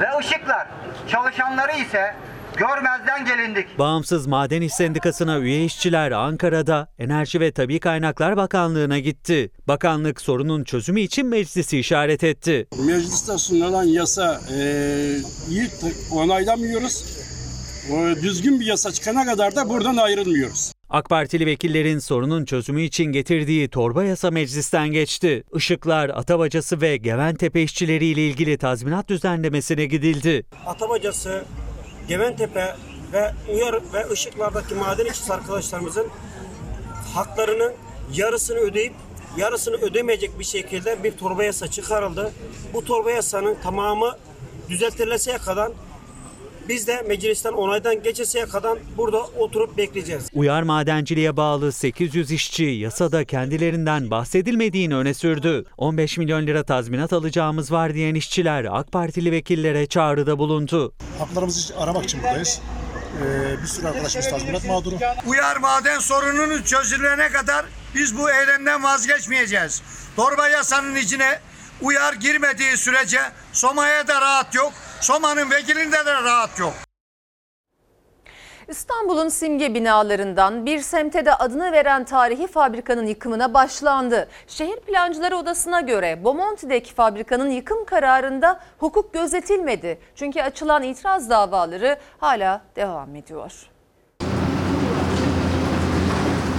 ve 0.00 0.06
Işıklar 0.20 0.66
çalışanları 1.08 1.72
ise 1.72 2.14
görmezden 2.56 3.24
gelindik. 3.24 3.78
Bağımsız 3.78 4.26
Maden 4.26 4.62
İş 4.62 4.72
Sendikası'na 4.72 5.38
üye 5.38 5.64
işçiler 5.64 6.10
Ankara'da 6.10 6.88
Enerji 6.98 7.40
ve 7.40 7.52
Tabi 7.52 7.80
Kaynaklar 7.80 8.36
Bakanlığı'na 8.36 8.98
gitti. 8.98 9.50
Bakanlık 9.68 10.20
sorunun 10.20 10.64
çözümü 10.64 11.00
için 11.00 11.26
meclisi 11.26 11.78
işaret 11.78 12.24
etti. 12.24 12.68
Mecliste 12.86 13.38
sunulan 13.38 13.84
yasa 13.84 14.40
e, 14.58 14.60
iyi 15.50 15.68
onaylamıyoruz. 16.12 17.04
O, 17.92 18.22
düzgün 18.22 18.60
bir 18.60 18.66
yasa 18.66 18.92
çıkana 18.92 19.24
kadar 19.24 19.56
da 19.56 19.68
buradan 19.68 19.96
ayrılmıyoruz. 19.96 20.72
AK 20.90 21.08
Partili 21.08 21.46
vekillerin 21.46 21.98
sorunun 21.98 22.44
çözümü 22.44 22.82
için 22.82 23.04
getirdiği 23.04 23.68
torba 23.68 24.04
yasa 24.04 24.30
meclisten 24.30 24.88
geçti. 24.88 25.44
Işıklar, 25.54 26.08
Atabacası 26.08 26.80
ve 26.80 26.96
Geventepe 26.96 27.62
işçileriyle 27.62 28.26
ilgili 28.26 28.58
tazminat 28.58 29.08
düzenlemesine 29.08 29.86
gidildi. 29.86 30.44
Atabacası, 30.66 31.44
Geventepe 32.08 32.76
ve 33.12 33.32
Uyar 33.52 33.74
ve 33.74 34.06
Işıklar'daki 34.12 34.74
maden 34.74 35.06
işçisi 35.06 35.32
arkadaşlarımızın 35.32 36.06
haklarının 37.14 37.72
yarısını 38.14 38.58
ödeyip 38.58 38.94
yarısını 39.36 39.76
ödemeyecek 39.76 40.38
bir 40.38 40.44
şekilde 40.44 41.04
bir 41.04 41.12
torba 41.16 41.44
yasa 41.44 41.70
çıkarıldı. 41.70 42.32
Bu 42.74 42.84
torba 42.84 43.10
yasanın 43.10 43.54
tamamı 43.62 44.16
düzeltileseye 44.68 45.38
kadar 45.38 45.72
Biz 46.68 46.86
de 46.86 47.02
meclisten 47.02 47.52
onaydan 47.52 48.02
geçesiye 48.02 48.46
kadar 48.46 48.78
burada 48.96 49.22
oturup 49.22 49.76
bekleyeceğiz. 49.76 50.28
Uyar 50.34 50.62
Madenciliğe 50.62 51.36
bağlı 51.36 51.72
800 51.72 52.32
işçi 52.32 52.64
yasada 52.64 53.24
kendilerinden 53.24 54.10
bahsedilmediğini 54.10 54.96
öne 54.96 55.14
sürdü. 55.14 55.64
15 55.76 56.18
milyon 56.18 56.46
lira 56.46 56.62
tazminat 56.62 57.12
alacağımız 57.12 57.72
var 57.72 57.94
diyen 57.94 58.14
işçiler 58.14 58.66
AK 58.70 58.92
Partili 58.92 59.32
vekillere 59.32 59.86
çağrıda 59.86 60.38
bulundu. 60.38 60.92
Haklarımızı 61.18 61.78
aramak 61.78 62.04
için 62.04 62.22
buradayız. 62.22 62.60
Ee, 63.22 63.62
bir 63.62 63.66
sürü 63.66 63.86
arkadaşımız 63.86 64.30
tazminat 64.30 64.66
mağduru. 64.66 64.94
Uyar 65.26 65.56
maden 65.56 65.98
sorununun 65.98 66.62
çözülene 66.62 67.28
kadar 67.28 67.66
biz 67.94 68.18
bu 68.18 68.30
eylemden 68.30 68.82
vazgeçmeyeceğiz. 68.82 69.82
Torba 70.16 70.48
yasanın 70.48 70.96
içine 70.96 71.40
uyar 71.82 72.12
girmediği 72.12 72.76
sürece 72.76 73.20
Soma'ya 73.52 74.08
da 74.08 74.20
rahat 74.20 74.54
yok. 74.54 74.72
Soma'nın 75.00 75.50
vekilinde 75.50 76.06
de 76.06 76.14
rahat 76.14 76.58
yok. 76.58 76.74
İstanbul'un 78.68 79.28
simge 79.28 79.74
binalarından 79.74 80.66
bir 80.66 80.80
semte 80.80 81.24
de 81.26 81.34
adını 81.34 81.72
veren 81.72 82.04
tarihi 82.04 82.46
fabrikanın 82.46 83.06
yıkımına 83.06 83.54
başlandı. 83.54 84.28
Şehir 84.46 84.80
Plancıları 84.80 85.36
Odası'na 85.36 85.80
göre 85.80 86.24
Bomonti'deki 86.24 86.94
fabrikanın 86.94 87.50
yıkım 87.50 87.84
kararında 87.84 88.60
hukuk 88.78 89.14
gözetilmedi. 89.14 89.98
Çünkü 90.14 90.42
açılan 90.42 90.82
itiraz 90.82 91.30
davaları 91.30 91.98
hala 92.18 92.62
devam 92.76 93.16
ediyor. 93.16 93.52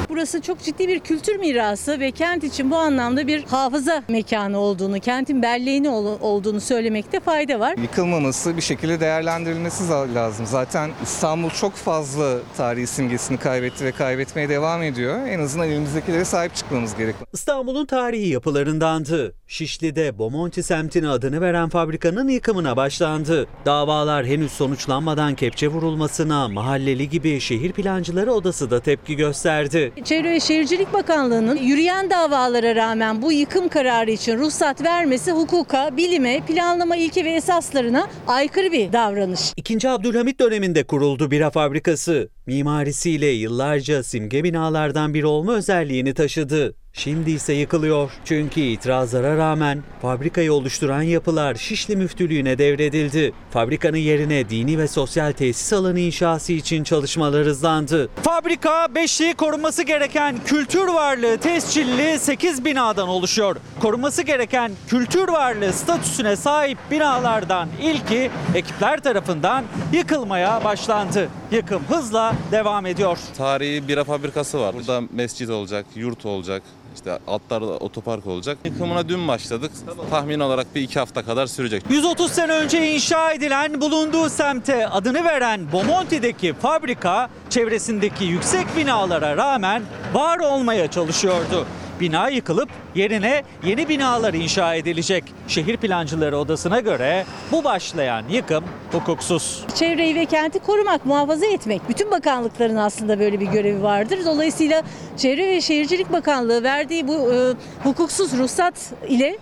Burası 0.10 0.41
çok 0.41 0.60
ciddi 0.60 0.88
bir 0.88 0.99
kültür 0.99 1.36
mirası 1.36 1.99
ve 1.99 2.12
kent 2.12 2.43
için 2.43 2.72
bu 2.72 2.76
anlamda 2.76 3.28
bir 3.28 3.43
hafıza 3.43 4.03
mekanı 4.10 4.57
olduğunu, 4.60 4.99
kentin 4.99 5.41
belleğini 5.41 5.89
ol- 5.89 6.18
olduğunu 6.22 6.62
söylemekte 6.62 7.20
fayda 7.20 7.60
var. 7.60 7.76
Yıkılmaması 7.78 8.57
bir 8.57 8.62
şekilde 8.62 8.99
değerlendirilmesi 8.99 9.89
lazım. 9.89 10.45
Zaten 10.45 10.89
İstanbul 11.03 11.49
çok 11.49 11.74
fazla 11.74 12.38
tarihi 12.57 12.88
simgesini 12.88 13.38
kaybetti 13.38 13.86
ve 13.86 13.91
kaybetmeye 13.91 14.49
devam 14.49 14.84
ediyor. 14.84 15.28
En 15.28 15.39
azından 15.39 15.68
elimizdekilere 15.70 16.26
sahip 16.26 16.55
çıkmamız 16.55 16.95
gerekiyor. 16.95 17.28
İstanbul'un 17.34 17.86
tarihi 17.86 18.28
yapılarındandı. 18.30 19.34
Şişli'de 19.47 20.18
Bomonti 20.18 20.64
semtine 20.64 21.07
adını 21.10 21.41
veren 21.41 21.70
fabrikanın 21.70 22.28
yıkımına 22.28 22.78
başlandı. 22.78 23.47
Davalar 23.66 24.26
henüz 24.26 24.51
sonuçlanmadan 24.51 25.36
kepçe 25.36 25.68
vurulmasına 25.68 26.47
mahalleli 26.47 27.10
gibi 27.10 27.39
şehir 27.39 27.72
plancıları 27.72 28.34
odası 28.34 28.72
da 28.72 28.80
tepki 28.80 29.16
gösterdi. 29.16 29.91
Çevre 30.04 30.32
ve 30.32 30.39
Şehircilik 30.39 30.93
Bakanlığı'nın 30.93 31.56
yürüyen 31.58 32.10
davalara 32.10 32.76
rağmen 32.76 33.22
bu 33.22 33.32
yıkım 33.32 33.70
kararı 33.70 34.12
için 34.12 34.38
ruhsat 34.38 34.84
vermesi 34.84 35.32
hukuka, 35.32 35.97
bilime, 35.97 36.41
planlama 36.47 36.95
ilke 36.95 37.26
ve 37.26 37.32
esaslarına 37.32 38.08
aykırı 38.28 38.72
bir 38.72 38.93
davranış. 38.93 39.54
İkinci 39.58 39.89
Abdülhamit 39.89 40.39
döneminde 40.39 40.84
kuruldu 40.84 41.32
bira 41.32 41.50
fabrikası. 41.50 42.30
Mimarisiyle 42.45 43.28
yıllarca 43.28 44.04
simge 44.04 44.43
binalardan 44.43 45.14
biri 45.14 45.26
olma 45.26 45.54
özelliğini 45.54 46.14
taşıdı. 46.14 46.76
Şimdi 46.94 47.32
ise 47.32 47.54
yıkılıyor. 47.54 48.12
Çünkü 48.26 48.62
itirazlara 48.62 49.38
rağmen 49.38 49.84
fabrikayı 50.02 50.54
oluşturan 50.54 51.02
yapılar 51.02 51.56
Şişli 51.56 51.96
Müftülüğü'ne 51.96 52.58
devredildi. 52.58 53.34
Fabrikanın 53.52 53.98
yerine 53.98 54.50
dini 54.50 54.78
ve 54.78 54.88
sosyal 54.88 55.32
tesis 55.32 55.74
alanı 55.74 56.00
inşası 56.00 56.54
için 56.54 56.84
çalışmalar 56.84 57.46
hızlandı. 57.46 58.10
Fabrika 58.24 58.88
beşli 58.96 59.34
korunması 59.34 59.84
gereken 59.84 60.36
kültür 60.46 60.88
varlığı 60.88 61.38
tescilli 61.38 62.20
8 62.20 62.66
binadan 62.66 63.08
oluşuyor. 63.08 63.56
Korunması 63.80 64.22
gereken 64.22 64.72
kültür 64.88 65.28
varlığı 65.28 65.74
statüsüne 65.74 66.36
sahip 66.36 66.78
binalardan 66.92 67.70
ilki 67.82 68.32
ekipler 68.56 69.00
tarafından 69.04 69.64
yıkılmaya 69.94 70.64
başlandı. 70.64 71.30
Yıkım 71.52 71.84
hızla 71.90 72.34
devam 72.52 72.86
ediyor. 72.86 73.18
Tarihi 73.38 73.88
bira 73.88 74.04
fabrikası 74.04 74.60
var. 74.60 74.76
Burada 74.76 75.02
mescit 75.14 75.50
olacak, 75.50 75.86
yurt 75.96 76.26
olacak. 76.26 76.64
İşte 77.00 77.20
altlarda 77.28 77.66
otopark 77.66 78.28
olacak. 78.28 78.58
Yıkımına 78.66 79.10
dün 79.10 79.28
başladık. 79.28 79.72
Tahmin 80.10 80.39
olarak 80.39 80.76
bir 80.76 80.82
iki 80.82 81.00
hafta 81.00 81.26
kadar 81.26 81.47
sürecek. 81.47 81.84
130 81.89 82.32
sene 82.32 82.52
önce 82.52 82.91
inşa 82.93 83.32
edilen 83.32 83.82
bulunduğu 83.82 84.30
semte 84.30 84.88
adını 84.88 85.24
veren 85.24 85.72
Bomonti'deki 85.72 86.54
fabrika 86.54 87.30
çevresindeki 87.50 88.26
yüksek 88.26 88.78
binalara 88.78 89.38
rağmen 89.38 89.84
var 90.14 90.39
olmaya 90.39 90.91
çalışıyordu. 90.91 91.66
Bina 92.00 92.30
yıkılıp 92.30 92.70
yerine 92.95 93.43
yeni 93.64 93.89
binalar 93.89 94.34
inşa 94.34 94.76
edilecek. 94.76 95.24
Şehir 95.47 95.78
Plancıları 95.78 96.38
Odası'na 96.38 96.80
göre 96.80 97.26
bu 97.52 97.64
başlayan 97.64 98.24
yıkım 98.30 98.64
hukuksuz. 98.91 99.64
Çevreyi 99.76 100.16
ve 100.16 100.26
kenti 100.26 100.60
korumak, 100.60 101.06
muhafaza 101.06 101.45
etmek. 101.45 101.89
Bütün 101.89 102.12
bakanlıkların 102.12 102.76
aslında 102.76 103.20
böyle 103.20 103.39
bir 103.39 103.47
görevi 103.47 103.84
vardır. 103.84 104.20
Dolayısıyla 104.26 104.84
Çevre 105.18 105.47
ve 105.47 105.62
Şehircilik 105.62 106.12
Bakanlığı 106.12 106.64
verdiği 106.64 107.08
bu 107.08 107.34
e, 107.34 107.54
hukuksuz 107.84 108.38
ruhsat 108.38 108.74
ile 109.08 109.38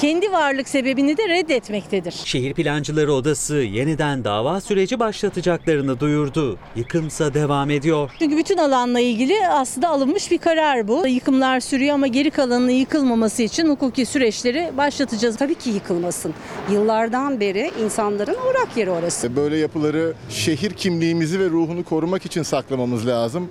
kendi 0.00 0.32
varlık 0.32 0.68
sebebini 0.68 1.16
de 1.16 1.28
reddetmektedir. 1.28 2.12
Şehir 2.24 2.54
Plancıları 2.54 3.12
Odası 3.12 3.56
yeniden 3.56 4.24
dava 4.24 4.60
süreci 4.60 5.00
başlatacaklarını 5.00 6.00
duyurdu. 6.00 6.58
Yıkımsa 6.76 7.34
devam 7.34 7.70
ediyor. 7.70 8.10
Çünkü 8.18 8.36
bütün 8.36 8.58
alanla 8.58 9.00
ilgili 9.00 9.48
aslında 9.48 9.88
alınmış 9.88 10.30
bir 10.30 10.38
karar 10.38 10.88
bu. 10.88 11.06
Yıkımlar 11.06 11.60
sürüyor 11.60 11.94
ama 11.94 12.06
geri 12.06 12.30
kalanının 12.30 12.70
yıkılmaması 12.70 13.42
için 13.42 13.68
hukuki 13.68 14.06
süreçleri 14.06 14.70
başlatacağız. 14.76 15.36
Tabii 15.36 15.54
ki 15.54 15.70
yıkılmasın. 15.70 16.34
Yıllardan 16.72 17.40
beri 17.40 17.70
insanların 17.84 18.36
uğrak 18.50 18.76
yeri 18.76 18.90
orası. 18.90 19.36
Böyle 19.36 19.56
yapıları 19.56 20.14
şehir 20.30 20.70
kimliğimizi 20.70 21.40
ve 21.40 21.50
ruhunu 21.50 21.84
korumak 21.84 22.26
için 22.26 22.42
saklamamız 22.42 23.06
lazım. 23.06 23.50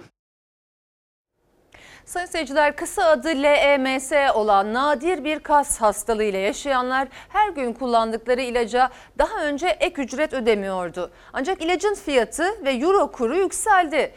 Sayın 2.09 2.27
seyirciler 2.27 2.75
kısa 2.75 3.05
adı 3.05 3.27
LEMS 3.27 4.11
olan 4.35 4.73
nadir 4.73 5.23
bir 5.23 5.39
kas 5.39 5.81
hastalığıyla 5.81 6.39
yaşayanlar 6.39 7.07
her 7.29 7.49
gün 7.49 7.73
kullandıkları 7.73 8.41
ilaca 8.41 8.89
daha 9.17 9.43
önce 9.45 9.67
ek 9.67 10.01
ücret 10.01 10.33
ödemiyordu. 10.33 11.11
Ancak 11.33 11.61
ilacın 11.61 11.93
fiyatı 11.93 12.65
ve 12.65 12.71
euro 12.71 13.11
kuru 13.11 13.37
yükseldi. 13.37 14.11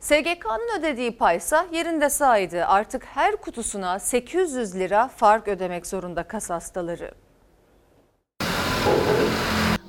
SGK'nın 0.00 0.78
ödediği 0.78 1.16
paysa 1.16 1.66
yerinde 1.72 2.10
saydı. 2.10 2.66
Artık 2.66 3.04
her 3.04 3.36
kutusuna 3.36 3.98
800 3.98 4.74
lira 4.74 5.08
fark 5.08 5.48
ödemek 5.48 5.86
zorunda 5.86 6.22
kas 6.22 6.50
hastaları. 6.50 7.10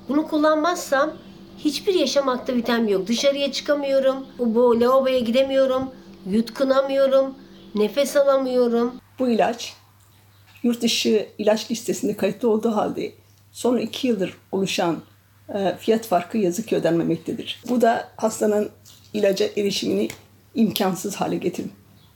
Bunu 0.09 0.27
kullanmazsam 0.27 1.13
hiçbir 1.57 1.93
yaşam 1.93 2.29
aktivitem 2.29 2.87
yok. 2.87 3.07
Dışarıya 3.07 3.51
çıkamıyorum, 3.51 4.27
bu 4.39 4.81
lavaboya 4.81 5.19
gidemiyorum, 5.19 5.91
yutkunamıyorum, 6.25 7.35
nefes 7.75 8.15
alamıyorum. 8.15 8.95
Bu 9.19 9.29
ilaç 9.29 9.73
yurt 10.63 10.81
dışı 10.81 11.27
ilaç 11.37 11.71
listesinde 11.71 12.17
kayıtlı 12.17 12.49
olduğu 12.49 12.75
halde 12.75 13.11
son 13.51 13.77
iki 13.77 14.07
yıldır 14.07 14.37
oluşan 14.51 15.01
e, 15.53 15.75
fiyat 15.79 16.07
farkı 16.07 16.37
yazık 16.37 16.67
ki 16.67 16.75
ödenmemektedir. 16.75 17.63
Bu 17.69 17.81
da 17.81 18.09
hastanın 18.17 18.69
ilaca 19.13 19.45
erişimini 19.57 20.07
imkansız 20.55 21.15
hale 21.15 21.37
getir, 21.37 21.65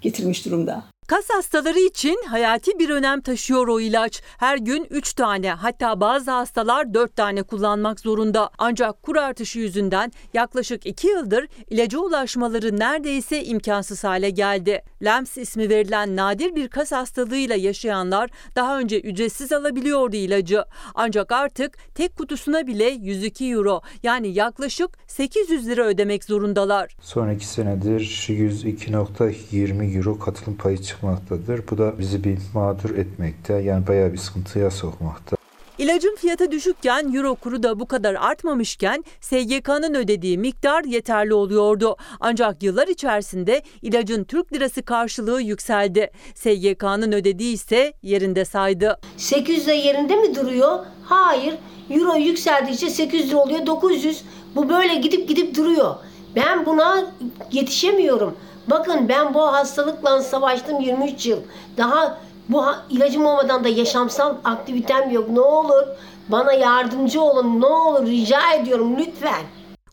getirmiş 0.01 0.45
durumda. 0.45 0.83
Kas 1.09 1.29
hastaları 1.29 1.79
için 1.79 2.17
hayati 2.27 2.79
bir 2.79 2.89
önem 2.89 3.21
taşıyor 3.21 3.67
o 3.67 3.79
ilaç. 3.79 4.21
Her 4.37 4.57
gün 4.57 4.87
3 4.89 5.13
tane 5.13 5.51
hatta 5.51 6.01
bazı 6.01 6.31
hastalar 6.31 6.93
4 6.93 7.15
tane 7.15 7.43
kullanmak 7.43 7.99
zorunda. 7.99 8.49
Ancak 8.57 9.03
kur 9.03 9.15
artışı 9.15 9.59
yüzünden 9.59 10.11
yaklaşık 10.33 10.85
2 10.85 11.07
yıldır 11.07 11.47
ilaca 11.69 11.99
ulaşmaları 11.99 12.79
neredeyse 12.79 13.43
imkansız 13.43 14.03
hale 14.03 14.29
geldi. 14.29 14.81
LEMS 15.03 15.37
ismi 15.37 15.69
verilen 15.69 16.15
nadir 16.15 16.55
bir 16.55 16.67
kas 16.67 16.91
hastalığıyla 16.91 17.55
yaşayanlar 17.55 18.29
daha 18.55 18.79
önce 18.79 18.99
ücretsiz 18.99 19.51
alabiliyordu 19.51 20.15
ilacı. 20.15 20.63
Ancak 20.95 21.31
artık 21.31 21.77
tek 21.95 22.17
kutusuna 22.17 22.67
bile 22.67 22.89
102 22.89 23.45
euro 23.45 23.81
yani 24.03 24.27
yaklaşık 24.27 24.89
800 25.07 25.67
lira 25.67 25.85
ödemek 25.85 26.23
zorundalar. 26.23 26.95
Son 27.01 27.29
iki 27.29 27.47
senedir 27.47 27.99
102.20 27.99 29.97
euro 29.97 30.19
katılım 30.19 30.57
payı 30.57 30.77
çıkmaktadır. 30.99 31.61
Bu 31.71 31.77
da 31.77 31.99
bizi 31.99 32.23
bir 32.23 32.37
mağdur 32.53 32.89
etmekte. 32.97 33.53
Yani 33.53 33.87
bayağı 33.87 34.13
bir 34.13 34.17
sıkıntıya 34.17 34.71
sokmakta. 34.71 35.37
İlacın 35.77 36.15
fiyatı 36.15 36.51
düşükken 36.51 37.13
euro 37.13 37.35
kuru 37.35 37.63
da 37.63 37.79
bu 37.79 37.85
kadar 37.87 38.15
artmamışken 38.15 39.03
SGK'nın 39.21 39.95
ödediği 39.95 40.37
miktar 40.37 40.83
yeterli 40.83 41.33
oluyordu. 41.33 41.95
Ancak 42.19 42.63
yıllar 42.63 42.87
içerisinde 42.87 43.61
ilacın 43.81 44.23
Türk 44.23 44.53
lirası 44.53 44.83
karşılığı 44.83 45.41
yükseldi. 45.41 46.11
SGK'nın 46.35 47.11
ödediği 47.11 47.53
ise 47.53 47.93
yerinde 48.03 48.45
saydı. 48.45 48.99
800 49.17 49.67
lira 49.67 49.75
yerinde 49.75 50.15
mi 50.15 50.35
duruyor? 50.35 50.79
Hayır. 51.03 51.55
Euro 51.89 52.15
yükseldikçe 52.15 52.89
800 52.89 53.29
lira 53.29 53.37
oluyor 53.37 53.65
900. 53.65 54.23
Bu 54.55 54.69
böyle 54.69 54.95
gidip 54.95 55.27
gidip 55.27 55.55
duruyor. 55.57 55.95
Ben 56.35 56.65
buna 56.65 57.11
yetişemiyorum. 57.51 58.35
Bakın 58.69 59.09
ben 59.09 59.33
bu 59.33 59.41
hastalıkla 59.41 60.21
savaştım 60.21 60.79
23 60.79 61.25
yıl. 61.25 61.39
Daha 61.77 62.17
bu 62.49 62.65
ilacım 62.89 63.25
olmadan 63.25 63.63
da 63.63 63.69
yaşamsal 63.69 64.35
aktivitem 64.43 65.11
yok. 65.11 65.29
Ne 65.29 65.41
olur 65.41 65.83
bana 66.29 66.53
yardımcı 66.53 67.21
olun. 67.21 67.61
Ne 67.61 67.65
olur 67.65 68.05
rica 68.05 68.53
ediyorum 68.53 68.97
lütfen. 68.97 69.41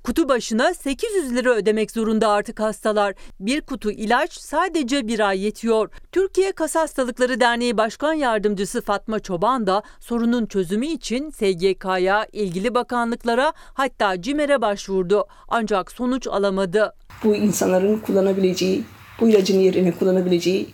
Kutu 0.07 0.29
başına 0.29 0.75
800 0.75 1.35
lira 1.35 1.51
ödemek 1.55 1.91
zorunda 1.91 2.29
artık 2.29 2.61
hastalar. 2.61 3.15
Bir 3.41 3.61
kutu 3.61 3.91
ilaç 3.91 4.33
sadece 4.33 5.09
bir 5.09 5.21
ay 5.21 5.45
yetiyor. 5.45 5.91
Türkiye 6.13 6.53
Kas 6.53 6.75
Hastalıkları 6.75 7.41
Derneği 7.41 7.77
Başkan 7.77 8.13
Yardımcısı 8.13 8.83
Fatma 8.83 9.21
Çoban 9.21 9.67
da 9.67 9.83
sorunun 10.01 10.47
çözümü 10.47 10.87
için 10.87 11.31
SGK'ya, 11.31 12.27
ilgili 12.33 12.75
bakanlıklara 12.75 13.53
hatta 13.57 14.23
CİMER'e 14.23 14.61
başvurdu. 14.61 15.27
Ancak 15.49 15.93
sonuç 15.93 16.27
alamadı. 16.27 16.95
Bu 17.25 17.35
insanların 17.35 17.99
kullanabileceği, 17.99 18.85
bu 19.21 19.29
ilacın 19.29 19.59
yerine 19.59 19.93
kullanabileceği 19.93 20.69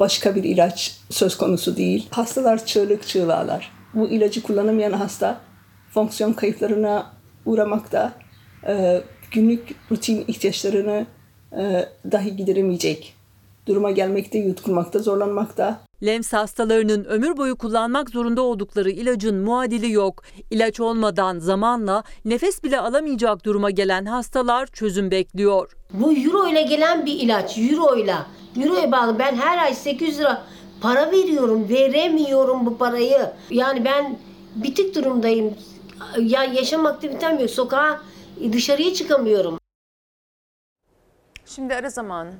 başka 0.00 0.34
bir 0.34 0.44
ilaç 0.44 0.96
söz 1.10 1.36
konusu 1.36 1.76
değil. 1.76 2.08
Hastalar 2.10 2.66
çığlık 2.66 3.06
çığlağlar. 3.06 3.72
Bu 3.94 4.08
ilacı 4.08 4.42
kullanamayan 4.42 4.92
hasta 4.92 5.40
fonksiyon 5.94 6.32
kayıplarına 6.32 7.12
uğramakta, 7.46 8.25
e, 8.68 9.02
günlük 9.32 9.74
rutin 9.90 10.24
ihtiyaçlarını 10.28 11.06
e, 11.52 11.88
dahi 12.12 12.36
gideremeyecek 12.36 13.16
duruma 13.66 13.90
gelmekte, 13.90 14.38
yutkunmakta, 14.38 14.98
zorlanmakta. 14.98 15.80
LEMS 16.02 16.32
hastalarının 16.32 17.04
ömür 17.04 17.36
boyu 17.36 17.56
kullanmak 17.56 18.10
zorunda 18.10 18.42
oldukları 18.42 18.90
ilacın 18.90 19.36
muadili 19.36 19.92
yok. 19.92 20.22
İlaç 20.50 20.80
olmadan 20.80 21.38
zamanla 21.38 22.02
nefes 22.24 22.64
bile 22.64 22.80
alamayacak 22.80 23.44
duruma 23.44 23.70
gelen 23.70 24.04
hastalar 24.04 24.66
çözüm 24.66 25.10
bekliyor. 25.10 25.76
Bu 25.92 26.12
euro 26.12 26.48
ile 26.48 26.62
gelen 26.62 27.06
bir 27.06 27.20
ilaç. 27.20 27.58
Euro 27.58 27.96
ile. 27.96 28.14
Euroya 28.62 28.92
bağlı. 28.92 29.18
Ben 29.18 29.36
her 29.36 29.58
ay 29.58 29.74
800 29.74 30.18
lira 30.18 30.42
para 30.80 31.12
veriyorum. 31.12 31.68
Veremiyorum 31.68 32.66
bu 32.66 32.78
parayı. 32.78 33.30
Yani 33.50 33.84
ben 33.84 34.18
bitik 34.54 34.94
durumdayım. 34.94 35.54
Ya 36.20 36.44
yaşam 36.44 36.86
aktivitem 36.86 37.38
yok. 37.40 37.50
Sokağa 37.50 38.00
Dışarıya 38.52 38.94
çıkamıyorum. 38.94 39.60
Şimdi 41.46 41.74
ara 41.74 41.90
zamanı. 41.90 42.32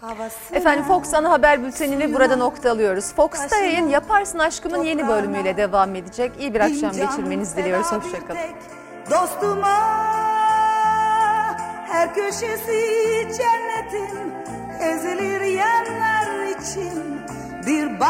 Havası 0.00 0.54
Efendim 0.54 0.84
Fox 0.84 1.14
ana 1.14 1.30
haber 1.30 1.64
bültenini 1.64 2.14
burada 2.14 2.36
nokta 2.36 2.70
alıyoruz. 2.70 3.14
Fox'ta 3.14 3.56
yayın 3.56 3.88
Yaparsın 3.88 4.38
Aşkım'ın 4.38 4.82
yeni 4.84 5.08
bölümüyle 5.08 5.56
devam 5.56 5.94
edecek. 5.96 6.32
İyi 6.40 6.54
bir 6.54 6.60
akşam 6.60 6.92
geçirmenizi 6.92 7.56
diliyoruz. 7.56 7.92
Hoşçakalın. 7.92 8.40
Dostuma 9.10 9.76
her 11.88 12.14
köşesi 12.14 13.28
cennetin 13.38 14.32
ezilir 14.80 15.40
yerler 15.40 16.46
için 16.60 17.20
bir 17.66 18.00